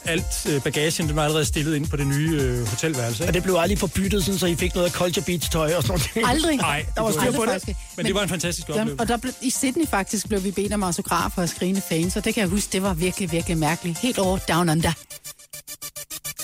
alt 0.06 0.46
øh, 0.50 0.62
bagagen, 0.64 1.08
den 1.08 1.16
var 1.16 1.24
allerede 1.24 1.46
stillet 1.46 1.76
ind 1.76 1.88
på 1.88 1.98
det 1.98 2.08
nye 2.08 2.40
øh, 2.42 2.68
hotelværelse. 2.68 3.24
Og 3.24 3.28
Ikke? 3.28 3.34
det 3.36 3.44
blev 3.44 3.56
aldrig 3.56 3.80
forbyttet, 3.80 4.26
sådan, 4.26 4.40
så 4.40 4.46
I 4.46 4.56
fik 4.56 4.76
noget 4.76 4.92
Culture 4.92 5.26
Beat 5.26 5.42
tøj 5.52 5.74
og 5.76 5.84
sådan 5.84 6.00
noget. 6.16 6.30
Aldrig. 6.30 6.58
Nej, 6.58 6.86
Der 6.96 7.02
var 7.02 7.12
styr 7.12 7.22
Aldrig 7.22 7.36
på 7.36 7.42
det. 7.46 7.52
faktisk. 7.52 7.78
Men 7.98 8.06
det 8.06 8.16
var 8.16 8.24
en 8.24 8.30
fantastisk 8.30 8.70
oplevelse. 8.70 8.96
og 9.00 9.08
der 9.08 9.18
blev, 9.18 9.34
i 9.42 9.50
Sydney 9.50 9.88
faktisk 9.88 10.28
blev 10.28 10.44
vi 10.44 10.52
bedt 10.52 10.74
om 10.74 10.84
autografer 10.84 11.42
og 11.42 11.50
skrigende 11.50 11.82
fans, 11.90 12.16
og 12.18 12.26
det 12.26 12.34
kan 12.34 12.42
jeg 12.42 12.50
huske, 12.50 12.70
det 12.72 12.82
var 12.84 12.94
virkelig, 12.94 13.32
virkelig 13.32 13.58
mærkeligt. 13.58 13.98
Helt 14.00 14.20
over 14.20 14.38
down 14.38 14.70
under. 14.70 14.92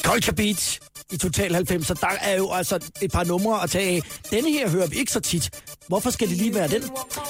Culture 0.03 0.35
Beat 0.35 0.79
i 1.11 1.17
Total 1.17 1.53
90, 1.53 1.87
så 1.87 1.93
der 1.93 2.07
er 2.21 2.37
jo 2.37 2.51
altså 2.51 2.79
et 3.01 3.11
par 3.11 3.23
numre 3.23 3.63
at 3.63 3.69
tage 3.69 3.95
af. 3.95 4.01
Denne 4.31 4.51
her 4.51 4.69
hører 4.69 4.87
vi 4.87 4.95
ikke 4.95 5.11
så 5.11 5.19
tit. 5.19 5.49
Hvorfor 5.91 6.09
skal 6.09 6.29
det 6.29 6.37
lige 6.37 6.55
være 6.55 6.67
den? 6.67 6.83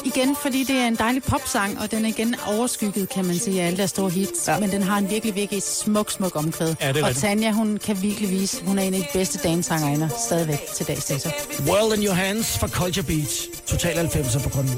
Igen, 0.05 0.36
fordi 0.41 0.64
det 0.64 0.76
er 0.76 0.88
en 0.88 0.95
dejlig 0.95 1.24
popsang, 1.24 1.80
og 1.80 1.91
den 1.91 2.05
er 2.05 2.09
igen 2.09 2.36
overskygget, 2.47 3.09
kan 3.09 3.26
man 3.26 3.36
sige, 3.39 3.62
af 3.62 3.68
alle 3.68 3.78
der 3.78 3.86
store 3.86 4.09
hits. 4.09 4.47
Ja. 4.47 4.59
Men 4.59 4.72
den 4.72 4.84
har 4.84 4.97
en 4.97 5.09
virkelig, 5.09 5.36
virkelig 5.36 5.64
smuk, 5.64 6.12
smuk 6.12 6.36
omkvæd. 6.36 6.76
Ja, 6.82 6.91
det 6.91 7.03
og. 7.03 7.16
Tanja, 7.16 7.51
hun 7.51 7.78
kan 7.86 8.01
virkelig 8.01 8.30
vise, 8.30 8.64
hun 8.66 8.80
er 8.80 8.84
en 8.84 8.93
af 8.93 8.99
de 8.99 9.07
bedste 9.14 9.39
dansangerinder 9.49 10.09
stadigvæk 10.26 10.59
til 10.76 10.88
dags 10.88 11.05
dato. 11.05 11.30
World 11.68 11.97
in 11.97 12.05
Your 12.05 12.14
Hands 12.14 12.57
fra 12.59 12.68
Culture 12.68 13.05
Beat. 13.05 13.47
Total 13.68 13.97
90 13.97 14.43
på 14.43 14.49
Grønne. 14.49 14.72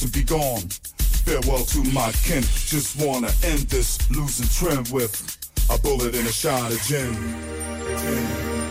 To 0.00 0.08
be 0.08 0.22
gone. 0.22 0.62
Farewell 1.24 1.64
to 1.64 1.78
my 1.92 2.10
kin. 2.26 2.42
Just 2.42 2.96
wanna 3.02 3.30
end 3.44 3.60
this 3.70 3.98
losing 4.10 4.48
trend 4.48 4.88
with 4.88 5.14
a 5.70 5.78
bullet 5.78 6.14
and 6.14 6.26
a 6.26 6.32
shot 6.32 6.72
of 6.72 6.80
gin. 6.82 7.14
Gin. 8.00 8.64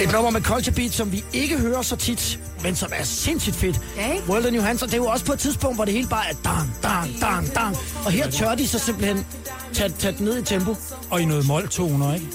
Et 0.00 0.12
nummer 0.12 0.30
med 0.30 0.42
Culture 0.42 0.74
Beat, 0.74 0.92
som 0.92 1.12
vi 1.12 1.24
ikke 1.32 1.58
hører 1.58 1.82
så 1.82 1.96
tit, 1.96 2.38
men 2.62 2.76
som 2.76 2.90
er 2.94 3.04
sindssygt 3.04 3.56
fedt. 3.56 3.80
Ikke? 3.96 4.22
World 4.28 4.46
of 4.46 4.52
New 4.52 4.62
Hands, 4.62 4.82
og 4.82 4.88
det 4.88 4.94
er 4.94 4.98
jo 4.98 5.06
også 5.06 5.24
på 5.24 5.32
et 5.32 5.38
tidspunkt, 5.38 5.76
hvor 5.76 5.84
det 5.84 5.94
hele 5.94 6.08
bare 6.08 6.28
er 6.28 6.34
dang, 6.44 6.70
dang, 6.82 7.20
dang, 7.20 7.54
dang. 7.54 7.76
Og 8.04 8.12
her 8.12 8.30
tør 8.30 8.54
de 8.54 8.68
så 8.68 8.78
simpelthen 8.78 9.26
tage, 9.78 9.92
tage 9.98 10.14
den 10.18 10.24
ned 10.24 10.38
i 10.38 10.44
tempo. 10.44 10.76
Og 11.10 11.20
i 11.20 11.24
noget 11.24 11.46
måltoner, 11.46 12.14
ikke? 12.14 12.26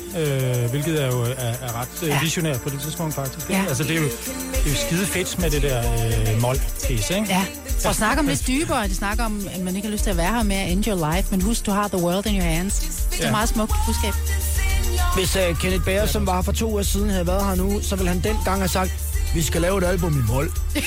Øh, 0.64 0.70
hvilket 0.70 1.04
er 1.04 1.08
jo 1.08 1.22
er, 1.22 1.28
er 1.38 1.82
ret 1.82 1.88
øh, 2.04 2.10
Ja. 2.10 2.20
visionært 2.22 2.62
på 2.62 2.70
det 2.70 2.80
tidspunkt, 2.82 3.14
faktisk. 3.16 3.50
Ikke? 3.50 3.62
Ja. 3.62 3.68
Altså, 3.68 3.84
det 3.84 3.91
er, 3.91 4.00
jo, 4.00 4.06
det 4.54 4.66
er 4.66 4.70
jo 4.70 4.76
skide 4.88 5.06
fedt 5.06 5.39
med 5.39 5.50
det 5.52 5.62
der 5.62 5.80
øh, 5.80 6.41
mål-pisse, 6.41 7.16
ikke? 7.16 7.28
Ja, 7.30 7.46
og 7.86 7.96
snakker 7.96 8.24
om 8.24 8.28
lidt 8.28 8.48
dybere. 8.48 8.88
De 8.88 8.96
snakker 8.96 9.26
om, 9.26 9.48
at 9.56 9.62
man 9.62 9.76
ikke 9.76 9.88
har 9.88 9.91
lyst 9.91 10.04
til 10.04 10.10
at 10.12 10.18
være 10.18 10.34
her 10.36 10.44
mere. 10.44 10.68
End 10.70 10.88
your 10.88 11.14
life, 11.16 11.28
men 11.32 11.41
husk, 11.41 11.66
du 11.66 11.72
har 11.72 11.88
the 11.88 11.98
world 12.04 12.26
in 12.26 12.36
your 12.36 12.44
hands. 12.46 12.80
Det 13.12 13.20
er 13.22 13.26
Ja. 13.26 13.32
meget 13.32 13.50
smukt 13.50 13.74
budskab. 13.88 14.14
Hvis 15.16 15.36
uh, 15.36 15.58
Kenneth 15.60 15.86
Bager, 15.86 16.06
som 16.06 16.28
var 16.28 16.36
her 16.36 16.41
for 16.41 16.52
to 16.52 16.72
uger 16.72 16.84
siden, 16.84 17.10
havde 17.10 17.28
været 17.28 17.46
her 17.46 17.56
nu, 17.56 17.82
så 17.82 17.96
ville 17.96 18.10
han 18.12 18.20
dengang 18.24 18.58
have 18.60 18.68
sagt, 18.68 18.91
vi 19.34 19.42
skal 19.42 19.62
lave 19.62 19.78
et 19.78 19.84
album 19.84 20.20
i 20.20 20.32
mål. 20.32 20.52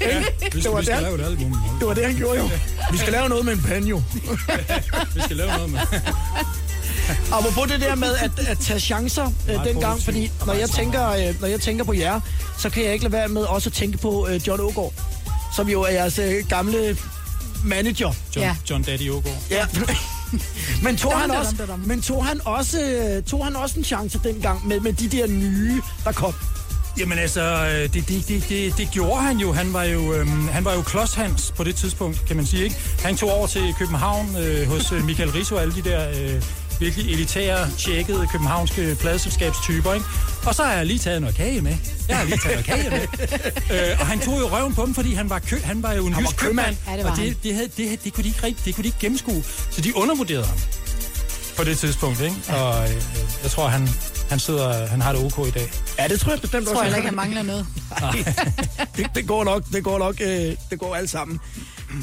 Ja, 0.00 0.18
vi, 0.52 0.60
Det 0.60 0.72
var 0.72 0.78
vi 0.78 0.84
skal 0.84 0.96
det. 0.96 1.02
lave 1.02 1.20
et 1.20 1.24
album. 1.26 1.56
Det 1.80 1.88
var 1.88 1.94
det, 1.94 2.06
han 2.06 2.16
gjorde 2.16 2.38
jo. 2.38 2.50
Vi 2.92 2.98
skal 2.98 3.12
lave 3.12 3.28
noget 3.28 3.44
med 3.44 3.52
en 3.52 3.62
panjo. 3.62 4.02
Vi 5.14 5.20
skal 5.24 5.36
lave 5.36 5.50
noget 5.52 5.70
med... 5.70 5.80
Apropos 7.32 7.70
det 7.70 7.80
der 7.80 7.94
med 7.94 8.14
at, 8.14 8.30
at 8.48 8.58
tage 8.58 8.80
chancer 8.80 9.32
øh, 9.50 9.64
dengang, 9.64 10.02
fordi 10.02 10.30
når 10.46 10.52
jeg, 10.52 10.70
tænker, 10.70 11.08
øh, 11.10 11.40
når 11.40 11.48
jeg 11.48 11.60
tænker 11.60 11.84
på 11.84 11.92
jer, 11.92 12.20
så 12.58 12.70
kan 12.70 12.84
jeg 12.84 12.92
ikke 12.92 13.04
lade 13.04 13.12
være 13.12 13.28
med 13.28 13.42
også 13.42 13.68
at 13.68 13.72
tænke 13.72 13.98
på 13.98 14.28
øh, 14.28 14.40
John 14.46 14.60
Ågaard, 14.60 14.92
som 15.56 15.68
jo 15.68 15.82
er 15.82 15.90
jeres 15.90 16.18
øh, 16.18 16.48
gamle 16.48 16.96
manager. 17.64 18.12
John, 18.36 18.46
Ja. 18.46 18.56
John 18.70 18.82
Daddy 18.82 19.10
Ågaard. 19.10 19.36
Ja. 19.50 19.66
men, 20.82 20.96
tog 20.96 21.20
han 21.20 21.30
også, 21.30 21.54
men 21.86 22.02
tog 22.02 22.26
han 22.26 22.40
også, 22.44 22.80
øh, 22.80 23.22
tog 23.22 23.44
han 23.44 23.56
også 23.56 23.78
en 23.78 23.84
chance 23.84 24.20
dengang 24.24 24.68
med, 24.68 24.80
med 24.80 24.92
de 24.92 25.08
der 25.08 25.26
nye, 25.26 25.82
der 26.04 26.12
kom? 26.12 26.34
Jamen 26.98 27.18
altså, 27.18 27.42
øh, 27.42 27.92
det, 27.94 28.08
det, 28.08 28.28
det, 28.28 28.48
det, 28.48 28.78
det 28.78 28.88
gjorde 28.92 29.22
han 29.22 29.36
jo. 29.36 29.52
Han 29.52 29.72
var 29.72 29.84
jo, 29.84 30.14
øhm, 30.14 30.48
han 30.48 30.64
var 30.64 30.74
jo 30.74 30.82
klodshans 30.82 31.52
på 31.56 31.64
det 31.64 31.76
tidspunkt, 31.76 32.24
kan 32.26 32.36
man 32.36 32.46
sige. 32.46 32.64
ikke. 32.64 32.76
Han 33.04 33.16
tog 33.16 33.30
over 33.30 33.46
til 33.46 33.74
København 33.78 34.36
øh, 34.36 34.68
hos 34.68 34.92
øh, 34.92 35.04
Michael 35.04 35.30
Rizzo 35.30 35.54
og 35.54 35.62
alle 35.62 35.74
de 35.74 35.82
der 35.82 36.08
øh, 36.08 36.42
virkelig 36.80 37.12
elitære, 37.12 37.70
tjekkede 37.78 38.26
københavnske 38.32 38.96
pladeselskabstyper. 39.00 39.94
Ikke? 39.94 40.06
Og 40.46 40.54
så 40.54 40.62
har 40.62 40.72
jeg 40.72 40.86
lige 40.86 40.98
taget 40.98 41.20
noget 41.20 41.36
kage 41.36 41.60
med. 41.60 41.76
Jeg 42.08 42.16
har 42.16 42.24
lige 42.24 42.38
taget 42.38 42.66
noget 42.68 42.82
kage 42.82 42.90
med. 42.90 43.00
øh, 43.90 44.00
og 44.00 44.06
han 44.06 44.20
tog 44.20 44.40
jo 44.40 44.46
røven 44.48 44.74
på 44.74 44.86
dem, 44.86 44.94
fordi 44.94 45.14
han 45.14 45.30
var, 45.30 45.38
kø, 45.38 45.60
han 45.64 45.82
var 45.82 45.92
jo 45.92 46.06
en 46.06 46.12
Han 46.12 46.24
var 46.24 46.30
jysk 46.30 46.40
købmand. 46.40 46.76
Ja, 46.88 46.96
det 46.96 47.04
og 47.04 47.16
det, 47.16 47.36
det, 47.42 47.54
havde, 47.54 47.68
det, 47.76 48.04
det, 48.04 48.12
kunne 48.12 48.24
de 48.24 48.28
ikke, 48.28 48.60
det 48.64 48.74
kunne 48.74 48.82
de 48.82 48.88
ikke 48.88 48.98
gennemskue. 49.00 49.44
Så 49.70 49.80
de 49.80 49.96
undervurderede 49.96 50.46
ham 50.46 50.58
på 51.56 51.64
det 51.64 51.78
tidspunkt. 51.78 52.20
Ikke? 52.20 52.36
Og 52.48 52.84
øh, 52.84 53.02
jeg 53.42 53.50
tror, 53.50 53.68
han, 53.68 53.88
han, 54.32 54.38
sidder, 54.40 54.86
han 54.86 55.00
har 55.00 55.12
det 55.12 55.24
ok 55.24 55.48
i 55.48 55.50
dag. 55.50 55.72
Ja, 55.98 56.08
det 56.08 56.20
tror 56.20 56.32
jeg 56.32 56.40
bestemt 56.40 56.60
Jeg 56.60 56.66
tror 56.66 56.72
også. 56.74 56.82
heller 56.82 56.96
ikke, 56.96 57.08
han 57.08 57.16
mangler 57.16 57.42
noget. 57.42 57.66
det, 58.96 59.06
det 59.14 59.26
går 59.26 59.44
nok, 59.44 59.64
det 59.72 59.84
går 59.84 59.98
nok, 59.98 60.20
øh, 60.20 60.56
det 60.70 60.78
går 60.78 60.94
alt 60.96 61.10
sammen. 61.10 61.40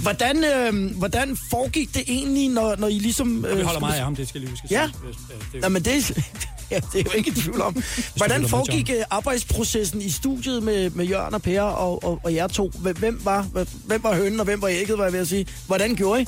Hvordan, 0.01 0.43
øh, 0.43 0.97
hvordan 0.97 1.37
foregik 1.49 1.93
det 1.93 2.03
egentlig, 2.07 2.49
når, 2.49 2.75
når 2.75 2.87
I 2.87 2.99
ligesom... 2.99 3.45
Øh, 3.45 3.57
Vi 3.57 3.61
holder 3.63 3.79
meget 3.79 3.97
af 3.97 4.03
ham, 4.03 4.15
det 4.15 4.27
skal 4.29 4.41
jeg 4.41 4.49
lige 4.49 4.51
huske. 4.61 4.67
Ja. 4.71 4.87
sige. 5.01 5.07
det 5.29 5.35
er 5.53 5.57
jo- 5.57 5.59
Jamen, 5.63 5.83
det, 5.85 6.17
ja, 6.71 6.79
det 6.93 6.99
er 6.99 7.03
jo 7.05 7.11
ikke 7.17 7.29
i 7.29 7.33
tvivl 7.33 7.61
om. 7.61 7.83
Hvordan 8.15 8.47
foregik 8.49 8.89
øh, 8.89 9.03
arbejdsprocessen 9.09 10.01
i 10.01 10.09
studiet 10.09 10.63
med, 10.63 10.89
med 10.89 11.05
Jørgen 11.05 11.33
og 11.33 11.41
Per 11.41 11.61
og, 11.61 12.03
og, 12.03 12.19
og 12.23 12.33
jer 12.35 12.47
to? 12.47 12.71
Hvem- 12.75 13.21
var, 13.23 13.41
hvem 13.85 14.03
var 14.03 14.15
hønen, 14.15 14.39
og 14.39 14.43
hvem 14.45 14.61
var 14.61 14.67
ægget, 14.67 14.97
var 14.97 15.03
jeg 15.03 15.13
ved 15.13 15.19
at 15.19 15.27
sige? 15.27 15.45
Hvordan 15.67 15.95
gjorde 15.95 16.21
I? 16.21 16.25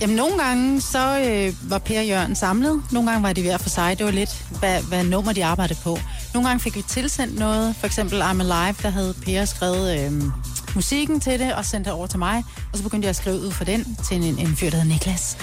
Jamen, 0.00 0.16
nogle 0.16 0.38
gange 0.44 0.80
så 0.80 1.18
øh, 1.20 1.70
var 1.70 1.78
Per 1.78 1.98
og 2.00 2.06
Jørgen 2.06 2.34
samlet. 2.36 2.82
Nogle 2.92 3.10
gange 3.10 3.22
var 3.22 3.32
de 3.32 3.42
hver 3.42 3.58
for 3.58 3.68
sig. 3.68 3.98
Det 3.98 4.06
var 4.06 4.12
lidt, 4.12 4.44
hvad, 4.58 4.82
hvad 4.82 5.04
nummer 5.04 5.32
de 5.32 5.44
arbejdede 5.44 5.78
på. 5.82 5.98
Nogle 6.34 6.48
gange 6.48 6.60
fik 6.60 6.76
vi 6.76 6.82
tilsendt 6.88 7.38
noget. 7.38 7.76
For 7.76 7.86
eksempel 7.86 8.22
I'm 8.22 8.40
Alive, 8.40 8.74
der 8.82 8.90
havde 8.90 9.14
Per 9.26 9.44
skrevet 9.44 10.00
øh, 10.00 10.12
musikken 10.74 11.20
til 11.20 11.38
det 11.40 11.54
og 11.54 11.64
sendt 11.64 11.84
det 11.84 11.92
over 11.94 12.06
til 12.06 12.18
mig. 12.18 12.44
Og 12.72 12.78
så 12.78 12.82
begyndte 12.82 13.06
jeg 13.06 13.10
at 13.10 13.16
skrive 13.16 13.40
ud 13.40 13.50
for 13.52 13.64
den 13.64 13.96
til 14.08 14.16
en, 14.16 14.38
en 14.38 14.56
fyr, 14.56 14.70
der 14.70 14.76
hed 14.76 14.88
Niklas. 14.88 15.36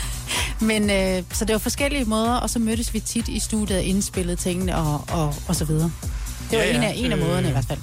Men 0.60 0.90
øh, 0.90 1.22
så 1.32 1.44
det 1.44 1.52
var 1.52 1.58
forskellige 1.58 2.04
måder, 2.04 2.32
og 2.34 2.50
så 2.50 2.58
mødtes 2.58 2.94
vi 2.94 3.00
tit 3.00 3.28
i 3.28 3.38
studiet 3.38 3.78
og 3.78 3.84
indspillede 3.84 4.36
tingene 4.36 4.76
og, 4.76 5.04
og, 5.08 5.34
og 5.48 5.56
så 5.56 5.64
videre. 5.64 5.90
Det 6.50 6.58
var 6.58 6.64
Ja, 6.64 6.70
ja. 6.70 6.76
en, 6.76 6.82
af, 6.82 6.94
en 6.96 7.12
af 7.12 7.16
Øh, 7.16 7.22
måderne 7.26 7.48
i 7.48 7.52
hvert 7.52 7.64
fald. 7.64 7.78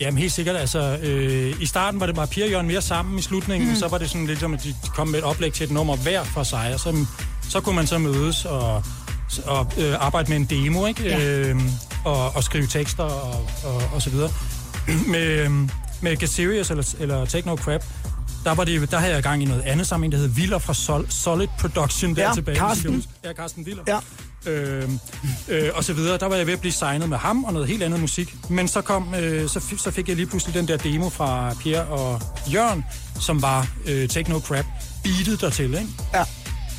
Jamen 0.00 0.18
helt 0.18 0.32
sikkert. 0.32 0.56
Altså, 0.56 0.98
øh, 1.02 1.60
I 1.60 1.66
starten 1.66 2.00
var 2.00 2.06
det 2.06 2.14
bare 2.14 2.26
Pia 2.26 2.44
og 2.44 2.50
Jørgen 2.50 2.66
mere 2.66 2.82
sammen. 2.82 3.18
I 3.18 3.22
slutningen 3.22 3.68
mm. 3.68 3.76
så 3.76 3.88
var 3.88 3.98
det 3.98 4.10
sådan 4.10 4.26
lidt 4.26 4.40
som, 4.40 4.54
at 4.54 4.62
de 4.64 4.74
kom 4.94 5.08
med 5.08 5.18
et 5.18 5.24
oplæg 5.24 5.52
til 5.52 5.64
et 5.64 5.70
nummer 5.70 5.96
hver 5.96 6.24
for 6.24 6.42
sig. 6.42 6.70
Og 6.74 6.80
så, 6.80 7.06
så 7.50 7.60
kunne 7.60 7.76
man 7.76 7.86
så 7.86 7.98
mødes 7.98 8.44
og, 8.44 8.84
og 9.44 9.72
øh, 9.78 9.94
arbejde 10.00 10.28
med 10.28 10.36
en 10.36 10.44
demo, 10.44 10.86
ikke? 10.86 11.02
Ja. 11.02 11.38
Øh, 11.38 11.60
og, 12.04 12.36
og 12.36 12.44
skrive 12.44 12.66
tekster 12.66 13.04
og, 13.04 13.48
og, 13.64 13.82
og 13.94 14.02
så 14.02 14.10
videre. 14.10 14.30
med, 15.12 15.20
øh, 15.20 15.50
med 16.00 16.16
Get 16.16 16.30
Serious 16.30 16.70
eller, 16.70 16.94
eller 17.00 17.24
Take 17.24 17.46
No 17.46 17.56
Crap, 17.56 17.84
der, 18.44 18.54
var 18.54 18.64
det, 18.64 18.90
der 18.90 18.98
havde 18.98 19.14
jeg 19.14 19.22
gang 19.22 19.42
i 19.42 19.44
noget 19.44 19.62
andet 19.62 19.86
sammen, 19.86 20.08
en, 20.08 20.12
der 20.12 20.18
hed 20.18 20.28
Viller 20.28 20.58
fra 20.58 20.74
Sol, 20.74 21.06
Solid 21.10 21.48
Production, 21.60 22.16
der 22.16 22.22
Ja, 22.22 22.34
tilbage. 22.34 22.58
Carsten. 22.58 23.04
Ja, 23.24 23.32
Carsten 23.32 23.66
Viller. 23.66 23.82
Ja. 23.88 23.98
Øh, 24.46 24.88
øh, 25.48 25.70
og 25.74 25.84
så 25.84 25.92
videre. 25.92 26.18
Der 26.18 26.26
var 26.26 26.36
jeg 26.36 26.46
ved 26.46 26.52
at 26.52 26.60
blive 26.60 26.72
signet 26.72 27.08
med 27.08 27.18
ham 27.18 27.44
og 27.44 27.52
noget 27.52 27.68
helt 27.68 27.82
andet 27.82 28.00
musik. 28.00 28.34
Men 28.50 28.68
så 28.68 28.80
kom, 28.80 29.14
øh, 29.14 29.48
så, 29.48 29.60
så 29.78 29.90
fik 29.90 30.08
jeg 30.08 30.16
lige 30.16 30.26
pludselig 30.26 30.54
den 30.54 30.68
der 30.68 30.76
demo 30.76 31.08
fra 31.08 31.54
Pierre 31.60 31.84
og 31.84 32.20
Jørgen, 32.52 32.84
som 33.20 33.42
var 33.42 33.68
øh, 33.86 34.08
Take 34.08 34.30
No 34.30 34.40
Crap, 34.40 34.64
beatet 35.02 35.40
dertil, 35.40 35.74
ikke? 35.74 35.88
Ja. 36.14 36.24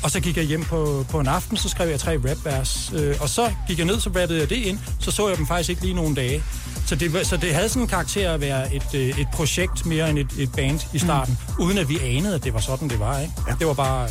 Og 0.02 0.10
så 0.10 0.20
gik 0.20 0.36
jeg 0.36 0.44
hjem 0.44 0.64
på, 0.64 1.06
på 1.10 1.20
en 1.20 1.26
aften, 1.26 1.56
så 1.56 1.68
skrev 1.68 1.88
jeg 1.88 2.00
tre 2.00 2.16
rapvers. 2.16 2.92
Øh, 2.94 3.16
og 3.20 3.28
så 3.28 3.52
gik 3.68 3.78
jeg 3.78 3.86
ned, 3.86 4.00
så 4.00 4.10
rappede 4.10 4.38
jeg 4.38 4.50
det 4.50 4.56
ind. 4.56 4.78
Så 5.00 5.10
så 5.10 5.28
jeg 5.28 5.36
dem 5.36 5.46
faktisk 5.46 5.70
ikke 5.70 5.82
lige 5.82 5.94
nogle 5.94 6.16
dage. 6.16 6.42
Så 6.86 6.94
det, 6.94 7.26
så 7.26 7.36
det 7.36 7.54
havde 7.54 7.68
sådan 7.68 7.82
en 7.82 7.88
karakter 7.88 8.32
at 8.32 8.40
være 8.40 8.74
et, 8.74 8.94
øh, 8.94 9.18
et 9.18 9.28
projekt 9.32 9.86
mere 9.86 10.10
end 10.10 10.18
et, 10.18 10.32
et 10.38 10.52
band 10.52 10.80
i 10.94 10.98
starten. 10.98 11.38
Mm. 11.58 11.64
Uden 11.64 11.78
at 11.78 11.88
vi 11.88 11.98
anede, 12.02 12.34
at 12.34 12.44
det 12.44 12.54
var 12.54 12.60
sådan, 12.60 12.88
det 12.88 13.00
var. 13.00 13.20
Ikke? 13.20 13.32
Ja. 13.48 13.54
Det 13.58 13.66
var 13.66 13.74
bare... 13.74 14.08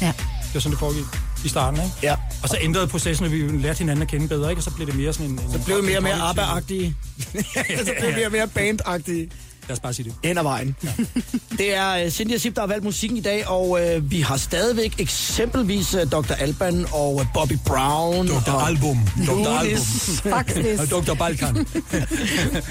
Ja. 0.00 0.12
Det 0.16 0.54
var 0.54 0.60
sådan, 0.60 0.72
det 0.72 0.78
foregik 0.78 1.25
i 1.46 1.48
starten, 1.48 1.80
ikke? 1.80 1.92
Ja. 2.02 2.14
Og 2.42 2.48
så 2.48 2.56
ændrede 2.60 2.86
processen, 2.86 3.26
og 3.26 3.32
vi 3.32 3.36
lærte 3.36 3.78
hinanden 3.78 4.02
at 4.02 4.08
kende 4.08 4.28
bedre, 4.28 4.50
ikke? 4.50 4.60
Og 4.60 4.62
så 4.62 4.70
blev 4.70 4.86
det 4.86 4.96
mere 4.96 5.12
sådan 5.12 5.26
en... 5.26 5.32
en 5.32 5.52
Så 5.52 5.64
blev 5.64 5.76
det 5.76 5.84
mere 5.84 5.96
og 5.96 6.02
mere 6.02 6.14
ABBA-agtige. 6.14 6.94
så 7.86 7.92
blev 7.98 8.08
det 8.08 8.16
mere 8.16 8.26
og 8.26 8.32
mere 8.32 8.48
band-agtige. 8.54 9.30
Lad 9.68 9.76
os 9.76 9.80
bare 9.80 9.94
sige 9.94 10.04
det. 10.04 10.14
hen 10.24 10.38
ad 10.38 10.42
vejen. 10.42 10.76
Ja. 10.84 10.88
Det 11.58 11.76
er 11.76 12.04
uh, 12.04 12.10
Cindy 12.10 12.34
og 12.34 12.40
Sip, 12.40 12.54
der 12.54 12.60
har 12.60 12.66
valgt 12.66 12.84
musikken 12.84 13.18
i 13.18 13.20
dag, 13.20 13.48
og 13.48 13.70
uh, 13.70 14.10
vi 14.10 14.20
har 14.20 14.36
stadigvæk 14.36 14.94
eksempelvis 14.98 15.94
uh, 15.94 16.00
Dr. 16.12 16.32
Alban 16.38 16.86
og 16.92 17.14
uh, 17.14 17.26
Bobby 17.34 17.58
Brown. 17.66 18.30
og 18.30 18.68
Album. 18.68 18.98
Lunis 19.26 20.20
Faktisk. 20.22 20.90
Dr. 20.94 21.14
Balkan. 21.14 21.66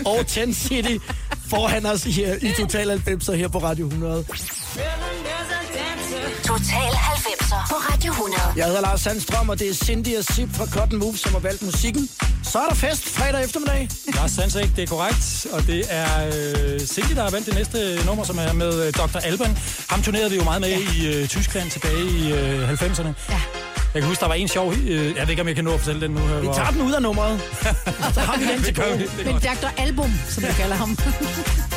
og 0.05 0.27
10 0.27 0.53
City 0.53 0.97
foran 1.49 1.85
os 1.85 2.03
her 2.03 2.35
i 2.41 2.51
Total 2.57 3.01
90'er 3.07 3.33
her 3.33 3.47
på 3.47 3.57
Radio 3.57 3.87
100. 3.87 4.25
Total 6.43 6.91
90'er 7.45 7.69
på 7.69 7.75
Radio 7.75 8.11
100. 8.11 8.41
Jeg 8.55 8.65
hedder 8.65 8.81
Lars 8.81 9.01
Sandstrøm, 9.01 9.49
og 9.49 9.59
det 9.59 9.69
er 9.69 9.73
Cindy 9.73 10.17
og 10.17 10.23
Sip 10.23 10.49
fra 10.53 10.65
Cotton 10.65 10.99
Move, 10.99 11.17
som 11.17 11.31
har 11.31 11.39
valgt 11.39 11.61
musikken. 11.61 12.09
Så 12.43 12.59
er 12.59 12.67
der 12.69 12.75
fest 12.75 13.09
fredag 13.09 13.43
eftermiddag. 13.43 13.89
Lars 14.15 14.31
Sansek, 14.31 14.75
det 14.75 14.83
er 14.83 14.87
korrekt. 14.87 15.47
Og 15.51 15.67
det 15.67 15.83
er 15.89 16.07
øh, 16.27 16.79
Cindy, 16.79 17.15
der 17.15 17.23
har 17.23 17.29
valgt 17.31 17.45
det 17.45 17.55
næste 17.55 18.05
nummer, 18.05 18.23
som 18.23 18.37
er 18.37 18.53
med 18.53 18.87
øh, 18.87 18.93
Dr. 18.93 19.17
Alban. 19.17 19.57
Ham 19.89 20.01
turnerede 20.01 20.29
vi 20.29 20.35
jo 20.35 20.43
meget 20.43 20.61
med 20.61 20.69
ja. 20.69 20.77
i 20.77 21.21
øh, 21.21 21.27
Tyskland 21.27 21.71
tilbage 21.71 22.03
i 22.03 22.33
øh, 22.33 22.69
90'erne. 22.71 23.07
Ja. 23.29 23.41
Jeg 23.93 24.01
kan 24.01 24.09
huske, 24.09 24.21
der 24.21 24.27
var 24.27 24.33
en 24.33 24.47
sjov... 24.47 24.73
Øh, 24.73 25.15
jeg 25.15 25.21
ved 25.21 25.29
ikke, 25.29 25.41
om 25.41 25.47
jeg 25.47 25.55
kan 25.55 25.65
nå 25.65 25.73
at 25.73 25.79
fortælle 25.79 26.01
den 26.01 26.11
nu. 26.11 26.19
Her, 26.19 26.39
Vi 26.39 26.47
tager 26.47 26.71
den 26.71 26.81
ud 26.81 26.93
af 26.93 27.01
nummeret. 27.01 27.41
Så 28.15 28.19
har 28.19 28.37
vi 28.37 28.45
den 28.45 28.63
til 28.63 28.75
gode. 28.75 28.97
Det 29.17 29.27
er 29.27 29.33
Men. 29.33 29.41
Dr. 29.41 29.81
Album, 29.81 30.11
som 30.29 30.43
vi 30.43 30.47
kalder 30.57 30.75
ham. 30.75 30.97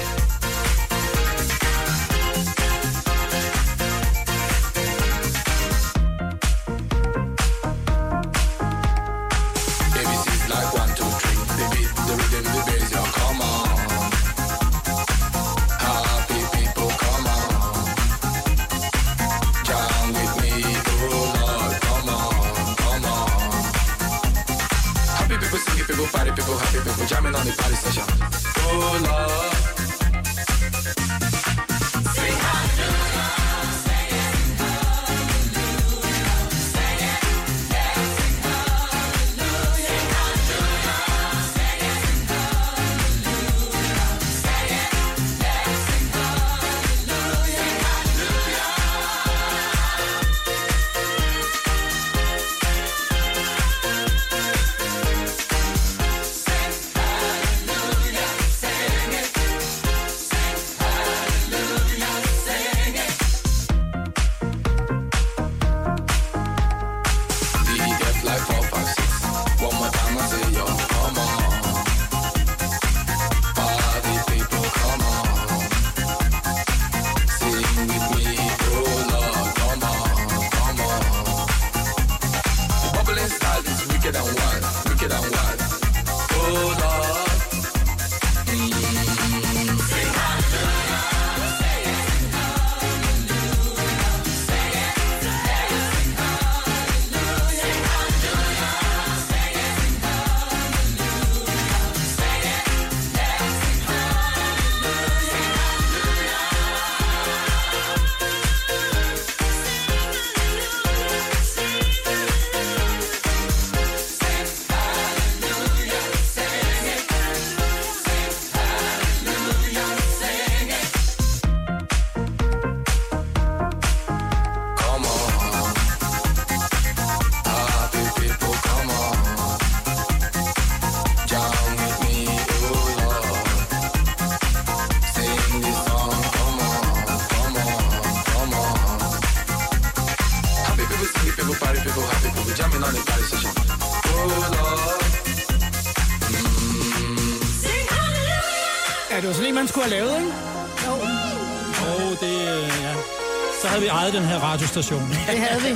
den 154.75 154.85
her 154.85 154.99
radiostation. 154.99 155.09
Det 155.31 155.39
havde 155.39 155.63
vi. 155.63 155.69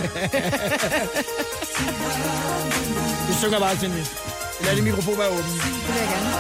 Du 3.29 3.35
synger 3.41 3.59
bare 3.59 3.77
til 3.77 3.91
mig. 3.91 4.07
Lad 4.65 4.77
din 4.77 4.85
mikrofon 4.85 5.19
være 5.19 5.29
åben. 5.29 5.43
Det 5.45 5.53
vil 5.53 5.95
jeg 5.97 6.09
gerne. 6.13 6.31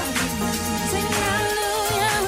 Sing 0.92 1.06
hallelujah. 1.22 2.20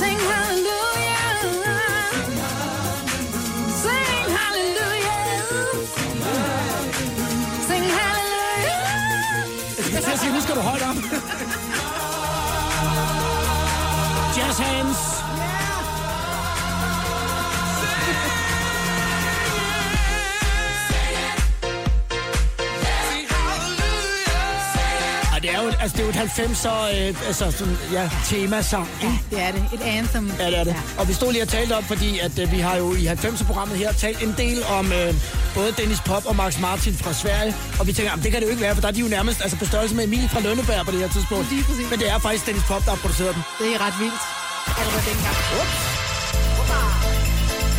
Sing 0.00 0.20
hallelujah. 0.30 1.30
Sing 3.84 4.26
hallelujah. 4.36 5.42
Sing 7.68 7.84
hallelujah. 7.98 8.84
Jeg 9.94 10.02
skal 10.02 10.18
sige, 10.18 10.32
nu 10.34 10.40
skal 10.40 10.54
du 10.54 10.60
op. 10.60 11.23
altså, 25.84 25.96
det 25.96 26.02
er 26.02 26.06
jo 26.06 26.24
et 26.24 26.30
90'er 26.30 26.78
øh, 26.94 27.26
altså, 27.26 27.50
sådan, 27.50 27.76
ja, 27.92 28.10
temasang. 28.24 28.88
ikke? 29.02 29.18
Det 29.30 29.40
er 29.42 29.52
det. 29.52 29.62
Et 29.74 29.80
anthem. 29.98 30.32
Ja, 30.38 30.46
det 30.46 30.58
er 30.58 30.64
det. 30.64 30.76
Og 30.98 31.08
vi 31.08 31.12
stod 31.12 31.32
lige 31.32 31.42
og 31.42 31.48
talte 31.48 31.72
om, 31.76 31.84
fordi 31.84 32.18
at, 32.18 32.38
øh, 32.38 32.52
vi 32.52 32.58
har 32.58 32.76
jo 32.76 32.94
i 32.94 33.06
90'er-programmet 33.06 33.76
her 33.78 33.92
talt 33.92 34.22
en 34.22 34.34
del 34.38 34.58
om 34.78 34.92
øh, 34.92 35.14
både 35.54 35.72
Dennis 35.78 36.00
Pop 36.00 36.26
og 36.26 36.36
Max 36.36 36.60
Martin 36.60 36.94
fra 36.94 37.12
Sverige. 37.12 37.54
Og 37.80 37.86
vi 37.86 37.92
tænker, 37.92 38.10
jamen, 38.12 38.24
det 38.24 38.32
kan 38.32 38.40
det 38.40 38.46
jo 38.46 38.50
ikke 38.50 38.62
være, 38.62 38.74
for 38.74 38.80
der 38.80 38.88
er 38.88 38.92
de 38.92 39.00
jo 39.00 39.08
nærmest 39.08 39.42
altså, 39.42 39.56
på 39.58 39.64
størrelse 39.64 39.94
med 39.94 40.04
Emil 40.04 40.28
fra 40.28 40.40
Lønneberg 40.40 40.86
på 40.86 40.92
det 40.92 41.00
her 41.00 41.08
tidspunkt. 41.08 41.50
Lige 41.50 41.64
præcis. 41.64 41.90
Men 41.90 41.98
det 41.98 42.10
er 42.10 42.18
faktisk 42.18 42.46
Dennis 42.46 42.64
Pop, 42.68 42.84
der 42.84 42.90
har 42.90 42.98
produceret 43.04 43.34
dem. 43.34 43.42
Det 43.60 43.68
er 43.74 43.86
ret 43.86 43.96
vildt. 44.00 44.22
Allerede 44.80 45.02
dengang. 45.10 45.36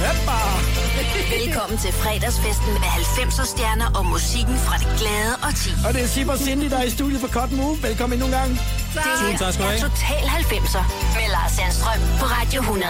Hoppa! 0.02 0.75
Velkommen 0.96 1.78
til 1.78 1.92
fredagsfesten 1.94 2.74
med 2.84 2.92
90'er 3.00 3.46
stjerner 3.54 3.90
og 3.98 4.06
musikken 4.06 4.58
fra 4.66 4.76
det 4.82 4.90
glade 5.00 5.34
og 5.46 5.52
ti. 5.62 5.72
Og 5.88 5.90
det 5.94 6.02
er 6.04 6.32
og 6.34 6.40
Cindy, 6.46 6.68
der 6.74 6.78
er 6.78 6.84
i 6.84 6.90
studiet 6.90 7.20
for 7.24 7.28
Cotton 7.28 7.58
Move. 7.58 7.78
Velkommen 7.84 8.14
endnu 8.16 8.26
en 8.26 8.36
gang. 8.40 8.50
Det 8.94 9.02
Tusind 9.20 9.38
tak 9.40 9.54
skal 9.54 9.66
du 9.66 9.70
er 9.70 9.74
have. 9.74 9.90
Total 9.90 10.24
90'er 10.42 10.84
med 11.16 11.26
Lars 11.36 11.52
Sandstrøm 11.58 12.02
på 12.20 12.26
Radio 12.38 12.60
100. 12.62 12.86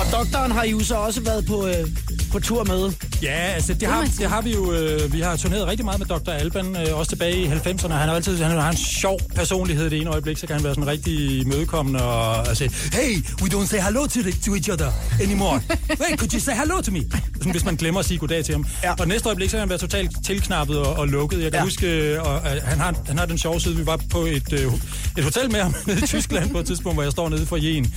Og 0.00 0.04
doktoren 0.16 0.52
har 0.52 0.62
I 0.62 0.70
jo 0.70 0.80
så 0.80 0.96
også 0.96 1.20
været 1.20 1.46
på, 1.46 1.66
øh, 1.66 1.82
på 2.32 2.38
tur 2.40 2.64
med. 2.64 2.82
Ja, 3.22 3.30
altså 3.54 3.74
det 3.74 3.88
har, 3.88 4.08
det 4.18 4.28
har 4.28 4.42
vi 4.42 4.52
jo. 4.54 4.72
Øh, 4.72 5.12
vi 5.12 5.20
har 5.20 5.36
turneret 5.36 5.66
rigtig 5.66 5.84
meget 5.84 5.98
med 5.98 6.06
Dr. 6.06 6.30
Alban, 6.30 6.76
øh, 6.76 6.98
også 6.98 7.08
tilbage 7.08 7.36
i 7.36 7.46
90'erne. 7.46 7.92
Han 7.92 8.08
har 8.08 8.14
altid 8.14 8.42
han 8.42 8.58
har 8.58 8.70
en 8.70 8.76
sjov 8.76 9.20
personlighed 9.34 9.90
det 9.90 10.00
ene 10.00 10.10
øjeblik, 10.10 10.38
så 10.38 10.46
kan 10.46 10.56
han 10.56 10.64
være 10.64 10.74
sådan 10.74 10.86
rigtig 10.86 11.40
imødekommende 11.40 12.02
og, 12.04 12.30
og 12.36 12.56
sige, 12.56 12.70
hey, 12.92 13.16
we 13.42 13.48
don't 13.54 13.66
say 13.66 13.78
hello 13.78 14.00
to, 14.06 14.20
the, 14.22 14.32
to 14.46 14.54
each 14.54 14.70
other 14.70 14.90
anymore. 15.22 15.60
Wait, 16.00 16.18
could 16.18 16.32
you 16.34 16.40
say 16.40 16.52
hello 16.52 16.80
to 16.80 16.90
me? 16.92 17.00
Sådan, 17.36 17.52
hvis 17.52 17.64
man 17.64 17.76
glemmer 17.76 18.00
at 18.00 18.06
sige 18.06 18.18
goddag 18.18 18.44
til 18.44 18.54
ham. 18.54 18.66
Ja. 18.82 18.94
Og 18.98 19.08
næste 19.08 19.28
øjeblik, 19.28 19.48
så 19.50 19.52
kan 19.56 19.60
han 19.60 19.68
være 19.68 19.78
totalt 19.78 20.10
tilknappet 20.24 20.78
og, 20.78 20.92
og 20.96 21.08
lukket. 21.08 21.42
Jeg 21.42 21.52
kan 21.52 21.58
Ja. 21.60 21.64
huske, 21.64 21.86
øh, 21.86 22.22
og, 22.22 22.36
øh, 22.36 22.62
han, 22.64 22.78
har, 22.78 22.94
han 23.06 23.18
har 23.18 23.26
den 23.26 23.38
sjove 23.38 23.60
side. 23.60 23.76
Vi 23.76 23.86
var 23.86 24.00
på 24.10 24.18
et, 24.20 24.52
øh, 24.52 24.72
et 25.18 25.24
hotel 25.24 25.50
med 25.52 25.60
ham 25.60 25.74
nede 25.86 25.98
i 25.98 26.06
Tyskland 26.06 26.50
på 26.50 26.58
et 26.58 26.66
tidspunkt, 26.66 26.96
hvor 26.96 27.02
jeg 27.02 27.12
står 27.12 27.28
nede 27.28 27.46
for 27.46 27.56
Jen. 27.56 27.94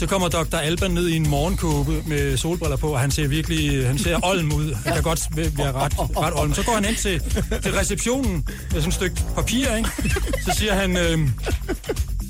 Så 0.00 0.06
kommer 0.06 0.28
Dr. 0.28 0.56
Alban 0.56 0.90
ned 0.90 1.08
i 1.08 1.16
en 1.16 1.28
morgenkåbe 1.28 2.02
med 2.06 2.36
solbriller 2.36 2.76
på, 2.76 2.92
og 2.92 3.00
han 3.00 3.10
ser 3.10 3.28
virkelig, 3.28 3.86
han 3.86 3.98
ser 3.98 4.18
olm 4.22 4.52
ud. 4.52 4.74
Han 4.74 4.94
kan 4.94 5.02
godt 5.02 5.28
være 5.36 5.72
ret, 5.72 5.92
ret 5.98 6.32
olm. 6.36 6.54
Så 6.54 6.62
går 6.64 6.74
han 6.74 6.84
ind 6.84 6.96
til, 6.96 7.20
til 7.62 7.72
receptionen 7.72 8.48
med 8.72 8.80
sådan 8.80 8.88
et 8.88 8.94
stykke 8.94 9.22
papir, 9.34 9.74
ikke? 9.76 9.88
Så 10.44 10.52
siger 10.58 10.74
han, 10.74 10.96
øhm, 10.96 11.30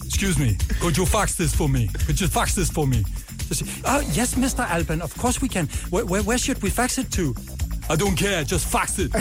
excuse 0.06 0.40
me, 0.40 0.58
could 0.80 0.98
you 0.98 1.04
fax 1.04 1.34
this 1.34 1.52
for 1.52 1.66
me? 1.66 1.88
Could 2.06 2.20
you 2.20 2.28
fax 2.28 2.54
this 2.54 2.70
for 2.74 2.84
me? 2.84 3.04
Så 3.48 3.54
siger, 3.54 3.70
oh, 3.84 4.18
yes, 4.18 4.36
Mr. 4.36 4.60
Alban, 4.60 5.02
of 5.02 5.10
course 5.10 5.42
we 5.42 5.48
can. 5.48 5.70
Where, 5.92 6.04
where, 6.04 6.22
where 6.22 6.38
should 6.38 6.62
we 6.62 6.70
fax 6.70 6.98
it 6.98 7.06
to? 7.12 7.34
I 7.94 7.96
don't 8.02 8.16
care, 8.16 8.44
just 8.52 8.66
fax 8.66 8.98
it. 9.04 9.14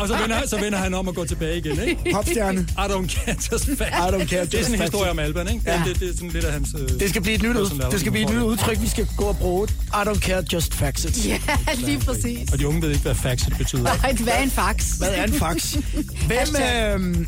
og 0.00 0.08
så 0.08 0.16
vender, 0.20 0.46
så 0.46 0.60
vender 0.60 0.78
han 0.78 0.94
om 0.94 1.08
og 1.08 1.14
går 1.14 1.24
tilbage 1.24 1.58
igen, 1.58 1.80
ikke? 1.80 2.10
Popstjerne. 2.12 2.60
I 2.60 2.74
don't 2.92 3.06
care, 3.08 3.36
just 3.52 3.66
fax 3.78 3.88
I 3.88 4.10
don't 4.14 4.26
care, 4.26 4.44
Det 4.44 4.54
er 4.54 4.58
just 4.58 4.64
sådan 4.64 4.74
en 4.74 4.78
fax 4.78 4.86
historie 4.86 5.04
it. 5.06 5.10
om 5.10 5.18
Alban, 5.18 5.48
ikke? 5.48 5.60
Ja. 5.66 5.82
Det, 5.86 6.00
det, 6.00 6.08
er 6.10 6.14
sådan 6.14 6.30
lidt 6.30 6.44
af 6.44 6.52
hans... 6.52 6.68
Øh, 6.78 6.88
Det 7.00 7.10
skal 7.10 7.22
blive 7.22 7.34
et 7.34 7.42
nyt, 7.42 7.56
ud, 7.56 7.88
det 7.90 8.00
skal 8.00 8.12
blive 8.12 8.24
et 8.28 8.34
nyt 8.34 8.42
udtryk, 8.42 8.80
vi 8.82 8.88
skal 8.88 9.08
gå 9.16 9.24
og 9.24 9.36
bruge. 9.36 9.68
I 9.68 9.96
don't 10.08 10.20
care, 10.20 10.44
just 10.52 10.74
fax 10.74 11.04
it. 11.04 11.26
Ja, 11.26 11.38
lige 11.76 11.98
præcis. 12.00 12.52
Og 12.52 12.58
de 12.58 12.68
unge 12.68 12.82
ved 12.82 12.90
ikke, 12.90 13.02
hvad 13.02 13.14
faxet 13.14 13.54
betyder. 13.58 13.82
Nej, 13.82 14.12
hvad 14.12 14.32
er 14.34 14.42
en 14.42 14.50
fax? 14.50 14.90
Hvad 14.98 15.08
er 15.14 15.24
en 15.24 15.32
fax? 15.32 15.76
Hvem, 16.28 16.56
øh, 17.20 17.26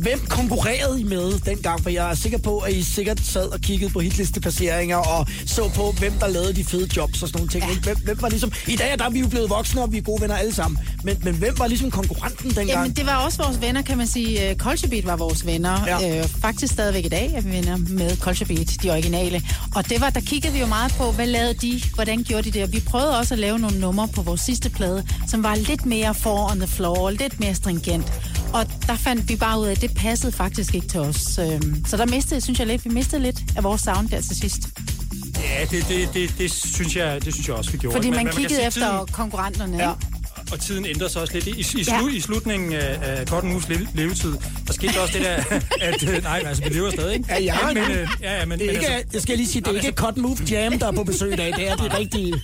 hvem 0.00 0.26
konkurrerede 0.28 1.00
I 1.00 1.04
med 1.04 1.38
dengang? 1.38 1.82
For 1.82 1.90
jeg 1.90 2.10
er 2.10 2.14
sikker 2.14 2.38
på, 2.38 2.58
at 2.58 2.72
I 2.72 2.82
sikkert 2.82 3.20
sad 3.20 3.46
og 3.46 3.60
kiggede 3.60 3.92
på 3.92 4.00
hitlisteplaceringer 4.00 4.96
og 4.96 5.26
så 5.46 5.70
på, 5.74 5.94
hvem 5.98 6.12
der 6.12 6.28
lavede 6.28 6.54
de 6.54 6.64
fede 6.64 6.88
jobs 6.96 7.22
og 7.22 7.28
sådan 7.28 7.38
nogle 7.38 7.50
ting. 7.50 7.64
Ja. 7.64 7.78
Hvem, 7.80 7.96
hvem 8.04 8.22
var 8.22 8.28
ligesom... 8.28 8.52
I 8.68 8.76
dag 8.76 8.92
er 8.92 8.96
der 8.96 9.04
er 9.04 9.10
vi 9.10 9.20
jo 9.20 9.28
blevet 9.28 9.50
voksne, 9.50 9.82
og 9.82 9.92
vi 9.92 9.98
er 9.98 10.02
gode 10.02 10.22
venner 10.22 10.36
alle 10.36 10.54
sammen. 10.54 10.80
Men, 11.04 11.18
men 11.24 11.34
hvem 11.34 11.58
var 11.58 11.66
ligesom 11.66 11.90
konkurrenten 11.90 12.46
dengang? 12.46 12.68
Jamen, 12.68 12.92
det 12.92 13.06
var 13.06 13.16
også 13.16 13.42
vores 13.42 13.60
venner, 13.60 13.82
kan 13.82 13.98
man 13.98 14.06
sige. 14.06 14.50
Øh, 14.50 14.56
Culture 14.56 14.90
Beat 14.90 15.06
var 15.06 15.16
vores 15.16 15.46
venner. 15.46 15.86
Ja. 15.86 16.18
Øh, 16.18 16.28
faktisk 16.28 16.72
stadigvæk 16.72 17.04
i 17.04 17.08
dag 17.08 17.32
er 17.34 17.40
vi 17.40 17.50
venner 17.50 17.76
med 17.76 18.16
Culture 18.16 18.48
Beat, 18.48 18.76
de 18.82 18.90
originale. 18.90 19.42
Og 19.74 19.88
det 19.88 20.00
var, 20.00 20.10
der 20.10 20.20
kiggede 20.20 20.52
vi 20.52 20.60
jo 20.60 20.66
meget 20.66 20.92
på, 20.92 21.12
hvad 21.12 21.26
lavede 21.26 21.54
de, 21.54 21.82
hvordan 21.94 22.22
gjorde 22.22 22.42
de 22.42 22.50
det. 22.50 22.62
Og 22.62 22.72
vi 22.72 22.80
prøvede 22.80 23.18
også 23.18 23.34
at 23.34 23.38
lave 23.38 23.58
nogle 23.58 23.78
numre 23.80 24.08
på 24.08 24.22
vores 24.22 24.40
sidste 24.40 24.70
plade, 24.70 25.06
som 25.28 25.42
var 25.42 25.54
lidt 25.54 25.86
mere 25.86 26.14
for 26.14 26.50
on 26.50 26.58
the 26.58 26.68
floor, 26.68 27.10
lidt 27.10 27.40
mere 27.40 27.54
stringent. 27.54 28.12
Og 28.54 28.66
der 28.86 28.96
fandt 28.96 29.28
vi 29.28 29.36
bare 29.36 29.60
ud 29.60 29.66
af, 29.66 29.70
at 29.70 29.80
det 29.80 29.94
passede 29.96 30.32
faktisk 30.32 30.74
ikke 30.74 30.88
til 30.88 31.00
os. 31.00 31.38
Øhm, 31.38 31.84
Så 31.86 31.96
der 31.96 32.06
mistede, 32.06 32.40
synes 32.40 32.58
jeg 32.58 32.66
lidt, 32.66 32.84
vi 32.84 32.90
mistede 32.90 33.22
lidt 33.22 33.40
af 33.56 33.64
vores 33.64 33.80
sound 33.80 34.08
der 34.08 34.20
til 34.20 34.36
sidst. 34.36 34.58
Ja, 35.36 35.64
det, 35.70 35.88
det, 35.88 36.14
det, 36.14 36.34
det, 36.38 36.50
synes 36.52 36.96
jeg, 36.96 37.24
det 37.24 37.34
synes 37.34 37.48
jeg 37.48 37.56
også, 37.56 37.70
vi 37.70 37.78
gjorde. 37.78 37.94
Fordi 37.96 38.10
man 38.10 38.16
men 38.18 38.26
kan 38.26 38.34
kiggede 38.34 38.54
sige, 38.54 38.66
efter 38.66 38.80
tiden- 38.92 39.06
konkurrenterne. 39.12 39.76
Ja. 39.78 39.92
Og 40.52 40.60
tiden 40.60 40.84
ændrer 40.86 41.08
sig 41.08 41.22
også 41.22 41.34
lidt. 41.34 41.46
I, 41.46 41.50
i, 41.50 41.64
Ja. 41.78 41.82
slu, 41.98 42.08
i 42.08 42.20
slutningen 42.20 42.72
af, 42.72 42.98
af 43.02 43.26
Cotton 43.26 43.50
Moves 43.50 43.68
le- 43.68 43.88
levetid, 43.94 44.32
der 44.66 44.72
skete 44.72 45.00
også 45.02 45.14
det 45.18 45.24
der, 45.26 45.36
at... 45.88 46.02
øh, 46.08 46.22
Nej, 46.22 46.42
altså, 46.46 46.62
vi 46.64 46.68
lever 46.68 46.90
stadig, 46.90 47.14
ikke? 47.14 47.26
Ja, 47.30 47.40
ja, 47.42 47.56
men, 47.66 47.74
men- 47.74 47.90
øh, 47.92 48.08
ja, 48.22 48.38
ja, 48.38 48.44
men, 48.44 48.58
Det 48.58 48.64
er 48.66 48.72
men 48.72 48.76
ikke, 48.76 48.88
altså, 48.92 49.08
jeg 49.12 49.22
skal 49.22 49.36
lige 49.36 49.48
sige, 49.48 49.62
det 49.62 49.68
er 49.70 49.74
ikke 49.74 49.92
Cotton 49.92 50.22
Move 50.22 50.36
Jam, 50.50 50.78
der 50.78 50.86
er 50.86 50.92
på 50.92 51.04
besøg 51.04 51.32
i 51.32 51.36
dag. 51.36 51.52
Det 51.56 51.68
er 51.68 51.76
de 51.76 51.98
rigtige. 51.98 52.34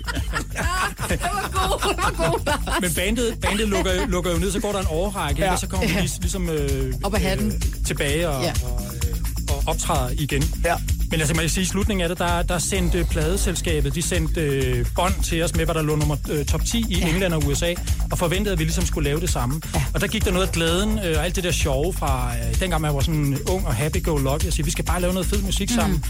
men 2.82 2.90
bandet, 2.96 3.38
bandet 3.40 3.68
lukker, 3.68 3.94
jo- 3.94 4.06
lukker 4.08 4.30
jo 4.32 4.38
ned, 4.38 4.50
så 4.52 4.60
går 4.60 4.72
der 4.72 4.80
en 4.80 4.86
overrække, 4.86 5.40
Ja. 5.40 5.46
ja. 5.46 5.52
og 5.52 5.58
så 5.58 5.66
kommer 5.66 5.86
vi 5.88 5.92
lig, 6.00 6.10
ligesom 6.20 6.50
øh, 6.50 6.94
Op 7.02 7.14
af 7.14 7.20
hatten. 7.20 7.46
øh, 7.46 7.84
tilbage 7.86 8.28
og, 8.28 8.42
Ja. 8.42 8.46
ja. 8.48 8.52
og, 8.68 8.82
øh, 8.94 9.16
og 9.48 9.62
optræder 9.66 10.10
igen. 10.18 10.44
Ja. 10.64 10.74
Men 11.10 11.20
altså, 11.20 11.34
man 11.34 11.42
kan 11.42 11.50
sige, 11.50 11.62
i 11.62 11.66
slutningen 11.66 12.02
af 12.02 12.08
det, 12.08 12.18
der, 12.18 12.42
der 12.42 12.58
sendte 12.58 13.06
pladeselskabet, 13.10 13.94
de 13.94 14.02
sendte 14.02 14.40
øh, 14.40 14.86
bånd 14.94 15.14
til 15.22 15.42
os 15.42 15.54
med, 15.54 15.64
hvad 15.64 15.74
der 15.74 15.82
lå 15.82 15.96
nummer 15.96 16.16
øh, 16.30 16.44
top 16.44 16.64
10 16.64 16.84
i 16.88 16.98
ja. 16.98 17.08
England 17.08 17.34
og 17.34 17.42
USA, 17.46 17.74
og 18.10 18.18
forventede, 18.18 18.52
at 18.52 18.58
vi 18.58 18.64
ligesom 18.64 18.86
skulle 18.86 19.08
lave 19.08 19.20
det 19.20 19.30
samme. 19.30 19.60
Ja. 19.74 19.84
Og 19.94 20.00
der 20.00 20.06
gik 20.06 20.24
der 20.24 20.30
noget 20.30 20.46
af 20.46 20.52
glæden 20.52 20.98
øh, 20.98 21.18
og 21.18 21.24
alt 21.24 21.36
det 21.36 21.44
der 21.44 21.50
sjove 21.50 21.92
fra, 21.92 22.32
øh, 22.36 22.60
dengang 22.60 22.82
man 22.82 22.94
var 22.94 23.00
sådan 23.00 23.38
ung 23.50 23.66
og 23.66 23.74
happy-go-lucky, 23.74 24.46
og 24.46 24.52
sige, 24.52 24.64
vi 24.64 24.70
skal 24.70 24.84
bare 24.84 25.00
lave 25.00 25.12
noget 25.12 25.28
fed 25.28 25.42
musik 25.42 25.70
sammen. 25.70 26.04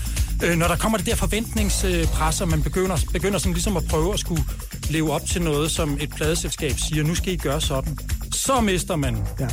Øh, 0.45 0.57
når 0.57 0.69
der 0.69 0.77
kommer 0.77 0.99
det 0.99 1.07
der 1.07 1.15
forventningspres, 1.15 2.41
og 2.41 2.49
man 2.49 2.63
begynder, 2.63 2.97
begynder 3.13 3.39
sådan 3.39 3.53
ligesom 3.53 3.77
at 3.77 3.85
prøve 3.85 4.15
at 4.15 4.21
skulle 4.21 4.45
leve 4.91 5.13
op 5.13 5.27
til 5.27 5.43
noget, 5.43 5.71
som 5.71 5.99
et 6.01 6.11
pladeselskab 6.11 6.73
siger, 6.79 7.05
nu 7.05 7.15
skal 7.15 7.33
I 7.33 7.37
gøre 7.37 7.61
sådan, 7.61 7.99
så 8.47 8.61
mister 8.61 8.97
man 8.97 9.17
Ja. 9.41 9.47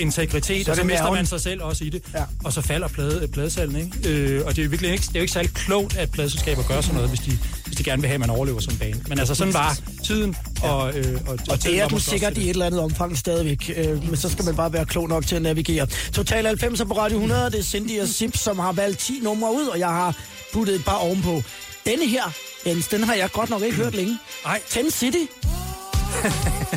integritet, 0.00 0.64
Så 0.64 0.70
og 0.70 0.76
så 0.76 0.84
mister 0.84 1.12
man 1.12 1.26
sig 1.26 1.40
selv 1.40 1.62
også 1.62 1.84
i 1.84 1.88
det. 1.88 2.02
Ja. 2.14 2.22
Og 2.44 2.52
så 2.52 2.60
falder 2.60 2.88
plade, 2.88 3.28
pladesalgen, 3.28 3.76
ikke? 3.76 4.08
Øh, 4.08 4.46
og 4.46 4.50
det 4.56 4.58
er 4.58 4.64
jo 4.64 4.70
virkelig 4.70 4.92
ikke, 4.92 5.02
det 5.02 5.16
er 5.16 5.20
jo 5.20 5.22
ikke 5.22 5.32
særlig 5.32 5.52
klogt, 5.54 5.96
at 5.96 6.10
pladeselskaber 6.10 6.62
gør 6.62 6.80
sådan 6.80 6.94
noget, 6.94 7.08
hvis 7.10 7.20
de, 7.20 7.38
hvis 7.66 7.76
de 7.76 7.84
gerne 7.84 8.02
vil 8.02 8.08
have, 8.08 8.14
at 8.14 8.20
man 8.20 8.30
overlever 8.30 8.60
som 8.60 8.76
band. 8.76 8.94
Men 9.08 9.18
altså, 9.18 9.34
sådan 9.34 9.54
var 9.54 9.78
tiden, 10.04 10.36
og, 10.62 10.98
øh, 10.98 11.20
og, 11.26 11.38
Og 11.48 11.60
tiden 11.60 11.74
det 11.76 11.82
er 11.82 11.88
du 11.88 11.98
sikkert 11.98 12.38
i 12.38 12.42
et 12.44 12.50
eller 12.50 12.66
andet 12.66 12.80
omfang 12.80 13.18
stadigvæk. 13.18 13.70
Øh, 13.76 14.06
men 14.08 14.16
så 14.16 14.28
skal 14.28 14.44
man 14.44 14.56
bare 14.56 14.72
være 14.72 14.84
klog 14.86 15.08
nok 15.08 15.26
til 15.26 15.36
at 15.36 15.42
navigere. 15.42 15.86
Total 16.12 16.46
90 16.46 16.82
på 16.88 16.92
Radio 16.98 17.16
100. 17.16 17.50
Det 17.50 17.58
er 17.58 17.62
Cindy 17.62 18.00
og 18.00 18.08
Sip, 18.08 18.36
som 18.36 18.58
har 18.58 18.72
valgt 18.72 18.98
10 18.98 19.20
numre 19.22 19.52
ud, 19.54 19.66
og 19.66 19.78
jeg 19.78 19.88
har 19.88 20.16
puttet 20.52 20.74
et 20.74 20.84
par 20.84 20.96
ovenpå. 20.96 21.42
Denne 21.86 22.06
her, 22.06 22.22
Jens, 22.66 22.88
den 22.88 23.02
har 23.02 23.14
jeg 23.14 23.32
godt 23.32 23.50
nok 23.50 23.62
ikke 23.62 23.76
hørt 23.76 23.94
længe. 23.94 24.18
Nej. 24.44 24.60
10 24.70 24.78
City. 24.90 25.18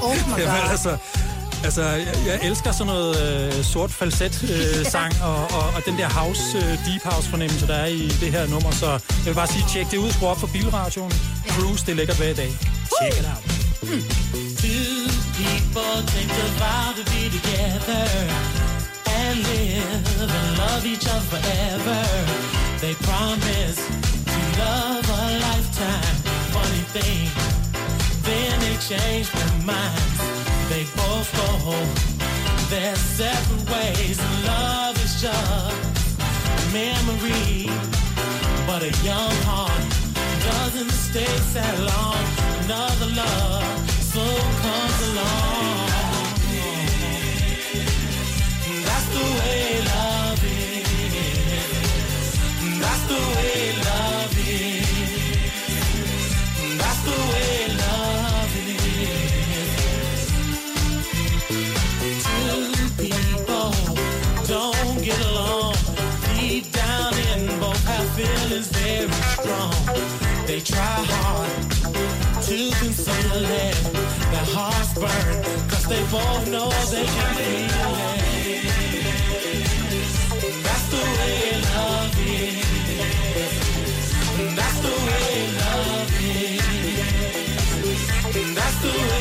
Oh 0.01 0.15
my 0.15 0.31
Jamen, 0.41 0.45
god. 0.45 0.69
altså, 0.71 0.97
altså 1.63 1.83
jeg, 1.83 2.15
jeg 2.27 2.39
elsker 2.43 2.71
sådan 2.71 2.93
noget 2.93 3.13
øh, 3.25 3.63
sort 3.63 3.91
falset 3.91 4.35
øh, 4.43 4.85
sang 4.95 5.13
og, 5.23 5.41
og, 5.57 5.65
og 5.75 5.81
den 5.85 5.97
der 5.97 6.09
house, 6.09 6.57
øh, 6.57 6.63
deep 6.63 7.03
house 7.03 7.29
fornemmelse, 7.29 7.67
der 7.67 7.75
er 7.75 7.85
i 7.85 8.07
det 8.07 8.31
her 8.31 8.47
nummer. 8.47 8.71
Så 8.71 8.89
jeg 8.91 9.25
vil 9.25 9.33
bare 9.33 9.47
sige, 9.47 9.65
tjek 9.69 9.91
det 9.91 9.97
ud, 9.97 10.11
skru 10.11 10.25
op 10.27 10.39
for 10.39 10.47
bilradioen. 10.47 11.13
Cruise, 11.47 11.85
det 11.85 11.91
er 11.91 11.95
lækkert 11.95 12.17
hver 12.17 12.33
dag. 12.33 12.51
Check 12.97 13.13
it 13.21 13.27
out. 13.33 13.43
Two 14.61 15.07
people 15.41 15.95
think 16.13 16.29
to 16.39 16.45
vow 16.61 16.87
to 16.97 17.03
be 17.13 17.23
together 17.37 18.05
and 19.17 19.35
live 19.49 20.29
and 20.39 20.49
love 20.63 20.83
each 20.93 21.05
other 21.13 21.27
forever. 21.33 21.99
They 22.83 22.93
promise 23.09 23.79
to 24.33 24.39
love 24.63 25.05
a 25.21 25.23
lifetime. 25.47 26.15
Funny 26.55 26.83
thing, 26.95 27.29
then 28.27 28.53
they 28.63 28.75
change 28.89 29.27
their 29.37 29.53
minds. 29.65 30.56
They 30.69 30.83
both 30.95 31.29
go 31.35 31.75
their 32.69 32.95
separate 32.95 33.69
ways. 33.71 34.19
Love 34.45 34.97
is 35.03 35.21
just 35.21 35.97
memory, 36.73 37.69
but 38.67 38.83
a 38.83 38.91
young 39.03 39.35
heart 39.47 39.87
doesn't 40.43 40.91
stay 40.91 41.33
sad 41.53 41.79
long. 41.79 42.23
Another 42.65 43.09
love 43.15 43.89
soon 44.01 44.43
comes 44.65 44.99
along. 45.09 45.87
That's 48.87 49.07
the 49.15 49.25
way 49.39 49.63
love 49.95 50.43
is. 50.43 50.87
That's 52.81 53.03
the 53.07 53.21
way 53.35 53.56
try 70.67 70.99
hard 71.15 71.71
to 72.43 72.57
conceal 72.79 73.45
it. 73.45 73.75
Their 74.31 74.47
hearts 74.55 74.93
burn, 74.95 75.43
cause 75.69 75.85
they 75.87 76.03
both 76.11 76.47
know 76.51 76.69
they 76.91 77.05
can 77.05 77.35
feel 77.35 77.95
it. 78.03 78.27
That's 80.65 80.87
the 80.93 81.03
way 81.17 81.37
love 81.71 82.17
is. 82.19 82.65
That's 84.57 84.79
the 84.85 84.95
way 85.07 85.29
love 85.61 86.11
is. 86.21 86.61
That's 88.55 88.77
the 88.81 88.91
way 89.09 89.16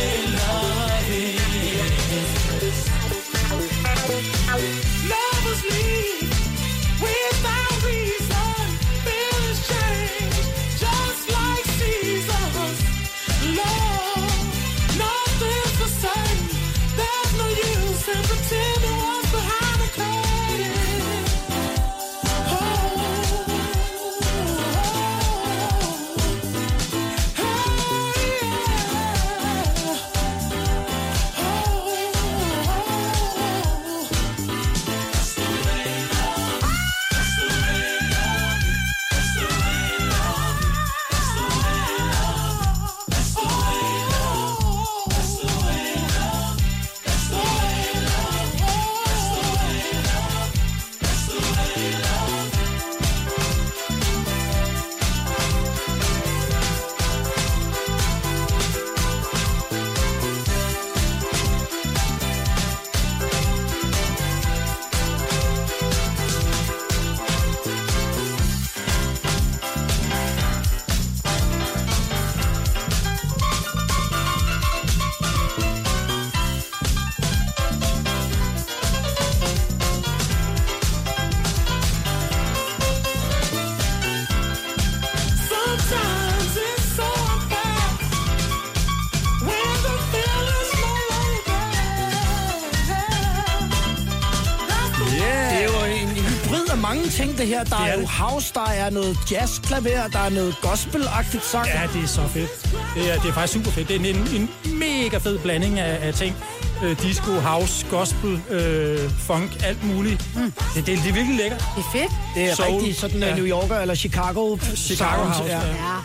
det 97.47 97.55
her. 97.57 97.65
Der 97.65 97.77
Det 97.77 97.87
er 97.89 97.93
er 97.93 98.01
jo 98.01 98.07
house, 98.07 98.53
der 98.55 98.67
er 98.71 98.91
noget 98.91 99.19
jazzklaver, 99.31 100.09
der 100.13 100.19
er 100.19 100.29
noget 100.31 100.55
gospel-agtigt 100.63 101.45
sang. 101.45 101.67
Ja, 101.67 101.83
det 101.95 102.03
er 102.03 102.07
så 102.07 102.29
fedt. 102.29 102.51
Det 102.95 103.13
er, 103.15 103.21
det 103.21 103.29
er 103.29 103.33
faktisk 103.33 103.53
super 103.55 103.71
fedt. 103.71 103.89
Det 103.89 103.97
er 104.07 104.11
en, 104.11 104.17
en 104.17 104.51
mega 104.79 105.19
fed 105.19 105.39
blanding 105.39 105.79
af, 105.79 106.07
af 106.07 106.15
ting. 106.15 106.37
Øh, 106.85 107.03
disco, 107.03 107.33
house, 107.33 107.87
gospel, 107.91 108.41
øh, 108.51 109.11
funk, 109.19 109.65
alt 109.65 109.85
muligt. 109.85 110.37
Mm. 110.37 110.53
Det, 110.75 110.87
det, 110.87 110.87
det 110.87 111.09
er 111.09 111.13
virkelig 111.13 111.37
lækkert. 111.37 111.65
Det 111.77 111.85
er 111.85 111.99
fedt. 111.99 112.13
Det 112.35 112.51
er 112.51 112.55
Soul. 112.55 112.75
rigtig 112.75 112.97
sådan 112.97 113.19
ja. 113.21 113.29
Ja. 113.29 113.35
New 113.37 113.47
Yorker 113.47 113.79
eller 113.79 113.95
Chicago 113.95 114.57
Chicago 114.77 115.17
sound, 115.17 115.29
house, 115.33 115.53
ja. 115.53 115.59
ja. 115.61 115.67
Ja. 115.67 115.97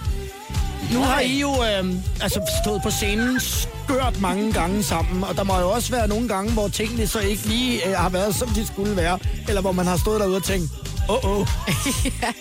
Nu 0.94 1.00
har 1.04 1.20
I 1.20 1.40
jo 1.40 1.50
øh, 1.50 1.94
altså 2.22 2.40
stået 2.64 2.82
på 2.84 2.90
scenen 2.90 3.40
skørt 3.40 4.22
mange 4.22 4.54
gange 4.54 4.84
sammen, 4.84 5.24
og 5.24 5.36
der 5.38 5.44
må 5.44 5.60
jo 5.60 5.70
også 5.70 5.92
være 5.92 6.08
nogle 6.08 6.28
gange, 6.28 6.52
hvor 6.52 6.68
tingene 6.68 7.08
så 7.08 7.20
ikke 7.20 7.46
lige 7.48 7.88
øh, 7.90 7.96
har 7.98 8.10
været, 8.10 8.36
som 8.36 8.50
de 8.50 8.68
skulle 8.68 8.96
være, 8.96 9.20
eller 9.48 9.62
hvor 9.62 9.72
man 9.72 9.86
har 9.88 9.98
stået 9.98 10.20
derude 10.20 10.36
og 10.38 10.44
tænkt, 10.44 10.72
åh, 11.10 11.16
oh, 11.16 11.26
åh. 11.26 11.40
Oh. 11.40 11.48
ja. 12.22 12.34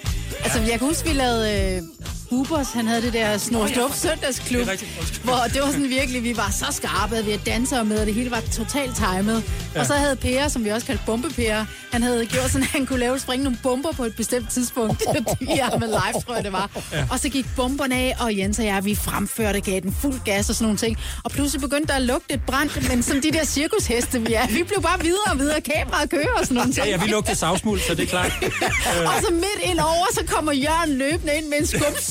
Altså, 0.45 0.61
jeg 0.61 0.79
kan 0.79 0.89
huske, 0.89 1.09
vi 1.09 1.15
lavede 1.15 1.77
øh, 1.77 1.83
Ubers, 2.31 2.72
han 2.72 2.87
havde 2.87 3.03
det 3.03 3.12
der 3.12 3.39
Snor 3.39 3.66
Slup 3.66 3.95
søndagsklub, 3.95 4.66
Det 4.66 4.81
hvor 5.24 5.39
det 5.53 5.62
var 5.62 5.66
sådan 5.66 5.89
virkelig, 5.89 6.24
vi 6.24 6.37
var 6.37 6.51
så 6.51 6.66
skarpe, 6.70 7.16
at 7.16 7.26
vi 7.26 7.31
havde 7.31 7.43
dansere 7.51 7.85
med, 7.85 7.99
og 7.99 8.07
det 8.07 8.14
hele 8.14 8.31
var 8.31 8.43
totalt 8.53 8.97
timet. 8.97 9.45
Ja. 9.74 9.81
Og 9.81 9.87
så 9.87 9.95
havde 9.95 10.16
Per, 10.16 10.49
som 10.49 10.64
vi 10.64 10.68
også 10.68 10.87
kaldte 10.87 11.05
Bombe-Per, 11.07 11.64
han 11.93 12.03
havde 12.03 12.26
gjort 12.26 12.51
sådan, 12.51 12.62
at 12.62 12.68
han 12.68 12.87
kunne 12.87 12.99
lave 12.99 13.18
springe 13.18 13.45
nogle 13.45 13.59
bomber 13.62 13.93
på 13.93 14.05
et 14.05 14.16
bestemt 14.16 14.51
tidspunkt. 14.51 15.03
I 15.41 15.61
med 15.78 15.89
live, 15.89 16.22
tror 16.26 16.35
jeg 16.35 16.45
det 16.45 16.53
var. 16.53 16.70
Ja. 16.93 17.05
Og 17.11 17.18
så 17.20 17.28
gik 17.28 17.47
bomberne 17.57 17.95
af, 17.95 18.16
og 18.20 18.39
Jens 18.39 18.59
og 18.59 18.64
jeg, 18.64 18.85
vi 18.85 18.95
fremførte, 18.95 19.61
gav 19.61 19.81
den 19.81 19.97
fuld 20.03 20.20
gas 20.24 20.49
og 20.49 20.55
sådan 20.55 20.64
nogle 20.64 20.78
ting. 20.78 20.97
Og 21.24 21.31
pludselig 21.31 21.61
begyndte 21.61 21.87
der 21.87 21.95
at 21.95 22.03
lugte 22.03 22.35
et 22.35 22.43
brand, 22.47 22.89
men 22.89 23.03
som 23.03 23.20
de 23.20 23.31
der 23.33 23.45
cirkusheste, 23.45 24.20
vi 24.20 24.35
er, 24.35 24.47
vi 24.47 24.62
blev 24.62 24.83
bare 24.83 25.01
videre 25.01 25.33
og 25.33 25.39
videre, 25.39 25.61
kameraet 25.61 26.11
kører 26.11 26.33
og 26.39 26.45
sådan 26.45 26.55
nogle 26.55 26.72
ting. 26.72 26.87
Ja, 26.87 26.91
ja, 26.93 27.05
vi 27.05 27.11
lugter 27.11 27.35
savsmuld, 27.35 27.81
så 27.81 27.95
det 27.95 28.03
er 28.03 28.07
klart. 28.07 28.33
Og 29.11 29.14
så 29.22 29.33
midt 29.33 29.61
ind 29.70 29.78
over, 29.78 30.07
så 30.14 30.20
kommer 30.26 30.53
Jørgen 30.53 30.99
løbende 30.99 31.33
ind 31.37 31.47
med 31.47 31.59
en 31.59 31.66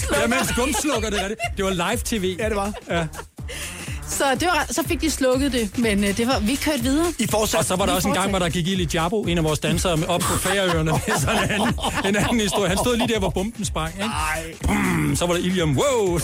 skumslukker. 0.10 0.22
Ja, 0.22 0.28
men 0.28 0.45
skumslukker, 0.53 1.10
det 1.10 1.20
er 1.24 1.28
det. 1.28 1.38
Det 1.57 1.66
var 1.66 1.72
live 1.72 2.01
tv. 2.03 2.36
Ja, 2.39 2.49
det 2.49 2.55
var. 2.55 2.74
Ja. 2.89 3.07
Så, 4.10 4.24
det 4.39 4.47
var, 4.47 4.66
så 4.72 4.84
fik 4.88 5.01
de 5.01 5.12
slukket 5.12 5.51
det, 5.51 5.78
men 5.78 6.03
øh, 6.03 6.18
det 6.18 6.28
var, 6.28 6.39
vi 6.39 6.55
kørte 6.55 6.80
videre. 6.84 7.05
I 7.20 7.28
fortsat. 7.28 7.60
Og 7.60 7.66
så 7.66 7.76
var 7.76 7.86
der 7.86 7.93
også 7.93 8.07
en 8.07 8.14
gang, 8.14 8.30
hvor 8.30 8.39
der 8.39 8.49
gik 8.49 8.68
ild 8.68 8.80
i 8.82 8.88
Jabo, 8.93 9.22
en 9.22 9.38
af 9.38 9.43
vores 9.43 9.60
dansere, 9.60 9.97
med- 9.97 10.07
op 10.07 10.22
på 10.22 10.38
færøerne 10.38 10.84
med 10.91 11.20
sådan 11.20 11.43
en 11.43 11.49
anden, 11.51 11.74
en 12.05 12.16
anden 12.16 12.39
historie. 12.39 12.70
Han 12.70 12.78
stod 12.78 12.97
lige 12.97 13.07
der, 13.07 13.20
hvor 13.20 13.30
bomben 13.30 13.66
sprang. 13.66 13.93
Ikke? 13.95 14.57
Bum, 14.68 15.16
så 15.16 15.26
var 15.26 15.34
der 15.34 15.41
ild 15.41 15.55
i 15.55 15.60
ham. 15.60 15.78
Wow! 15.78 16.20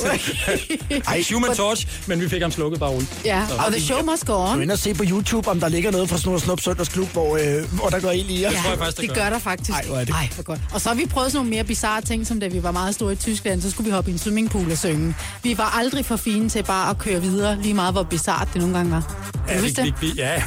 Ej, 1.08 1.24
human 1.34 1.56
torch, 1.56 1.88
men 2.08 2.22
vi 2.22 2.30
fik 2.30 2.42
ham 2.42 2.52
slukket 2.52 2.80
bare 2.80 2.90
roligt. 2.90 3.22
Ja, 3.26 3.42
og 3.66 3.72
the 3.72 3.82
show 3.82 4.06
must 4.06 4.26
go 4.26 4.34
Du 4.34 4.40
on. 4.40 4.62
ind 4.62 4.72
og 4.72 4.80
se 4.80 4.94
på 4.94 5.04
YouTube, 5.10 5.50
om 5.50 5.60
der 5.60 5.68
ligger 5.70 5.92
noget 5.92 6.10
fra 6.10 6.18
Snor 6.18 6.38
Snup 6.38 6.60
Søndagsklub, 6.62 7.08
hvor, 7.14 7.36
øh, 7.38 7.72
hvor 7.74 7.88
der 7.90 8.00
går 8.00 8.12
ind 8.12 8.30
i 8.30 8.42
jer. 8.42 8.52
tror 8.52 8.70
jeg 8.70 8.78
faktisk, 8.80 8.98
det 9.02 9.10
det 9.10 9.16
gør. 9.18 9.24
gør 9.24 9.30
der 9.30 9.40
faktisk. 9.40 9.70
Ej, 9.72 9.84
hvor 9.88 9.96
er 9.98 10.06
det- 10.06 10.14
Ej, 10.14 10.30
hvor 10.36 10.44
godt. 10.44 10.60
Og 10.74 10.82
så 10.82 10.90
har 10.90 10.96
vi 10.96 11.06
prøvet 11.06 11.32
sådan 11.32 11.38
nogle 11.38 11.50
mere 11.50 11.64
bizarre 11.64 12.02
ting, 12.02 12.28
som 12.28 12.40
da 12.40 12.48
vi 12.48 12.64
var 12.64 12.72
meget 12.72 12.96
store 12.96 13.14
i 13.14 13.16
Tyskland, 13.16 13.62
så 13.62 13.72
skulle 13.72 13.86
vi 13.86 13.92
hoppe 13.92 14.10
i 14.10 14.14
en 14.14 14.20
swimmingpool 14.20 14.72
og 14.72 14.78
synge. 14.78 15.16
Vi 15.44 15.58
var 15.58 15.78
aldrig 15.80 16.06
for 16.06 16.16
fine 16.16 16.50
til 16.50 16.64
bare 16.64 16.90
at 16.90 16.98
køre 16.98 17.22
videre, 17.22 17.62
lige 17.62 17.74
meget 17.76 17.94
hvor 17.94 18.04
bizart 18.04 18.48
det 18.54 18.62
nogle 18.62 18.76
gange 18.78 18.92
var. 18.92 19.16
Huske 19.62 19.82
vi, 19.82 19.90
det? 19.90 19.94
vi, 20.02 20.12
ja, 20.16 20.44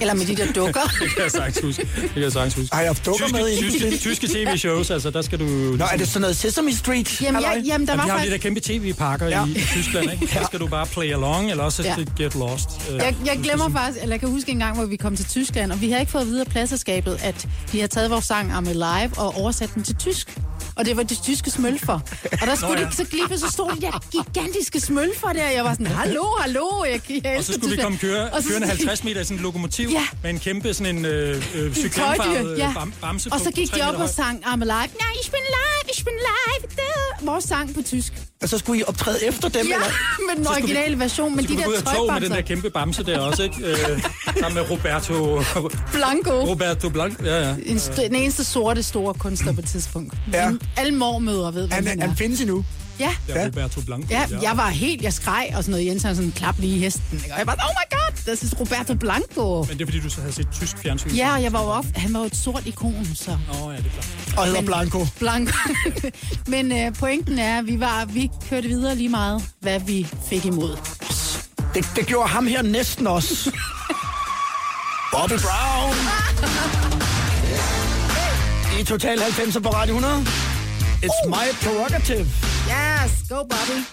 Eller 0.00 0.14
med 0.14 0.26
de 0.26 0.36
der 0.36 0.52
dukker. 0.52 0.80
det 1.00 1.08
kan 1.14 1.22
jeg 1.22 1.30
sagtens 1.30 1.58
huske. 1.64 1.88
Det 2.02 2.10
kan 2.14 2.22
jeg 2.22 2.32
sagtens 2.32 2.54
huske. 2.54 2.74
Har 2.74 2.82
jeg 2.82 2.88
haft 2.88 3.06
dukker 3.06 3.24
tyske, 3.26 3.38
med 3.38 3.52
i 3.52 3.56
tyske, 3.56 3.98
tyske 3.98 4.26
tv-shows, 4.28 4.90
altså 4.90 5.10
der 5.10 5.22
skal 5.22 5.38
du... 5.40 5.44
Nå, 5.44 5.84
er 5.92 5.96
det 5.96 6.08
sådan 6.08 6.20
noget 6.20 6.36
Sesame 6.36 6.72
Street? 6.74 7.20
Jamen, 7.22 7.42
jeg, 7.42 7.62
jamen 7.66 7.86
der 7.86 7.92
Ja, 7.92 7.96
var 7.96 8.04
de 8.04 8.10
har 8.10 8.16
de 8.18 8.20
faktisk... 8.24 8.32
der 8.32 8.38
kæmpe 8.48 8.60
tv-pakker 8.60 9.26
Ja. 9.28 9.40
ja. 9.40 9.46
i, 9.46 9.50
i 9.50 9.60
Tyskland, 9.72 10.10
ikke? 10.12 10.26
Så 10.34 10.38
skal 10.46 10.60
du 10.60 10.66
bare 10.66 10.86
play 10.86 11.12
along, 11.12 11.50
eller 11.50 11.64
også 11.64 11.82
Ja. 11.82 11.94
ja. 12.18 12.22
get 12.24 12.34
lost. 12.34 12.68
Øh, 12.90 12.96
Jeg, 12.96 13.16
jeg 13.26 13.38
glemmer 13.42 13.68
faktisk, 13.70 14.02
eller 14.02 14.12
jeg 14.14 14.20
kan 14.20 14.28
huske 14.30 14.50
en 14.52 14.58
gang, 14.58 14.76
hvor 14.76 14.86
vi 14.86 14.96
kom 14.96 15.16
til 15.16 15.24
Tyskland, 15.26 15.72
og 15.72 15.80
vi 15.80 15.88
havde 15.88 16.00
ikke 16.00 16.12
fået 16.12 16.26
videre 16.26 16.44
pladserskabet, 16.44 17.18
at 17.22 17.48
de 17.72 17.76
havde 17.78 17.88
taget 17.92 18.10
vores 18.10 18.24
sang 18.24 18.52
Am 18.52 18.66
Alive 18.68 19.10
og 19.16 19.36
oversat 19.36 19.70
den 19.74 19.82
til 19.82 19.94
tysk. 19.94 20.38
Og 20.76 20.84
det 20.84 20.96
var 20.96 21.02
de 21.02 21.14
tyske 21.14 21.50
smølfer. 21.50 21.92
Og 22.40 22.46
der 22.46 22.54
skulle 22.54 22.74
Nå, 22.74 22.80
de, 22.80 22.84
ja. 22.84 22.90
så 22.90 23.04
glippe, 23.04 23.38
så 23.38 23.46
stod 23.52 23.70
de 23.76 23.80
der 23.80 24.00
gigantiske 24.12 24.80
smølfer 24.80 25.28
der. 25.32 25.48
Jeg 25.48 25.64
var 25.64 25.72
sådan, 25.72 25.86
hallo, 25.86 26.24
hallo, 26.40 26.66
jeg, 26.84 27.00
jeg 27.24 27.34
Og 27.38 27.44
så 27.44 27.52
skulle 27.52 27.76
vi 27.76 27.82
komme 27.82 27.98
køre, 27.98 28.30
Og 28.30 28.42
så- 28.42 28.48
kørende 28.48 28.66
50 28.76 29.04
meter 29.04 29.20
i 29.20 29.24
sådan 29.24 29.36
et 29.36 29.42
lokomotiv 29.42 29.88
Ja. 29.90 30.06
med 30.22 30.30
en 30.30 30.38
kæmpe 30.38 30.74
sådan 30.74 30.96
en 30.96 31.04
øh, 31.04 31.30
øh, 31.30 31.42
Tøjdyr, 31.54 31.74
cyklingfarvet 31.74 32.58
ja. 32.58 32.72
bam, 32.74 32.92
bamse 33.00 33.32
Og 33.32 33.38
på 33.38 33.44
så 33.44 33.50
gik 33.50 33.74
de 33.74 33.82
op 33.88 33.94
og 34.00 34.08
sang 34.08 34.44
I'm 34.46 34.52
alive. 34.52 34.68
Nej, 34.70 35.12
ich 35.22 35.30
bin 35.30 35.40
live, 35.40 35.90
ich 35.94 36.04
bin 36.04 36.14
live. 36.14 36.68
Da. 36.76 37.24
Vores 37.26 37.44
sang 37.44 37.74
på 37.74 37.82
tysk. 37.82 38.12
Og 38.42 38.48
så 38.48 38.58
skulle 38.58 38.80
I 38.80 38.84
optræde 38.86 39.24
efter 39.24 39.48
dem, 39.48 39.66
Ja, 39.66 39.74
eller? 39.74 39.86
med 40.28 40.36
den 40.36 40.44
vi- 40.44 40.48
originale 40.48 40.98
version, 40.98 41.36
men 41.36 41.44
de 41.48 41.56
der 41.56 41.62
tog 41.64 41.70
med 41.72 41.76
den 41.76 41.86
der 41.86 41.92
tøjbamser. 42.18 42.40
kæmpe 42.40 42.70
bamse 42.70 43.02
der 43.04 43.18
også, 43.18 43.42
ikke? 43.42 43.56
Øh, 43.66 43.76
sammen 44.40 44.54
med 44.54 44.70
Roberto... 44.70 45.42
Blanco. 45.92 46.30
Roberto 46.46 46.88
Blanc. 46.88 47.16
Ja, 47.24 47.48
ja. 47.48 47.54
En 47.66 47.76
st- 47.76 48.02
den 48.02 48.14
eneste 48.14 48.44
sorte 48.44 48.82
store 48.82 49.14
kunstner 49.14 49.52
på 49.52 49.60
et 49.60 49.66
tidspunkt. 49.66 50.14
Ja. 50.32 50.50
Alle 50.76 50.94
mormødre 50.94 51.54
ved, 51.54 51.60
hvem 51.62 51.70
Han, 51.72 51.86
han, 51.86 52.00
han 52.00 52.10
er. 52.10 52.14
findes 52.14 52.40
endnu. 52.40 52.64
Ja. 53.00 53.14
Ja, 53.28 53.46
Roberto 53.46 53.80
Blanc. 53.80 54.10
Ja, 54.10 54.24
jeg 54.42 54.56
var 54.56 54.68
helt, 54.68 55.02
jeg 55.02 55.12
skreg 55.12 55.52
og 55.56 55.62
sådan 55.64 55.70
noget. 55.70 55.86
Jens 55.86 56.02
havde 56.02 56.14
sådan 56.16 56.28
en 56.28 56.32
klap 56.32 56.54
lige 56.58 56.76
i 56.76 56.78
hesten. 56.78 57.04
Ikke? 57.18 57.32
Og 57.32 57.38
jeg 57.38 57.46
var, 57.46 57.52
oh 57.52 57.70
my 57.70 57.96
god, 57.96 58.16
this 58.34 58.42
is 58.42 58.60
Roberto 58.60 58.94
Blanco. 58.94 59.64
Men 59.68 59.78
det 59.78 59.82
er 59.82 59.86
fordi, 59.86 60.00
du 60.00 60.08
så 60.10 60.20
havde 60.20 60.32
set 60.32 60.48
tysk 60.52 60.78
fjernsyn. 60.78 61.10
Ja, 61.10 61.32
og 61.34 61.42
jeg 61.42 61.52
var 61.52 61.62
jo 61.62 61.68
op, 61.68 61.84
han 61.96 62.14
var 62.14 62.20
jo 62.20 62.26
et 62.26 62.36
sort 62.36 62.62
ikon, 62.66 63.06
så 63.14 63.30
Åh, 63.30 63.62
oh, 63.62 63.74
ja, 63.74 63.78
det 63.78 63.86
er 63.86 63.90
klart. 63.90 64.38
Og 64.38 64.44
hedder 64.44 64.60
Men- 64.60 64.66
Blanco. 64.66 65.06
Blanco. 65.18 65.52
Men 66.54 66.72
øh, 66.72 66.94
pointen 66.94 67.38
er, 67.38 67.58
at 67.58 67.66
vi, 67.66 67.80
var, 67.80 68.04
vi 68.04 68.30
kørte 68.50 68.68
videre 68.68 68.94
lige 68.94 69.08
meget, 69.08 69.42
hvad 69.60 69.80
vi 69.80 70.06
fik 70.30 70.44
imod. 70.44 70.76
Det, 71.74 71.84
det 71.96 72.06
gjorde 72.06 72.28
ham 72.28 72.46
her 72.46 72.62
næsten 72.62 73.06
også. 73.06 73.50
Bobby 75.12 75.32
Brown. 75.42 75.94
I 78.80 78.84
Total 78.84 79.20
90 79.20 79.56
på 79.62 79.68
Radio 79.68 79.94
100. 79.98 80.26
It's 81.04 81.26
my 81.26 81.50
prerogative. 81.60 82.28
Yes, 82.68 83.22
go 83.28 83.42
Bobby. 83.42 83.84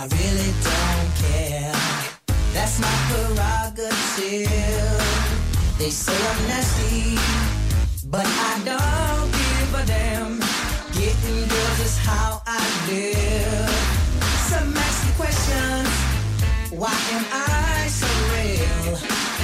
I 0.00 0.04
really 0.04 0.52
don't 0.64 1.12
care. 1.28 1.76
That's 2.54 2.80
my 2.80 2.88
prerogative. 3.12 3.84
They 5.76 5.90
say 5.90 6.16
I'm 6.16 6.48
nasty, 6.48 7.20
but 8.08 8.24
I 8.24 8.52
don't 8.64 9.30
give 9.30 9.74
a 9.76 9.84
damn. 9.84 10.40
Getting 10.96 11.44
girls 11.52 11.80
is 11.84 11.98
how 11.98 12.40
I 12.46 12.64
live. 12.88 13.76
Some 14.48 14.74
ask 14.74 15.04
me 15.04 15.12
questions. 15.20 15.92
Why 16.72 16.96
am 17.12 17.24
I 17.28 17.86
so 17.92 18.08
real? 18.32 18.96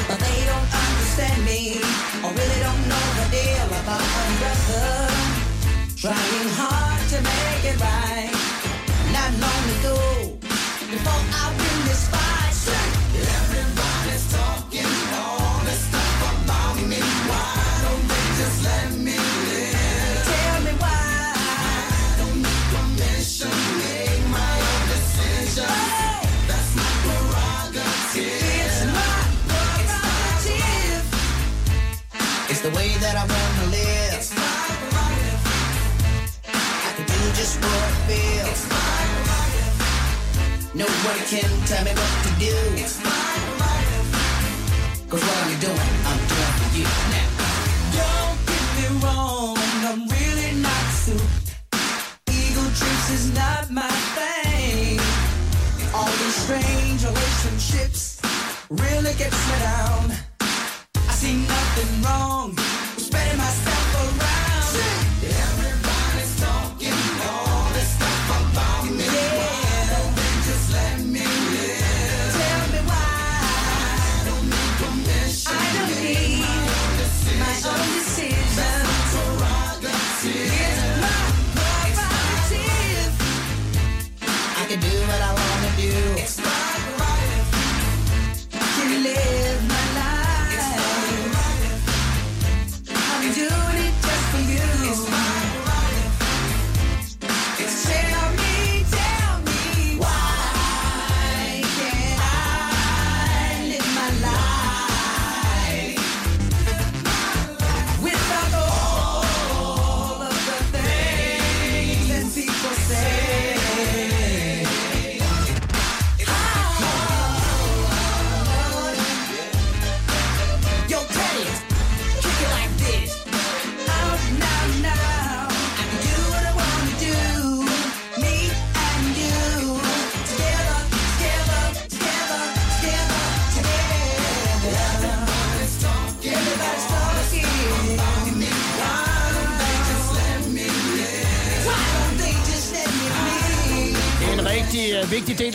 But 0.08 0.18
they 0.24 0.40
don't 0.48 0.70
understand 0.72 1.44
me, 1.44 1.84
or 2.24 2.32
really 2.32 2.60
don't 2.64 2.82
know 2.88 3.04
the 3.20 3.28
deal 3.28 3.68
about 3.84 4.00
my 4.00 4.28
brother. 4.40 5.12
Trying 6.00 6.35
before 11.06 11.22
I 11.32 11.50
win 11.50 11.86
this 11.86 12.08
fight, 12.08 12.35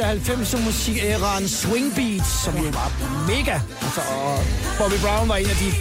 del 0.01 0.09
af 0.09 0.15
90'er 0.15 0.65
musikæraen 0.65 1.47
swing 1.47 1.95
beats, 1.95 2.43
som 2.43 2.55
jo 2.57 2.63
var 2.63 2.91
mega. 3.27 3.59
Altså, 3.81 4.01
og 4.01 4.43
Bobby 4.77 4.99
Brown 5.01 5.29
var 5.29 5.35
en 5.35 5.45
af 5.45 5.55
de 5.55 5.71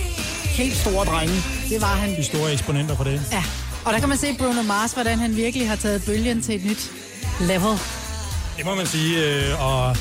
helt 0.44 0.76
store 0.76 1.04
drenge. 1.06 1.34
Det 1.68 1.80
var 1.80 1.94
han. 1.94 2.16
De 2.16 2.24
store 2.24 2.52
eksponenter 2.52 2.96
for 2.96 3.04
det. 3.04 3.22
Ja. 3.32 3.44
Og 3.84 3.92
der 3.92 3.98
kan 3.98 4.08
man 4.08 4.18
se 4.18 4.34
Bruno 4.38 4.62
Mars, 4.62 4.92
hvordan 4.92 5.18
han 5.18 5.36
virkelig 5.36 5.68
har 5.68 5.76
taget 5.76 6.02
bølgen 6.06 6.42
til 6.42 6.54
et 6.54 6.64
nyt 6.64 6.90
level. 7.40 7.78
Det 8.56 8.64
må 8.64 8.74
man 8.74 8.86
sige, 8.86 9.24
øh, 9.24 9.66
og 9.66 9.96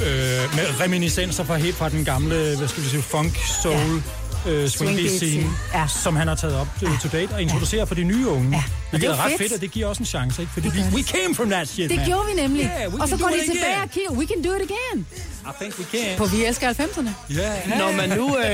øh, 0.00 0.56
med 0.56 0.80
reminiscenser 0.80 1.44
fra 1.44 1.56
helt 1.56 1.76
fra 1.76 1.88
den 1.88 2.04
gamle, 2.04 2.56
hvad 2.58 2.68
skal 2.68 2.82
vi 2.82 2.88
sige, 2.88 3.02
funk, 3.02 3.36
soul, 3.62 3.76
ja. 3.76 4.02
Øh, 4.48 4.68
swing 4.68 4.98
Swing 4.98 5.10
scene. 5.10 5.50
Ja. 5.74 5.86
som 6.02 6.16
han 6.16 6.28
har 6.28 6.34
taget 6.34 6.56
op 6.56 6.66
ja. 6.82 6.88
to 7.02 7.08
date 7.12 7.32
og 7.32 7.42
introducerer 7.42 7.84
for 7.84 7.94
de 7.94 8.04
nye 8.04 8.26
unge. 8.28 8.50
Ja. 8.56 8.62
det 8.92 9.00
Det 9.00 9.10
er 9.10 9.24
ret 9.24 9.30
fedt. 9.30 9.40
fedt, 9.42 9.52
og 9.52 9.60
det 9.60 9.70
giver 9.70 9.86
også 9.86 10.02
en 10.02 10.06
chance, 10.06 10.42
ikke? 10.42 10.52
Fordi 10.52 10.68
vi, 10.74 10.80
we 10.94 11.02
came 11.02 11.34
from 11.34 11.50
that 11.50 11.68
shit, 11.68 11.90
Det 11.90 11.96
man. 11.98 12.06
gjorde 12.06 12.26
vi 12.34 12.42
nemlig. 12.42 12.62
Yeah, 12.80 12.94
we 12.94 13.00
og 13.02 13.08
så 13.08 13.16
går 13.16 13.28
de 13.28 13.40
tilbage 13.52 13.64
again. 13.66 13.82
og 13.82 13.90
kigger, 13.90 14.10
we 14.10 14.26
can 14.26 14.42
do 14.42 14.50
it 14.56 14.62
again. 14.70 15.06
I 15.44 15.52
think 15.60 15.78
we 15.78 15.84
can. 15.98 16.18
På 16.18 16.24
Vi 16.24 16.44
elsker 16.44 16.72
90'erne. 16.72 17.08
Yeah. 17.38 17.78
Når 17.78 17.92
man 17.96 18.08
nu 18.18 18.36
øh, 18.36 18.44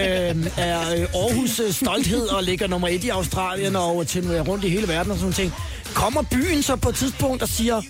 er 0.56 0.80
øh, 0.94 1.00
Aarhus 1.14 1.60
øh, 1.60 1.72
stolthed 1.72 2.26
og 2.26 2.42
ligger 2.42 2.66
nummer 2.66 2.88
et 2.88 3.04
i 3.04 3.08
Australien 3.08 3.76
og 3.76 4.06
til 4.06 4.40
rundt 4.42 4.64
i 4.64 4.68
hele 4.68 4.88
verden 4.88 5.12
og 5.12 5.18
sådan 5.18 5.32
ting, 5.32 5.52
kommer 5.94 6.22
byen 6.22 6.62
så 6.62 6.76
på 6.76 6.88
et 6.88 6.94
tidspunkt 6.94 7.42
og 7.42 7.48
siger, 7.48 7.82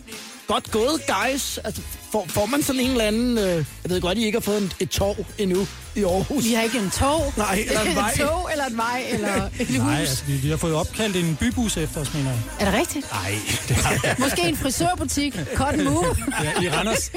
godt 0.49 0.71
gået, 0.71 1.01
guys. 1.07 1.59
Altså, 1.65 1.81
får, 2.13 2.27
får 2.29 2.47
man 2.47 2.63
sådan 2.63 2.81
en 2.81 2.91
eller 2.91 3.05
anden... 3.05 3.39
Øh, 3.39 3.45
jeg 3.45 3.65
ved 3.91 4.01
godt, 4.01 4.19
I 4.19 4.25
ikke 4.27 4.37
har 4.37 4.41
fået 4.43 4.63
en, 4.63 4.73
et 4.81 4.91
tog 4.91 5.27
endnu 5.39 5.67
i 5.97 6.03
Aarhus. 6.05 6.45
Vi 6.45 6.53
har 6.53 6.63
ikke 6.63 6.79
en 6.79 6.91
tog. 6.91 7.33
Nej, 7.37 7.65
eller 7.69 7.81
en 7.81 7.97
vej. 7.97 8.11
et 8.11 8.21
tog, 8.21 8.49
eller 8.53 8.65
en 8.67 8.77
vej, 8.77 9.05
eller 9.13 9.49
et 9.61 9.67
hus. 9.69 9.79
Nej, 9.79 10.01
altså, 10.01 10.25
vi, 10.27 10.33
vi 10.33 10.49
har 10.51 10.57
fået 10.57 10.75
opkaldt 10.75 11.17
en 11.17 11.37
bybus 11.41 11.77
efter 11.77 12.01
os, 12.01 12.15
mener 12.15 12.31
jeg. 12.31 12.41
Er 12.61 12.65
det 12.71 12.75
rigtigt? 12.81 13.07
Nej, 13.13 13.35
det 13.69 13.77
har 13.77 13.91
jeg 14.05 14.15
Måske 14.19 14.49
en 14.49 14.57
frisørbutik. 14.57 15.39
Cotton 15.55 15.85
Move. 15.85 16.17
Ja, 16.43 16.63
i 16.63 16.69
Randers. 16.71 17.11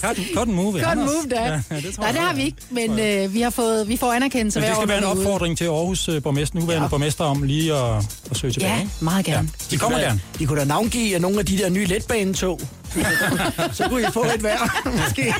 Cotton, 0.00 0.24
cotton 0.34 0.54
move 0.54 0.78
i 0.78 0.82
Cotton 0.82 0.98
Randers. 0.98 1.10
Move, 1.14 1.28
da. 1.30 1.42
Ja, 1.44 1.60
ja, 1.70 1.76
det 1.80 1.94
tror 1.94 2.02
Nej, 2.02 2.12
det 2.12 2.20
har 2.20 2.34
vi 2.34 2.42
ikke, 2.42 2.56
men 2.70 2.98
øh, 2.98 3.34
vi, 3.34 3.40
har 3.40 3.50
fået, 3.50 3.88
vi 3.88 3.96
får 3.96 4.12
anerkendelse 4.12 4.58
Men 4.60 4.62
det 4.62 4.68
hver 4.70 4.74
skal 4.74 4.82
år, 4.82 4.86
være 4.88 4.98
en 4.98 5.04
er 5.04 5.12
ude. 5.14 5.20
opfordring 5.20 5.58
til 5.58 5.64
Aarhus 5.64 6.08
øh, 6.08 6.22
borgmester, 6.22 6.58
nuværende 6.58 6.84
ja. 6.84 6.88
borgmester 6.88 7.24
om 7.24 7.42
lige 7.42 7.74
at, 7.74 8.04
at 8.30 8.36
søge 8.36 8.52
tilbage. 8.52 8.72
Ja, 8.76 8.88
meget 9.00 9.26
gerne. 9.26 9.48
De 9.70 9.78
kommer 9.78 9.98
gerne. 9.98 10.20
De 10.38 10.46
kunne 10.46 10.60
da 10.60 10.64
navngive 10.64 11.18
nogle 11.18 11.38
af 11.38 11.46
de 11.46 11.58
der 11.58 11.68
nye 11.68 11.84
letbanetog. 11.86 12.60
så 13.76 13.88
kunne 13.88 14.02
I 14.02 14.06
få 14.12 14.24
et 14.24 14.40
hver, 14.40 14.58
måske. 15.00 15.34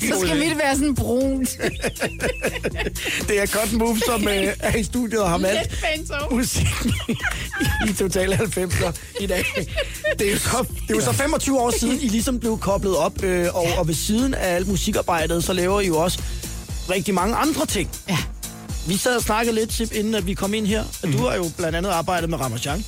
Så 0.00 0.20
skal 0.24 0.38
mit 0.38 0.58
være 0.58 0.74
sådan 0.74 0.94
brunt. 0.94 1.50
Det 3.28 3.42
er 3.42 3.46
Cotton 3.46 3.78
Move, 3.78 4.00
som 4.06 4.28
øh, 4.28 4.48
er 4.60 4.76
i 4.76 4.82
studiet 4.82 5.20
og 5.20 5.30
har 5.30 5.38
valgt 5.38 5.84
musikken 6.30 6.94
i 7.88 7.92
Total 7.92 8.32
90'er 8.32 8.92
i 9.20 9.26
dag. 9.26 9.44
Det 10.18 10.28
er, 10.28 10.32
jo 10.32 10.38
så, 10.38 10.64
det 10.82 10.90
er 10.90 10.94
jo 10.94 11.00
så 11.00 11.12
25 11.12 11.60
år 11.60 11.70
siden, 11.70 12.00
I 12.00 12.08
ligesom 12.08 12.40
blev 12.40 12.58
koblet 12.58 12.96
op, 12.96 13.22
øh, 13.22 13.46
og, 13.54 13.66
og 13.78 13.88
ved 13.88 13.94
siden 13.94 14.34
af 14.34 14.54
alt 14.54 14.68
musikarbejdet, 14.68 15.44
så 15.44 15.52
laver 15.52 15.80
I 15.80 15.86
jo 15.86 15.96
også 15.96 16.22
rigtig 16.90 17.14
mange 17.14 17.36
andre 17.36 17.66
ting. 17.66 17.90
Ja. 18.08 18.18
Vi 18.86 18.96
sad 18.96 19.16
og 19.16 19.22
snakkede 19.22 19.54
lidt, 19.54 19.72
Sip, 19.72 19.92
inden 19.92 20.14
at 20.14 20.26
vi 20.26 20.34
kom 20.34 20.54
ind 20.54 20.66
her. 20.66 20.84
Mm. 21.04 21.12
Du 21.12 21.18
har 21.18 21.34
jo 21.36 21.50
blandt 21.56 21.76
andet 21.76 21.90
arbejdet 21.90 22.30
med 22.30 22.40
Ramachan. 22.40 22.84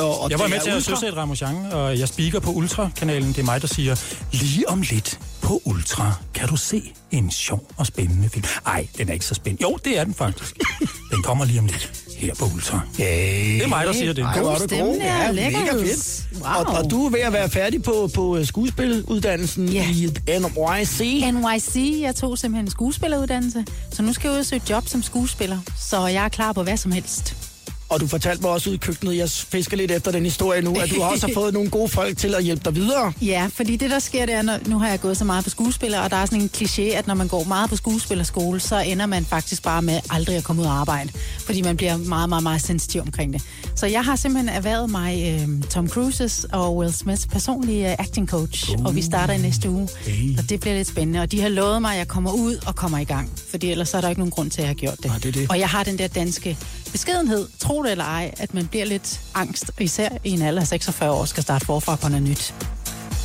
Og, 0.00 0.20
og 0.20 0.30
Jeg 0.30 0.38
var 0.38 0.44
det 0.44 0.54
med 0.54 0.60
til 0.60 0.70
at 0.70 0.82
søsætte 0.84 1.16
Ramachan, 1.18 1.56
og 1.72 1.98
jeg 1.98 2.08
speaker 2.08 2.40
på 2.40 2.50
Ultra-kanalen. 2.50 3.28
Det 3.28 3.38
er 3.38 3.42
mig, 3.42 3.60
der 3.62 3.68
siger, 3.68 3.96
lige 4.32 4.68
om 4.68 4.82
lidt 4.82 5.18
på 5.42 5.62
Ultra 5.64 6.12
kan 6.34 6.48
du 6.48 6.56
se 6.56 6.92
en 7.10 7.30
sjov 7.30 7.66
og 7.76 7.86
spændende 7.86 8.28
film. 8.28 8.44
Ej, 8.66 8.86
den 8.98 9.08
er 9.08 9.12
ikke 9.12 9.24
så 9.24 9.34
spændende. 9.34 9.62
Jo, 9.70 9.78
det 9.84 9.98
er 9.98 10.04
den 10.04 10.14
faktisk. 10.14 10.56
Den 11.12 11.22
kommer 11.22 11.44
lige 11.44 11.58
om 11.58 11.66
lidt 11.66 11.92
her 12.18 12.34
på 12.34 12.44
Ultra. 12.54 12.80
Hey. 12.98 13.54
Det 13.54 13.62
er 13.62 13.68
mig, 13.68 13.86
der 13.86 13.92
siger 13.92 14.12
det. 14.12 14.24
Ej, 14.24 14.38
God 14.38 14.46
er 14.52 14.66
god. 14.78 14.88
og 14.88 14.96
Ja, 15.00 15.32
mega 15.32 15.72
fedt. 15.72 16.24
Wow. 16.40 16.50
Og, 16.52 16.66
og 16.84 16.90
du 16.90 17.06
er 17.06 17.10
ved 17.10 17.20
at 17.20 17.32
være 17.32 17.50
færdig 17.50 17.82
på, 17.82 18.10
på 18.14 18.36
øh, 18.36 18.46
skuespilleruddannelsen 18.46 19.68
Ja. 19.68 19.86
i 19.90 20.08
NYC. 20.28 21.00
NYC, 21.34 22.00
jeg 22.00 22.14
tog 22.16 22.38
simpelthen 22.38 22.64
en 22.66 22.70
skuespilleruddannelse, 22.70 23.64
så 23.92 24.02
nu 24.02 24.12
skal 24.12 24.28
jeg 24.28 24.34
ud 24.34 24.38
og 24.40 24.46
søge 24.46 24.62
job 24.70 24.88
som 24.88 25.02
skuespiller, 25.02 25.58
så 25.78 26.06
jeg 26.06 26.24
er 26.24 26.28
klar 26.28 26.52
på 26.52 26.62
hvad 26.62 26.76
som 26.76 26.92
helst. 26.92 27.49
Og 27.90 28.00
du 28.00 28.06
fortalte 28.06 28.42
mig 28.42 28.50
også 28.50 28.70
ud 28.70 28.74
i 28.74 28.78
køkkenet, 28.78 29.16
jeg 29.16 29.28
fisker 29.30 29.76
lidt 29.76 29.90
efter 29.90 30.10
den 30.12 30.24
historie 30.24 30.62
nu, 30.62 30.74
at 30.80 30.90
du 30.90 31.02
også 31.02 31.26
har 31.26 31.34
fået 31.34 31.54
nogle 31.54 31.70
gode 31.70 31.88
folk 31.88 32.18
til 32.18 32.34
at 32.34 32.44
hjælpe 32.44 32.62
dig 32.64 32.74
videre. 32.74 33.12
Ja, 33.22 33.48
fordi 33.54 33.76
det 33.76 33.90
der 33.90 33.98
sker, 33.98 34.26
det 34.26 34.34
er, 34.34 34.42
når, 34.42 34.58
nu 34.66 34.78
har 34.78 34.88
jeg 34.88 35.00
gået 35.00 35.16
så 35.16 35.24
meget 35.24 35.44
på 35.44 35.50
skuespiller, 35.50 36.00
og 36.00 36.10
der 36.10 36.16
er 36.16 36.26
sådan 36.26 36.40
en 36.40 36.50
kliché, 36.56 36.82
at 36.82 37.06
når 37.06 37.14
man 37.14 37.28
går 37.28 37.44
meget 37.44 37.70
på 37.70 37.76
skuespillerskole, 37.76 38.60
så 38.60 38.78
ender 38.78 39.06
man 39.06 39.24
faktisk 39.24 39.62
bare 39.62 39.82
med 39.82 40.00
aldrig 40.10 40.36
at 40.36 40.44
komme 40.44 40.62
ud 40.62 40.66
og 40.66 40.72
arbejde, 40.72 41.10
fordi 41.46 41.62
man 41.62 41.76
bliver 41.76 41.96
meget, 41.96 42.28
meget, 42.28 42.42
meget 42.42 42.62
sensitiv 42.62 43.00
omkring 43.00 43.32
det. 43.32 43.42
Så 43.76 43.86
jeg 43.86 44.04
har 44.04 44.16
simpelthen 44.16 44.48
erhvervet 44.56 44.90
mig 44.90 45.40
øh, 45.40 45.62
Tom 45.70 45.88
Cruises 45.88 46.46
og 46.52 46.76
Will 46.76 46.92
Smiths 46.92 47.26
personlige 47.26 47.90
øh, 47.90 47.96
acting 47.98 48.28
coach, 48.28 48.70
uh. 48.78 48.84
og 48.84 48.94
vi 48.96 49.02
starter 49.02 49.34
i 49.34 49.38
næste 49.38 49.70
uge, 49.70 49.88
Hey. 50.06 50.38
og 50.38 50.50
det 50.50 50.60
bliver 50.60 50.74
lidt 50.76 50.88
spændende. 50.88 51.20
Og 51.20 51.32
de 51.32 51.40
har 51.40 51.48
lovet 51.48 51.80
mig, 51.82 51.92
at 51.92 51.98
jeg 51.98 52.08
kommer 52.08 52.32
ud 52.32 52.56
og 52.66 52.76
kommer 52.76 52.98
i 52.98 53.04
gang, 53.04 53.30
fordi 53.50 53.70
ellers 53.70 53.88
så 53.88 53.96
er 53.96 54.00
der 54.00 54.08
ikke 54.08 54.20
nogen 54.20 54.30
grund 54.30 54.50
til, 54.50 54.58
at 54.58 54.62
jeg 54.62 54.68
har 54.68 54.74
gjort 54.74 54.96
det. 54.96 55.04
Nej, 55.06 55.18
det 55.18 55.34
det. 55.34 55.46
Og 55.50 55.58
jeg 55.58 55.68
har 55.68 55.84
den 55.84 55.98
der 55.98 56.06
danske 56.06 56.58
beskedenhed, 56.92 57.46
tro 57.58 57.79
det 57.82 57.90
eller 57.92 58.04
ej, 58.04 58.34
at 58.38 58.54
man 58.54 58.66
bliver 58.66 58.84
lidt 58.84 59.20
angst, 59.34 59.70
især 59.80 60.08
i 60.24 60.30
en 60.30 60.42
alder 60.42 60.60
af 60.60 60.66
46 60.68 61.10
år, 61.10 61.24
skal 61.24 61.42
starte 61.42 61.66
forfra 61.66 61.96
på 61.96 62.08
noget 62.08 62.22
nyt. 62.22 62.54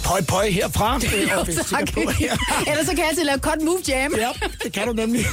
Pøj, 0.05 0.21
pøj 0.21 0.49
herfra. 0.49 0.99
Det 0.99 1.09
er 1.31 1.37
Jo, 1.37 1.63
tak. 1.69 1.93
på, 1.93 1.99
ja. 2.21 2.33
Ellers 2.71 2.85
så 2.85 2.91
kan 2.91 2.99
jeg 2.99 3.07
altid 3.09 3.23
lave 3.23 3.39
cut 3.39 3.61
move 3.65 3.79
jam. 3.87 4.13
ja, 4.17 4.29
det 4.63 4.73
kan 4.73 4.87
du 4.87 4.93
nemlig. 4.93 5.25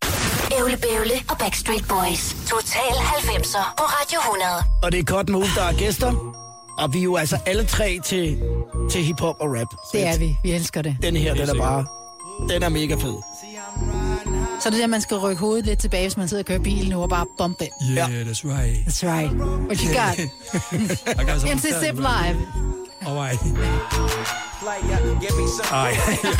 Ævle 0.58 0.76
Bævle 0.76 1.12
og 1.30 1.38
Backstreet 1.38 1.84
Boys. 1.88 2.36
Total 2.50 2.80
90'er 2.92 3.74
på 3.78 3.84
Radio 3.84 4.18
100. 4.20 4.50
Og 4.82 4.92
det 4.92 4.98
er 5.00 5.04
Cotton 5.04 5.32
Move, 5.32 5.46
der 5.56 5.62
er 5.62 5.72
gæster. 5.72 6.34
Og 6.78 6.92
vi 6.94 6.98
er 6.98 7.02
jo 7.02 7.16
altså 7.16 7.38
alle 7.46 7.64
tre 7.64 7.98
til, 8.04 8.42
til 8.90 9.04
hiphop 9.04 9.36
og 9.40 9.48
rap. 9.58 9.66
Så 9.70 9.90
Det 9.92 10.06
er 10.06 10.18
vi. 10.18 10.36
Vi 10.42 10.50
elsker 10.52 10.82
det. 10.82 10.96
Den 11.02 11.16
her, 11.16 11.34
den 11.34 11.48
er 11.48 11.54
bare... 11.54 11.84
Den 12.48 12.62
er 12.62 12.68
mega 12.68 12.94
fed. 12.94 13.14
Så 14.62 14.68
er 14.68 14.70
det 14.70 14.80
der, 14.80 14.86
man 14.86 15.00
skal 15.00 15.16
rykke 15.16 15.40
hovedet 15.40 15.66
lidt 15.66 15.78
tilbage, 15.78 16.04
hvis 16.04 16.16
man 16.16 16.28
sidder 16.28 16.42
og 16.42 16.46
kører 16.46 16.58
bil 16.58 16.90
nu, 16.90 17.02
og 17.02 17.08
bare 17.08 17.26
bump 17.38 17.62
it. 17.62 17.68
Yeah, 17.90 18.26
that's 18.26 18.44
right. 18.44 18.76
That's 18.86 19.02
right. 19.06 19.30
What 19.32 19.78
you 19.80 19.88
got? 20.00 20.18
I 21.20 21.24
got 21.24 21.40
some 21.40 21.54
MC 21.54 21.62
Zip 21.82 21.96
Live. 21.98 22.36
All 23.06 23.16
right. 23.16 23.38
Ej, 25.72 25.96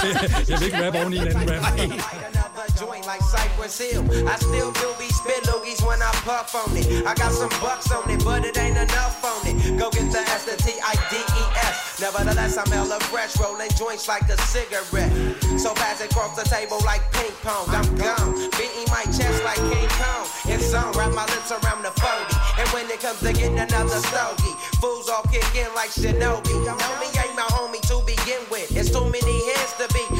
jeg 0.48 0.58
vil 0.58 0.66
ikke 0.66 0.86
rappe 0.86 0.98
oven 1.00 1.12
i 1.12 1.16
en 1.16 1.28
anden 1.28 1.50
rap. 1.50 2.49
Joint 2.76 3.06
like 3.06 3.20
Cypress 3.22 3.78
Hill. 3.78 4.04
I 4.28 4.36
still 4.36 4.72
do 4.72 4.88
be 4.98 5.08
spit 5.08 5.44
loogies 5.44 5.84
when 5.86 6.00
I 6.02 6.11
puff 6.24 6.54
on 6.54 6.76
it. 6.76 7.06
I 7.06 7.14
got 7.14 7.32
some 7.32 7.50
bucks 7.61 7.90
on 7.92 8.08
it, 8.11 8.24
but 8.24 8.44
it 8.44 8.58
ain't 8.58 8.76
enough 8.76 9.24
on 9.24 9.46
it. 9.46 9.78
Go 9.78 9.90
get 9.90 10.11
the 10.12 10.20
S, 10.20 10.44
the 10.44 10.56
T, 10.56 10.78
I, 10.82 10.94
D, 11.11 11.16
E, 11.16 11.44
S. 11.68 12.00
Nevertheless, 12.00 12.56
I'm 12.56 12.70
hella 12.70 12.98
fresh, 13.12 13.38
rolling 13.38 13.70
joints 13.76 14.08
like 14.08 14.28
a 14.28 14.36
cigarette. 14.48 15.12
So 15.61 15.74
pass 15.74 16.00
it 16.00 16.11
across 16.11 16.36
the 16.36 16.48
table 16.48 16.78
like 16.84 17.04
ping 17.12 17.32
pong. 17.42 17.68
I'm 17.68 17.86
gone, 17.96 18.34
beating 18.56 18.88
my 18.88 19.04
chest 19.12 19.44
like 19.44 19.61
King 19.70 19.88
Kong. 20.00 20.26
It's 20.48 20.72
on, 20.72 20.92
wrap 20.96 21.12
my 21.12 21.26
lips 21.28 21.52
around 21.52 21.82
the 21.82 21.92
40. 21.92 22.61
And 22.61 22.68
when 22.70 22.90
it 22.90 23.00
comes 23.00 23.20
to 23.20 23.32
getting 23.32 23.58
another 23.58 24.00
stogie, 24.08 24.56
fools 24.80 25.08
all 25.08 25.22
kick 25.28 25.44
in 25.54 25.68
like 25.74 25.90
Shinobi. 25.90 26.56
Homie 26.64 27.12
ain't 27.20 27.36
my 27.36 27.48
homie 27.52 27.80
to 27.88 28.00
begin 28.04 28.40
with. 28.50 28.74
It's 28.76 28.90
too 28.90 29.04
many 29.04 29.36
hands 29.52 29.72
to 29.78 29.86
be. 29.92 30.19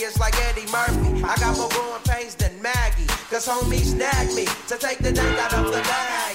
I 1.23 1.35
got 1.37 1.57
more 1.57 1.69
growing 1.69 2.01
pains 2.03 2.35
than 2.35 2.61
Maggie. 2.61 3.07
Cause 3.29 3.47
homie 3.47 3.79
snagged 3.79 4.35
me 4.35 4.45
to 4.67 4.77
take 4.77 4.99
the 4.99 5.11
dank 5.11 5.37
out 5.39 5.53
of 5.53 5.65
the 5.65 5.81
bag. 5.81 6.30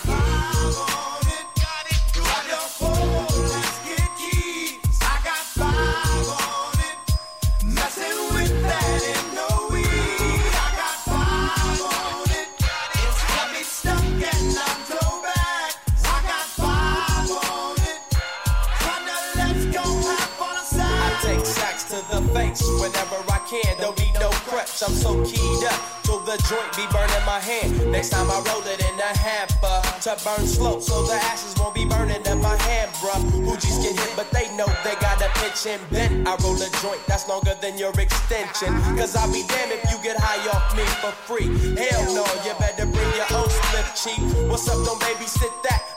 Whenever 22.36 23.16
I 23.32 23.40
can. 23.48 23.80
Don't 23.80 23.96
need 23.98 24.12
no 24.20 24.28
crutch. 24.44 24.82
I'm 24.84 24.92
so 24.92 25.24
keyed 25.24 25.64
up. 25.64 25.80
So 26.04 26.20
the 26.20 26.36
joint 26.44 26.68
be 26.76 26.84
burning 26.92 27.24
my 27.24 27.40
hand. 27.40 27.90
Next 27.90 28.10
time 28.10 28.28
I 28.30 28.36
roll 28.44 28.60
it 28.68 28.78
in 28.78 28.94
a 29.00 29.12
hamper 29.16 29.80
to 30.04 30.12
burn 30.22 30.46
slow, 30.46 30.78
so 30.80 31.02
the 31.04 31.14
ashes 31.14 31.56
won't 31.58 31.74
be 31.74 31.86
burning 31.86 32.20
in 32.26 32.38
my 32.42 32.54
hand, 32.68 32.92
bruh. 33.00 33.24
Hoogies 33.40 33.82
get 33.82 33.96
hit, 33.98 34.12
but 34.14 34.30
they 34.32 34.54
know 34.54 34.68
they 34.84 34.94
got 35.00 35.16
a 35.24 35.30
pitch 35.40 35.64
and 35.66 35.80
bent. 35.88 36.28
I 36.28 36.36
roll 36.44 36.60
a 36.60 36.68
joint 36.84 37.00
that's 37.08 37.26
longer 37.26 37.56
than 37.62 37.78
your 37.78 37.98
extension. 37.98 38.68
Cause 39.00 39.16
I'll 39.16 39.32
be 39.32 39.42
damned 39.48 39.72
if 39.72 39.90
you 39.90 39.96
get 40.04 40.20
high 40.20 40.44
off 40.52 40.76
me 40.76 40.84
for 41.00 41.12
free. 41.24 41.48
Hell 41.74 42.04
no, 42.12 42.24
you 42.44 42.52
better 42.60 42.84
bring 42.84 43.12
your 43.16 43.32
own 43.32 43.48
slip 43.48 43.88
cheap. 43.96 44.20
What's 44.50 44.68
up, 44.68 44.84
don't 44.84 45.00
babysit 45.00 45.62
that? 45.64 45.96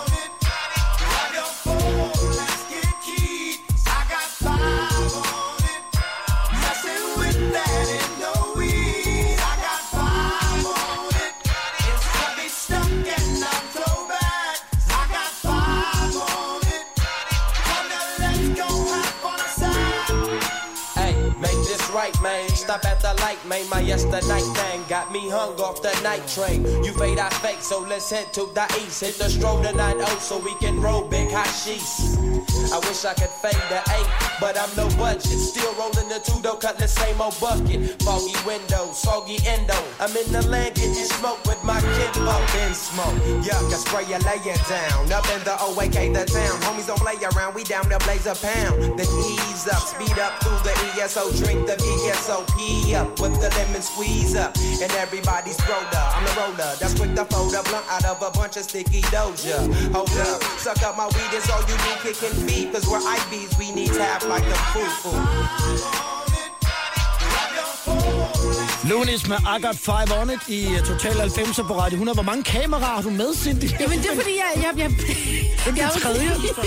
Stop 22.71 22.85
at 22.85 23.01
the 23.01 23.21
light, 23.21 23.45
man. 23.45 23.67
My 23.69 23.81
yesterday 23.81 24.39
thing 24.39 24.83
got 24.87 25.11
me 25.11 25.27
hung 25.27 25.59
off 25.59 25.81
the 25.81 25.91
night 26.03 26.25
train. 26.25 26.63
You 26.85 26.93
fade, 26.93 27.19
I 27.19 27.27
fake, 27.43 27.61
so 27.61 27.81
let's 27.81 28.09
head 28.09 28.31
to 28.31 28.49
the 28.53 28.63
east. 28.79 29.01
Hit 29.01 29.15
the 29.15 29.27
stroll 29.27 29.61
tonight, 29.61 29.97
oh, 29.99 30.17
so 30.19 30.39
we 30.39 30.55
can 30.55 30.79
roll 30.79 31.03
big 31.03 31.29
hot 31.31 31.51
sheets. 31.51 32.15
I 32.71 32.79
wish 32.79 33.03
I 33.03 33.13
could 33.13 33.30
eight, 33.49 34.07
but 34.39 34.57
I'm 34.57 34.69
no 34.75 34.87
budget. 34.97 35.25
Still 35.25 35.73
rolling 35.75 36.09
the 36.09 36.19
two 36.23 36.39
though, 36.41 36.55
cut 36.55 36.77
the 36.77 36.87
same 36.87 37.19
old 37.21 37.37
bucket. 37.39 38.01
Foggy 38.03 38.35
windows, 38.45 38.97
soggy 38.97 39.39
endo. 39.45 39.77
I'm 39.99 40.15
in 40.15 40.31
the 40.31 40.45
land 40.47 40.75
getting 40.75 40.93
smoke 40.93 41.43
with 41.45 41.63
my 41.63 41.79
kid 41.81 42.17
up 42.27 42.55
in 42.65 42.73
smoke. 42.73 43.15
Yuck, 43.41 43.73
I 43.73 43.77
spray 43.77 44.05
you, 44.05 44.19
lay 44.25 44.41
it 44.45 44.61
down. 44.69 45.11
Up 45.11 45.25
in 45.33 45.41
the 45.43 45.55
OAK, 45.57 46.13
the 46.13 46.25
town. 46.25 46.55
Homies 46.61 46.87
don't 46.87 46.99
play 46.99 47.17
around, 47.35 47.55
we 47.55 47.63
down 47.63 47.85
to 47.89 47.97
blaze 47.99 48.25
a 48.25 48.35
pound. 48.35 48.99
Then 48.99 49.07
ease 49.07 49.67
up, 49.67 49.81
speed 49.81 50.17
up 50.19 50.41
through 50.43 50.61
the 50.63 50.73
ESO, 51.01 51.31
drink 51.43 51.65
the 51.65 51.75
VSOP 51.77 52.93
up 52.93 53.19
with 53.19 53.39
the 53.41 53.49
lemon 53.57 53.81
squeeze 53.81 54.35
up. 54.35 54.55
And 54.81 54.91
everybody's 54.93 55.59
roller, 55.67 56.05
I'm 56.13 56.23
the 56.25 56.33
roller. 56.41 56.71
That's 56.79 56.93
quick 56.93 57.15
to 57.15 57.25
fold 57.25 57.53
a 57.53 57.63
blunt 57.63 57.85
out 57.89 58.05
of 58.05 58.21
a 58.21 58.31
bunch 58.31 58.57
of 58.57 58.63
sticky 58.63 59.01
doja. 59.13 59.57
Hold 59.93 60.11
up, 60.27 60.41
suck 60.59 60.81
up 60.83 60.97
my 60.97 61.07
weed 61.07 61.33
is 61.33 61.49
all 61.49 61.61
you 61.67 61.77
need, 61.85 61.97
kicking 62.03 62.35
feet. 62.47 62.71
Cause 62.71 62.87
we're 62.87 63.01
IBs, 63.31 63.57
we 63.59 63.71
need 63.71 63.87
tap 63.87 64.23
like 64.23 64.43
the 64.43 64.55
foo-foo. 64.73 65.17
Lunis 68.89 69.27
med 69.27 69.37
I 69.37 69.61
Got 69.61 69.75
Five 69.75 70.09
On 70.21 70.29
It 70.29 70.39
i 70.47 70.65
uh, 70.65 70.77
Total 70.85 71.11
90'er 71.11 71.67
på 71.67 71.73
Radio 71.79 71.95
100. 71.95 72.15
Hvor 72.15 72.23
mange 72.23 72.43
kameraer 72.43 72.95
har 72.95 73.01
du 73.01 73.09
med, 73.09 73.35
Cindy? 73.35 73.79
Jamen, 73.79 73.97
det 73.99 74.05
er 74.11 74.15
fordi, 74.15 74.35
jeg... 74.43 74.51
jeg, 74.55 74.71
jeg, 74.77 74.91
jeg, 75.65 75.77
jeg 75.77 75.89
tredje. 76.01 76.29
I'm 76.29 76.53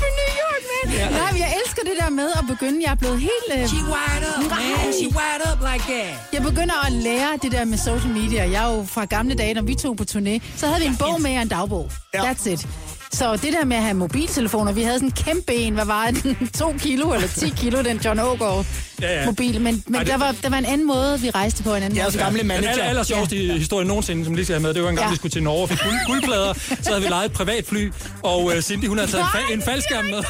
from 0.00 0.12
New 0.20 0.30
York, 0.42 0.62
man. 0.72 0.94
Ja. 0.94 1.10
Nej, 1.10 1.32
men 1.32 1.40
jeg 1.40 1.54
elsker 1.60 1.82
det 1.82 1.92
der 2.00 2.10
med 2.10 2.28
at 2.38 2.44
begynde. 2.48 2.82
Jeg 2.84 2.90
er 2.90 2.94
blevet 2.94 3.20
helt... 3.20 3.48
Øh, 3.54 3.66
She 3.68 3.76
wired 3.76 4.24
up, 4.38 4.50
man. 4.50 4.92
She 4.92 5.08
wired 5.16 5.42
up 5.52 5.58
like 5.72 5.84
that. 5.92 6.14
Jeg 6.32 6.42
begynder 6.42 6.86
at 6.86 6.92
lære 6.92 7.38
det 7.42 7.52
der 7.52 7.64
med 7.64 7.78
social 7.78 8.12
media. 8.12 8.50
Jeg 8.50 8.64
er 8.70 8.76
jo 8.76 8.84
fra 8.84 9.04
gamle 9.04 9.34
dage, 9.34 9.54
når 9.54 9.62
vi 9.62 9.74
tog 9.74 9.96
på 9.96 10.04
turné, 10.10 10.40
så 10.56 10.66
havde 10.66 10.80
vi 10.80 10.86
en 10.86 10.96
bog 10.96 11.22
med 11.22 11.36
og 11.36 11.42
en 11.42 11.48
dagbog. 11.48 11.90
That's 12.16 12.48
it. 12.50 12.66
Så 13.14 13.32
det 13.36 13.52
der 13.52 13.64
med 13.64 13.76
at 13.76 13.82
have 13.82 13.94
mobiltelefoner, 13.94 14.72
vi 14.72 14.82
havde 14.82 14.94
sådan 14.98 15.08
en 15.08 15.12
kæmpe 15.12 15.54
en, 15.54 15.74
hvad 15.74 15.84
var 15.84 16.06
den? 16.22 16.48
2 16.58 16.74
kilo 16.84 17.12
eller 17.12 17.28
10 17.28 17.48
kilo, 17.56 17.82
den 17.82 18.00
John 18.04 18.20
Ågaard 18.20 18.66
Ja, 19.02 19.20
ja. 19.20 19.26
mobil. 19.26 19.60
Men, 19.60 19.82
men 19.86 19.94
Ej, 19.94 20.02
det- 20.02 20.12
der, 20.12 20.18
var, 20.18 20.34
der 20.42 20.50
var 20.50 20.56
en 20.58 20.64
anden 20.64 20.86
måde, 20.86 21.20
vi 21.20 21.30
rejste 21.30 21.62
på 21.62 21.74
en 21.74 21.82
anden 21.82 21.98
måde. 22.02 22.12
Den 22.36 22.64
aller, 22.64 22.84
aller 22.84 23.02
sjoveste 23.02 23.36
ja. 23.36 23.52
historie 23.52 23.86
nogensinde, 23.86 24.24
som 24.24 24.34
lige 24.34 24.44
skal 24.44 24.54
have 24.54 24.62
med, 24.62 24.74
det 24.74 24.82
var 24.82 24.88
en 24.88 24.96
gang, 24.96 25.06
Ja. 25.06 25.10
vi 25.10 25.16
skulle 25.16 25.32
til 25.32 25.42
Norge 25.42 25.62
og 25.62 25.68
fik 25.68 25.78
guld, 25.78 26.06
guldplader. 26.06 26.54
Så 26.54 26.88
havde 26.90 27.02
vi 27.02 27.08
lejet 27.08 27.24
et 27.26 27.32
privatfly, 27.32 27.90
og 28.22 28.44
uh, 28.44 28.60
Cindy, 28.60 28.84
hun 28.88 28.98
havde 28.98 29.10
taget 29.10 29.22
en, 29.24 29.28
fa- 29.40 29.52
en 29.52 29.62
faldskærm 29.62 30.04
med. 30.04 30.22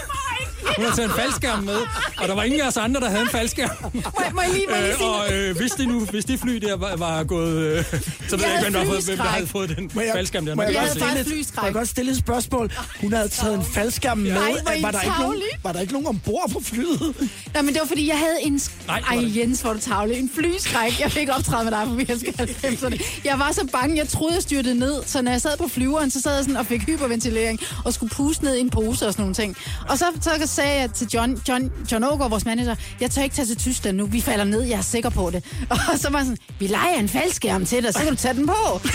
Hun 0.76 0.84
havde 0.84 0.96
taget 0.96 1.08
en 1.10 1.16
faldskærm 1.16 1.62
med, 1.62 1.76
og 2.18 2.28
der 2.28 2.34
var 2.34 2.42
ingen 2.42 2.60
af 2.60 2.66
os 2.68 2.76
andre, 2.76 3.00
der 3.00 3.08
havde 3.10 3.22
en 3.22 3.28
faldskærm. 3.28 3.70
Må, 3.82 3.90
må 4.34 4.42
jeg 4.42 4.50
lige, 4.52 4.66
må 4.68 4.74
jeg 4.74 4.82
lige 4.82 4.92
Øh, 4.92 4.98
sige 4.98 5.08
og 5.10 5.32
øh, 5.32 5.56
hvis, 5.56 5.72
det 5.72 5.88
nu, 5.88 6.00
hvis 6.04 6.24
det 6.24 6.40
fly 6.40 6.56
der 6.56 6.76
var, 6.76 6.96
var 6.96 7.24
gået... 7.24 7.56
Øh, 7.58 7.84
så 8.28 8.36
ved 8.36 8.44
jeg 8.44 8.52
ikke, 8.52 8.62
hvem 8.62 8.72
der, 8.72 8.78
havde 8.78 8.86
fået, 8.92 9.04
hvem 9.04 9.16
der 9.16 9.24
havde 9.24 9.46
fået 9.46 9.76
den 9.76 9.90
jeg- 9.94 10.10
faldskærm 10.14 10.46
der. 10.46 10.54
Må 10.54 10.62
jeg, 10.62 10.72
kan 10.72 10.80
godt 10.82 10.90
stille 10.98 11.20
et, 11.40 11.50
må 11.56 11.64
jeg 11.64 11.72
godt 11.74 11.88
stille 11.88 12.10
et 12.12 12.18
spørgsmål? 12.18 12.72
Hun 13.00 13.12
havde 13.12 13.28
taget 13.28 13.54
en 13.54 13.64
faldskærm 13.64 14.18
med. 14.18 14.32
Nej, 14.32 14.40
var, 14.82 14.90
der 14.90 15.00
ikke 15.00 15.14
nogen, 15.20 15.42
var 15.62 15.72
der 15.72 15.80
ikke 15.80 15.92
nogen 15.92 16.06
ombord 16.06 16.50
på 16.52 16.60
flyet? 16.64 17.14
Nej, 17.54 17.62
men 17.62 17.74
det 17.74 17.80
var 17.80 17.86
fordi, 17.88 18.08
jeg 18.08 18.18
havde 18.18 18.36
en... 18.42 18.60
Nej, 18.86 19.02
Ej. 19.10 19.32
Jens, 19.36 19.60
hvor 19.60 19.72
du 19.72 19.78
tavle. 19.80 20.14
En 20.18 20.30
flyskræk. 20.34 21.00
Jeg 21.00 21.12
fik 21.12 21.28
optræde 21.36 21.64
med 21.64 21.72
dig 21.72 21.82
på 21.86 21.94
Virske 21.94 22.34
90'erne. 22.40 23.20
Jeg 23.24 23.38
var 23.38 23.52
så 23.52 23.66
bange, 23.72 23.96
jeg 23.96 24.08
troede, 24.08 24.34
jeg 24.34 24.42
styrtede 24.42 24.74
ned. 24.78 24.94
Så 25.06 25.22
når 25.22 25.30
jeg 25.30 25.40
sad 25.40 25.56
på 25.58 25.68
flyveren, 25.68 26.10
så 26.10 26.20
sad 26.20 26.34
jeg 26.34 26.44
sådan 26.44 26.56
og 26.56 26.66
fik 26.66 26.82
hyperventilering 26.82 27.60
og 27.84 27.94
skulle 27.94 28.10
puste 28.10 28.44
ned 28.44 28.56
i 28.56 28.60
en 28.60 28.70
pose 28.70 29.06
og 29.06 29.12
sådan 29.12 29.22
nogle 29.22 29.34
ting. 29.34 29.56
Og 29.88 29.98
så, 29.98 30.04
så 30.20 30.30
sagde 30.54 30.80
jeg 30.80 30.90
til 30.92 31.06
John, 31.14 31.40
John, 31.48 31.72
John 31.92 32.04
Ågaard, 32.04 32.30
vores 32.30 32.44
manager, 32.44 32.74
jeg 33.00 33.10
tør 33.10 33.22
ikke 33.22 33.34
tage 33.36 33.46
til 33.46 33.56
Tyskland 33.56 33.96
nu. 33.96 34.06
Vi 34.06 34.20
falder 34.20 34.44
ned, 34.44 34.62
jeg 34.62 34.78
er 34.78 34.82
sikker 34.82 35.10
på 35.10 35.30
det. 35.30 35.44
Og 35.92 35.98
så 35.98 36.10
var 36.10 36.18
sådan, 36.18 36.36
vi 36.58 36.66
leger 36.66 36.98
en 36.98 37.08
faldskærm 37.08 37.64
til 37.66 37.82
dig, 37.82 37.92
så 37.92 37.98
kan 37.98 38.08
du 38.08 38.14
tage 38.14 38.34
den 38.34 38.46
på. 38.46 38.52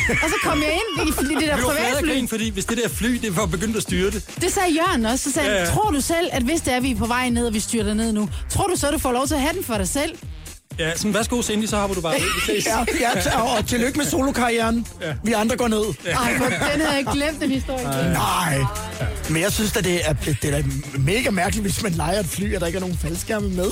Og 0.10 0.30
så 0.30 0.36
kom 0.44 0.57
jeg 0.61 0.73
ind 0.73 1.10
i 1.10 1.11
fly- 1.11 1.34
det 1.40 1.48
der 1.48 1.56
Vi 1.56 1.61
privatfly. 1.61 2.07
grin, 2.10 2.27
fordi 2.27 2.49
hvis 2.49 2.65
det 2.65 2.77
der 2.84 2.90
fly, 2.90 3.10
det 3.22 3.36
var 3.38 3.45
begyndt 3.45 3.76
at 3.77 3.81
styre 3.84 4.11
det. 4.11 4.30
Det 4.41 4.52
sagde 4.53 4.69
Jørgen 4.76 5.06
også. 5.06 5.23
Så 5.23 5.31
sagde 5.31 5.52
ja, 5.52 5.60
ja. 5.60 5.65
tror 5.65 5.91
du 5.91 6.02
selv, 6.02 6.30
at 6.31 6.44
hvis 6.44 6.61
det 6.61 6.73
er, 6.73 6.80
vi 6.80 6.91
er 6.91 6.95
på 6.95 7.06
vej 7.06 7.30
ned, 7.30 7.48
og 7.48 7.53
vi 7.53 7.60
styrter 7.60 7.94
ned 7.94 8.14
nu, 8.14 8.30
tror 8.49 8.68
du 8.68 8.76
så, 8.76 8.91
du 8.91 8.98
får 8.98 9.11
lov 9.11 9.27
til 9.27 9.36
at 9.36 9.41
have 9.41 9.53
den 9.53 9.64
for 9.64 9.73
dig 9.77 9.88
selv? 9.88 10.15
Ja, 10.80 10.95
sådan, 10.95 11.14
værsgo 11.14 11.41
Cindy, 11.41 11.65
så 11.65 11.77
hopper 11.77 11.95
du 11.95 12.01
bare 12.01 12.15
ud. 12.47 12.61
Ja, 12.65 12.85
ja, 12.99 13.41
og, 13.41 13.51
og 13.57 13.65
tillykke 13.68 13.97
med 13.97 14.06
solokarrieren. 14.06 14.88
Ja. 15.01 15.14
Vi 15.23 15.34
andre 15.34 15.56
går 15.56 15.68
ned. 15.68 15.84
Ej, 16.06 16.38
hvor- 16.38 16.45
den 16.47 16.57
havde 16.81 16.95
jeg 16.95 17.06
glemt, 17.14 17.41
den 17.41 17.49
historie. 17.51 17.85
Nej. 18.14 18.60
Men 19.30 19.41
jeg 19.41 19.51
synes 19.51 19.77
at 19.77 19.84
det 19.84 20.01
er, 20.10 20.14
det 20.14 20.45
er 20.57 20.64
mega 20.99 21.30
mærkeligt, 21.30 21.61
hvis 21.65 21.84
man 21.84 21.91
leger 21.91 22.19
et 22.19 22.26
fly, 22.26 22.56
og 22.56 22.61
der 22.61 22.68
ikke 22.68 22.77
er 22.77 22.81
nogen 22.81 22.97
faldskærme 22.97 23.49
med. 23.49 23.65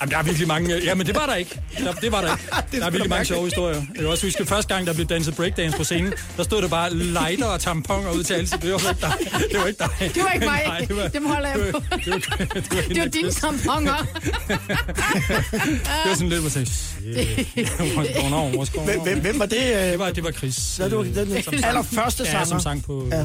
Jamen, 0.00 0.10
der 0.12 0.18
er 0.18 0.22
virkelig 0.22 0.48
mange... 0.48 0.78
Ja, 0.84 0.94
men 0.94 1.06
det 1.06 1.14
var 1.14 1.26
der 1.26 1.34
ikke. 1.34 1.60
Der, 1.78 1.92
det 1.92 2.12
var 2.12 2.20
der 2.20 2.30
ikke. 2.36 2.44
Det 2.70 2.76
er 2.76 2.78
Der 2.80 2.86
er 2.86 2.90
virkelig 2.90 3.10
mange 3.10 3.24
sjove 3.24 3.44
historier. 3.44 3.76
Jeg 3.76 3.96
kan 3.96 4.06
også 4.06 4.26
huske, 4.26 4.46
første 4.46 4.74
gang, 4.74 4.86
der 4.86 4.92
blev 4.94 5.06
danset 5.06 5.36
breakdance 5.36 5.76
på 5.76 5.84
scenen, 5.84 6.12
der 6.36 6.42
stod 6.42 6.62
der 6.62 6.68
bare 6.68 6.94
lighter 6.94 7.44
og 7.46 7.60
tamponer 7.60 8.10
ud 8.12 8.22
til 8.22 8.34
alle. 8.34 8.46
Det 8.46 8.72
var 8.72 8.78
ikke 8.88 9.00
dig. 9.00 9.12
Det 9.52 9.60
var 9.60 9.66
ikke 9.66 9.78
dig. 9.78 10.10
Det 10.14 10.22
var 10.22 10.30
ikke 10.32 10.46
mig. 10.46 10.62
Nej, 10.66 10.78
det 10.80 10.96
var, 10.96 11.08
Dem 11.08 11.26
holder 11.26 11.48
jeg 11.48 11.58
det 11.58 11.72
var- 11.72 11.80
på. 11.80 11.84
Det 12.04 12.12
var, 12.12 12.18
det 12.18 12.54
var, 12.76 12.82
Det 12.88 12.98
var 13.00 13.06
dine 13.08 13.30
tamponer. 13.30 13.96
Det 14.48 14.58
var 16.06 16.14
sådan 16.14 16.28
lidt, 16.28 16.42
man 16.42 16.50
sagde, 16.50 16.66
shit, 16.66 17.68
Hvem, 19.04 19.20
hvem, 19.20 19.38
var 19.38 19.46
det? 19.46 19.56
øh, 19.56 19.82
Det 19.90 19.98
var, 19.98 20.10
det 20.10 20.24
var 20.24 20.30
Chris. 20.30 20.76
Ja, 20.78 20.84
det 20.84 20.96
var 20.96 21.02
øh, 21.02 21.14
den 21.14 21.42
som 21.42 21.54
sang- 21.54 21.66
allerførste 21.66 22.22
Ja, 22.24 22.30
sanger. 22.30 22.46
som 22.46 22.60
sang 22.60 22.84
på 22.84 23.08
Ja. 23.12 23.16
ja. 23.18 23.24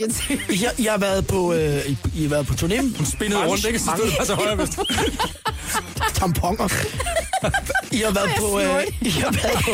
Jens. 0.00 0.22
I 0.78 0.84
har, 0.84 0.98
været 0.98 1.26
på, 1.26 1.52
øh, 1.52 1.86
I, 1.86 1.96
I 2.16 2.22
har 2.22 2.28
været 2.28 2.46
på 2.46 2.52
turné. 2.54 2.80
Hun 2.96 3.06
Spindede 3.06 3.46
rundt, 3.46 3.64
ikke? 3.66 3.78
Så 3.78 3.90
stod 3.96 4.06
det 4.06 4.16
bare 4.16 4.26
så 4.26 4.34
højre 4.34 4.58
vest. 4.58 4.78
tamponer. 6.14 6.68
I 7.92 7.96
har 7.96 8.10
været 8.12 8.30
på, 8.38 8.60
øh, 8.60 8.84
I 9.00 9.10
har 9.10 9.30
været 9.42 9.64
på, 9.64 9.72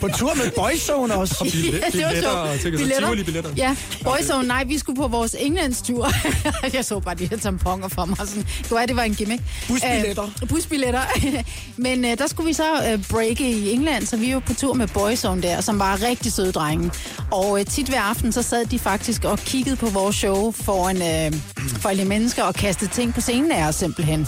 på 0.00 0.08
tur 0.16 0.34
med 0.34 0.50
Boyzone 0.56 1.14
også. 1.14 1.34
Billet- 1.44 1.72
det 1.72 1.82
var 1.82 1.90
billetter 1.90 2.20
sjovt. 2.20 2.34
og 2.36 2.60
tænker 2.60 2.78
så 2.78 2.84
Tivoli-billetter. 3.00 3.50
Ja, 3.56 3.76
Boyzone, 4.04 4.48
nej, 4.48 4.64
vi 4.64 4.78
skulle 4.78 4.96
på 4.96 5.08
vores 5.08 5.36
Englandstur. 5.38 6.10
jeg 6.72 6.84
så 6.84 7.00
bare 7.00 7.14
de 7.14 7.26
her 7.26 7.36
tamponer 7.36 7.88
for 7.88 8.04
mig. 8.04 8.16
Sådan. 8.18 8.42
Det 8.62 8.70
var, 8.70 8.86
det 8.86 8.96
var 8.96 9.02
en 9.02 9.14
gimmick. 9.14 9.42
Busbilletter. 9.68 10.30
Øh, 10.42 10.48
busbilletter. 10.48 11.00
Men 11.76 12.04
øh, 12.04 12.18
der 12.18 12.26
skulle 12.26 12.46
vi 12.46 12.52
så 12.52 12.90
øh, 12.92 13.04
breake 13.10 13.50
i 13.50 13.70
England, 13.72 14.06
så 14.06 14.16
vi 14.16 14.34
var 14.34 14.40
på 14.40 14.54
tur 14.54 14.74
med 14.74 14.86
Boyzone 14.88 15.42
der, 15.42 15.60
som 15.60 15.78
var 15.78 16.02
rigtig 16.02 16.32
søde 16.32 16.52
drenge. 16.52 16.90
Og 17.32 17.60
øh, 17.60 17.66
tit 17.66 17.88
hver 17.88 18.00
aften, 18.00 18.32
så 18.32 18.42
sad 18.42 18.64
de 18.66 18.78
faktisk 18.78 19.24
og 19.24 19.38
kiggede 19.38 19.76
på 19.76 19.86
vores 19.86 20.16
show 20.16 20.50
foran 20.52 20.96
øh, 21.32 21.40
for 21.80 21.88
alle 21.88 22.04
mennesker 22.04 22.42
og 22.42 22.54
kastede 22.54 22.90
ting 22.90 23.14
på 23.14 23.20
scenen 23.20 23.52
af 23.52 23.68
os 23.68 23.74
simpelthen. 23.74 24.26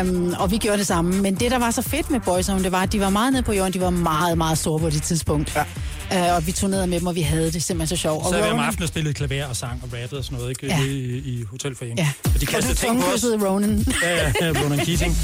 Um, 0.00 0.34
og 0.38 0.50
vi 0.50 0.56
gjorde 0.58 0.78
det 0.78 0.86
samme. 0.86 1.22
Men 1.22 1.34
det, 1.34 1.50
der 1.50 1.58
var 1.58 1.70
så 1.70 1.82
fedt 1.82 2.10
med 2.10 2.20
Boyzone, 2.20 2.64
det 2.64 2.72
var, 2.72 2.82
at 2.82 2.92
de 2.92 3.00
var 3.00 3.10
meget 3.10 3.32
nede 3.32 3.42
på 3.42 3.52
jorden. 3.52 3.72
De 3.72 3.80
var 3.80 3.90
meget, 3.90 4.38
meget 4.38 4.58
store 4.58 4.80
på 4.80 4.90
det 4.90 5.02
tidspunkt. 5.02 5.56
Ja. 5.56 6.30
Uh, 6.30 6.36
og 6.36 6.46
vi 6.46 6.52
turnerede 6.52 6.86
med 6.86 7.00
dem, 7.00 7.06
og 7.06 7.14
vi 7.14 7.20
havde 7.20 7.52
det 7.52 7.62
simpelthen 7.62 7.96
så 7.96 8.02
sjovt. 8.02 8.24
Så 8.24 8.28
og 8.28 8.34
havde 8.34 8.46
vi 8.46 8.52
om 8.52 8.58
aftenen 8.58 8.82
og 8.82 8.88
spillet 8.88 9.16
klaver 9.16 9.46
og 9.46 9.56
sang 9.56 9.80
og 9.82 9.88
rappede 9.92 10.18
og 10.18 10.24
sådan 10.24 10.38
noget, 10.38 10.50
ikke? 10.50 10.66
Ja. 10.66 10.78
Ja. 10.78 10.84
I, 10.84 11.18
i 11.18 11.44
hotelforeningen. 11.50 12.06
Ja. 12.06 12.30
Og 12.34 12.40
de 12.40 12.46
kastede 12.46 12.74
ting 12.74 13.00
på 13.00 13.06
os. 13.14 13.24
Ronan. 13.24 13.86
Ja, 14.02 14.14
ja, 14.14 14.32
ja, 14.40 14.62
Ronan 14.64 14.78
Keating. 14.78 15.16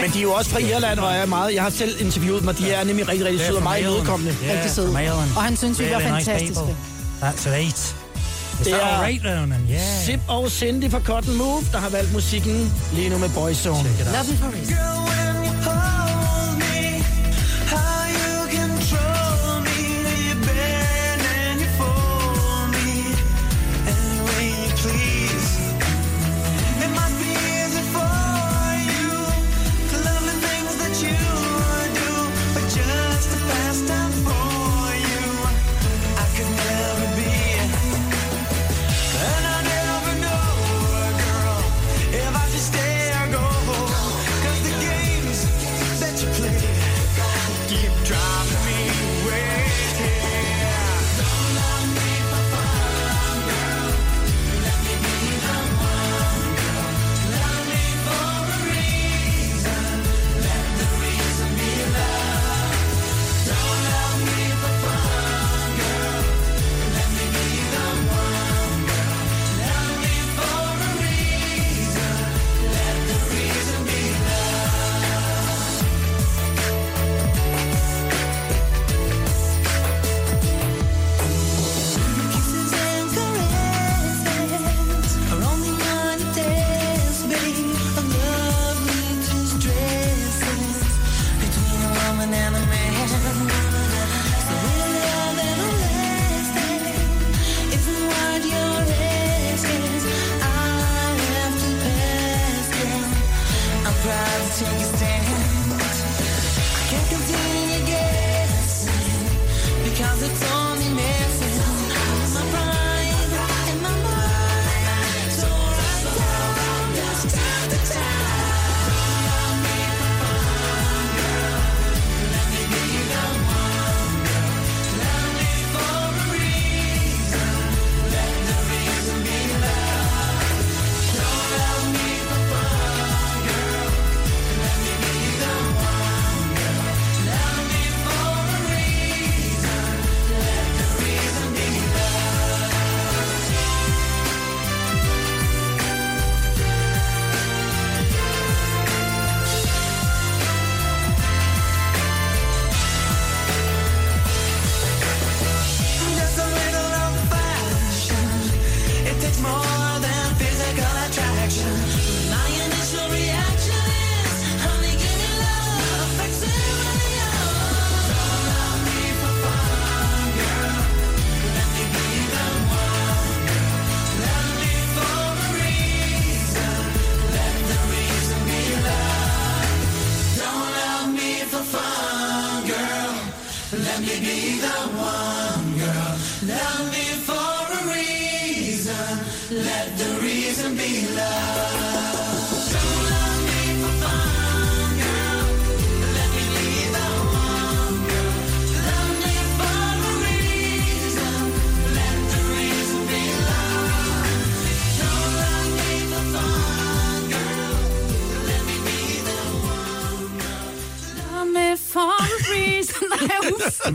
Men 0.00 0.10
de 0.10 0.18
er 0.18 0.22
jo 0.22 0.32
også 0.32 0.50
fra 0.50 0.58
Irland, 0.58 0.98
og 0.98 1.12
er 1.12 1.26
meget... 1.26 1.54
Jeg 1.54 1.62
har 1.62 1.70
selv 1.70 1.94
interviewet 2.00 2.40
dem, 2.40 2.48
og 2.48 2.58
de 2.58 2.70
er 2.70 2.84
nemlig 2.84 3.08
rigtig, 3.08 3.26
rigtig 3.26 3.46
søde 3.46 3.56
og 3.56 3.62
meget 3.62 3.80
imødekommende. 3.80 4.36
Rigtig 4.52 4.70
sød. 4.70 4.88
Og 5.36 5.42
han 5.42 5.56
synes, 5.56 5.80
vi 5.80 5.84
var 5.90 6.00
fantastiske. 6.00 6.76
That's 7.22 7.50
right. 7.50 7.99
Det 8.64 8.72
er 8.72 9.08
yeah. 9.70 10.04
Zip 10.04 10.20
og 10.28 10.50
Cindy 10.50 10.90
fra 10.90 11.00
Cotton 11.00 11.36
Move, 11.36 11.62
der 11.72 11.78
har 11.78 11.88
valgt 11.88 12.12
musikken 12.12 12.72
lige 12.92 13.08
nu 13.08 13.18
med 13.18 13.28
Boyzone. 13.28 13.76
Love 13.78 14.26
me 14.30 14.36
for 14.36 14.52
reason. 14.54 15.99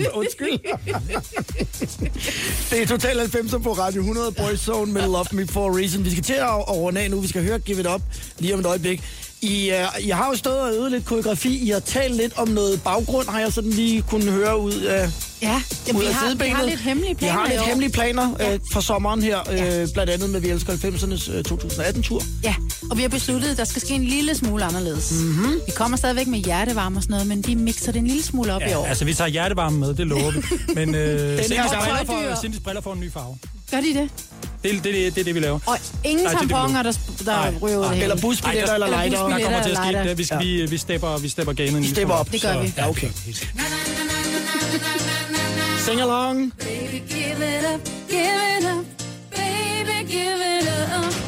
Undskyld. 0.19 0.59
Det 2.71 2.81
er 2.81 2.85
Total 2.87 3.19
90 3.19 3.51
på 3.63 3.73
Radio 3.73 4.01
100 4.01 4.31
Boyzone 4.31 4.93
med 4.93 5.01
Love 5.01 5.25
Me 5.31 5.47
For 5.47 5.69
A 5.69 5.77
Reason. 5.79 6.05
Vi 6.05 6.11
skal 6.11 6.23
til 6.23 6.33
at 6.33 6.69
runde 6.69 7.01
af 7.01 7.11
nu. 7.11 7.19
Vi 7.19 7.27
skal 7.27 7.43
høre 7.43 7.59
Give 7.59 7.79
It 7.79 7.87
Up 7.87 8.01
lige 8.39 8.53
om 8.53 8.59
et 8.59 8.65
øjeblik. 8.65 9.01
I, 9.41 9.71
uh, 10.01 10.07
jeg 10.07 10.17
har 10.17 10.27
jo 10.31 10.35
stået 10.37 10.59
og 10.59 10.73
øvet 10.75 10.91
lidt 10.91 11.05
koreografi. 11.05 11.57
I 11.67 11.69
har 11.69 11.79
talt 11.79 12.15
lidt 12.15 12.33
om 12.37 12.47
noget 12.47 12.81
baggrund, 12.81 13.27
har 13.29 13.39
jeg 13.39 13.53
sådan 13.53 13.69
lige 13.69 14.01
kunnet 14.01 14.31
høre 14.33 14.59
ud 14.59 14.73
af 14.73 15.09
Ja, 15.41 15.61
Jamen, 15.87 16.01
ud 16.01 16.05
vi, 16.05 16.07
af 16.09 16.13
har, 16.13 16.25
vi 16.25 16.29
sidebenet. 16.29 16.55
har 16.55 16.63
lidt 16.65 16.79
hemmelige 16.79 17.15
planer 17.15 17.33
Vi 17.33 17.39
har 17.39 17.47
lidt 17.49 17.61
hemmelige 17.61 17.91
planer 17.91 18.35
Ja. 18.39 18.53
øh, 18.53 18.59
for 18.73 18.79
sommeren 18.79 19.21
her, 19.23 19.39
øh, 19.51 19.87
blandt 19.93 20.09
andet 20.11 20.29
med 20.29 20.39
Vi 20.39 20.49
Elsker 20.49 20.73
90'ernes 20.73 21.31
øh, 21.31 21.43
2018-tur. 21.51 22.21
Ja, 22.43 22.55
og 22.91 22.97
vi 22.97 23.01
har 23.01 23.09
besluttet, 23.09 23.49
at 23.51 23.57
der 23.57 23.63
skal 23.63 23.81
ske 23.81 23.93
en 23.93 24.03
lille 24.03 24.35
smule 24.35 24.65
anderledes. 24.65 25.11
Mm-hmm. 25.11 25.53
Vi 25.65 25.71
kommer 25.75 25.97
stadigvæk 25.97 26.27
med 26.27 26.39
hjertevarme 26.39 26.97
og 26.97 27.03
sådan 27.03 27.13
noget, 27.13 27.27
men 27.27 27.47
vi 27.47 27.53
mixer 27.53 27.91
det 27.91 27.99
en 27.99 28.07
lille 28.07 28.23
smule 28.23 28.53
op 28.53 28.61
i 28.61 28.65
Ja, 28.65 28.77
år. 28.79 28.85
altså, 28.85 29.05
vi 29.05 29.13
tager 29.13 29.27
hjertevarme 29.29 29.77
med, 29.79 29.93
det 29.93 30.07
lover 30.07 30.31
vi. 30.31 30.41
Men 30.75 30.95
øh, 30.95 31.39
Cindy's, 31.39 31.53
her 31.53 31.79
briller 31.85 32.05
får, 32.05 32.33
Cindy's 32.47 32.61
briller 32.63 32.81
får 32.81 32.93
en 32.93 32.99
ny 32.99 33.11
farve. 33.11 33.37
Gør 33.71 33.77
de 33.81 33.87
det? 33.93 34.09
Det, 34.63 34.71
det, 34.73 34.83
det, 34.83 34.93
det 35.15 35.17
er 35.19 35.23
det, 35.23 35.35
vi 35.35 35.39
laver. 35.39 35.59
Og 35.65 35.77
ingen 36.03 36.23
Nej, 36.25 36.31
det 36.33 36.37
er 36.37 36.41
det, 36.41 36.49
tamponer, 36.49 36.83
lover. 36.83 36.93
der, 37.17 37.23
der 37.25 37.51
Nej, 37.51 37.53
ryger 37.61 37.77
ud 37.77 37.83
af. 37.85 37.97
Eller 38.03 38.21
busbilletter 38.21 38.73
eller 38.73 38.87
lighter. 38.87 39.27
Der 39.27 39.39
kommer 39.43 39.63
til 39.63 39.69
at 39.69 39.77
ske, 39.77 40.09
det, 40.09 40.17
vi, 40.17 40.23
skal, 40.23 40.39
vi, 40.39 40.65
vi, 40.65 40.77
stepper, 40.77 41.17
vi 41.17 41.29
stepper 41.29 41.53
ganen 41.53 41.75
en 41.75 41.83
Vi 41.83 41.87
stepper 41.89 42.13
op. 42.13 42.31
Det 42.31 42.41
gør 42.41 42.61
vi. 42.61 42.73
Ja, 42.77 42.89
okay. 42.89 43.09
Sing 45.85 46.01
along. 46.01 46.53
Baby, 46.59 47.01
give 47.09 47.57
it 47.57 47.65
up, 47.75 47.81
give 48.09 48.41
it 48.59 48.65
up. 48.77 48.85
Baby, 49.31 50.11
give 50.11 50.39
it 50.59 50.67
up. 50.97 51.24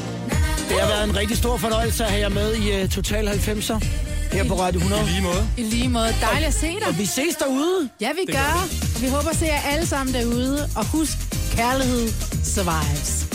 Det 0.69 0.80
har 0.81 0.88
været 0.88 1.03
en 1.03 1.15
rigtig 1.18 1.38
stor 1.38 1.57
fornøjelse 1.57 2.03
at 2.06 2.10
have 2.11 2.22
jer 2.22 2.30
med 2.30 2.56
i 2.56 2.84
uh, 2.84 2.89
Total 2.89 3.27
90'er 3.27 3.85
her 4.31 4.44
på 4.48 4.53
Radio 4.60 4.80
100. 4.80 5.03
I 5.03 5.06
lige 5.10 5.22
måde. 5.22 5.49
I 5.57 5.61
lige 5.61 5.89
måde. 5.89 6.15
Dejligt 6.22 6.48
at 6.48 6.53
se 6.53 6.68
dig. 6.68 6.88
Og 6.88 6.98
vi 6.98 7.06
ses 7.06 7.35
derude. 7.39 7.89
Ja, 8.02 8.10
vi 8.14 8.31
gør. 8.31 8.68
Vi 9.02 9.07
håber 9.07 9.30
at 9.30 9.35
se 9.35 9.45
jer 9.45 9.61
alle 9.61 9.88
sammen 9.88 10.15
derude. 10.15 10.69
Og 10.76 10.85
husk, 10.85 11.18
kærlighed 11.56 12.07
survives. 12.44 13.26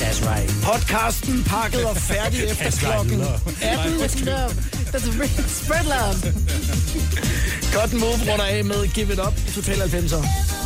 That's 0.00 0.20
right. 0.30 0.50
Podcasten 0.64 1.44
pakket 1.44 1.84
og 1.84 1.96
færdig 1.96 2.44
efter 2.50 2.64
right, 2.64 2.80
klokken 2.80 3.18
love. 3.18 3.40
18. 3.62 3.92
It's 4.06 4.24
love. 4.24 4.50
That's 4.92 5.06
a 5.08 5.26
spread 5.48 5.84
love. 5.84 6.16
Godt 7.74 7.92
move 7.92 8.32
runder 8.32 8.44
af 8.44 8.64
med 8.64 8.88
Give 8.88 9.12
It 9.12 9.20
Up 9.26 9.34
i 9.48 9.50
Total 9.50 9.76
90'er. 9.76 10.57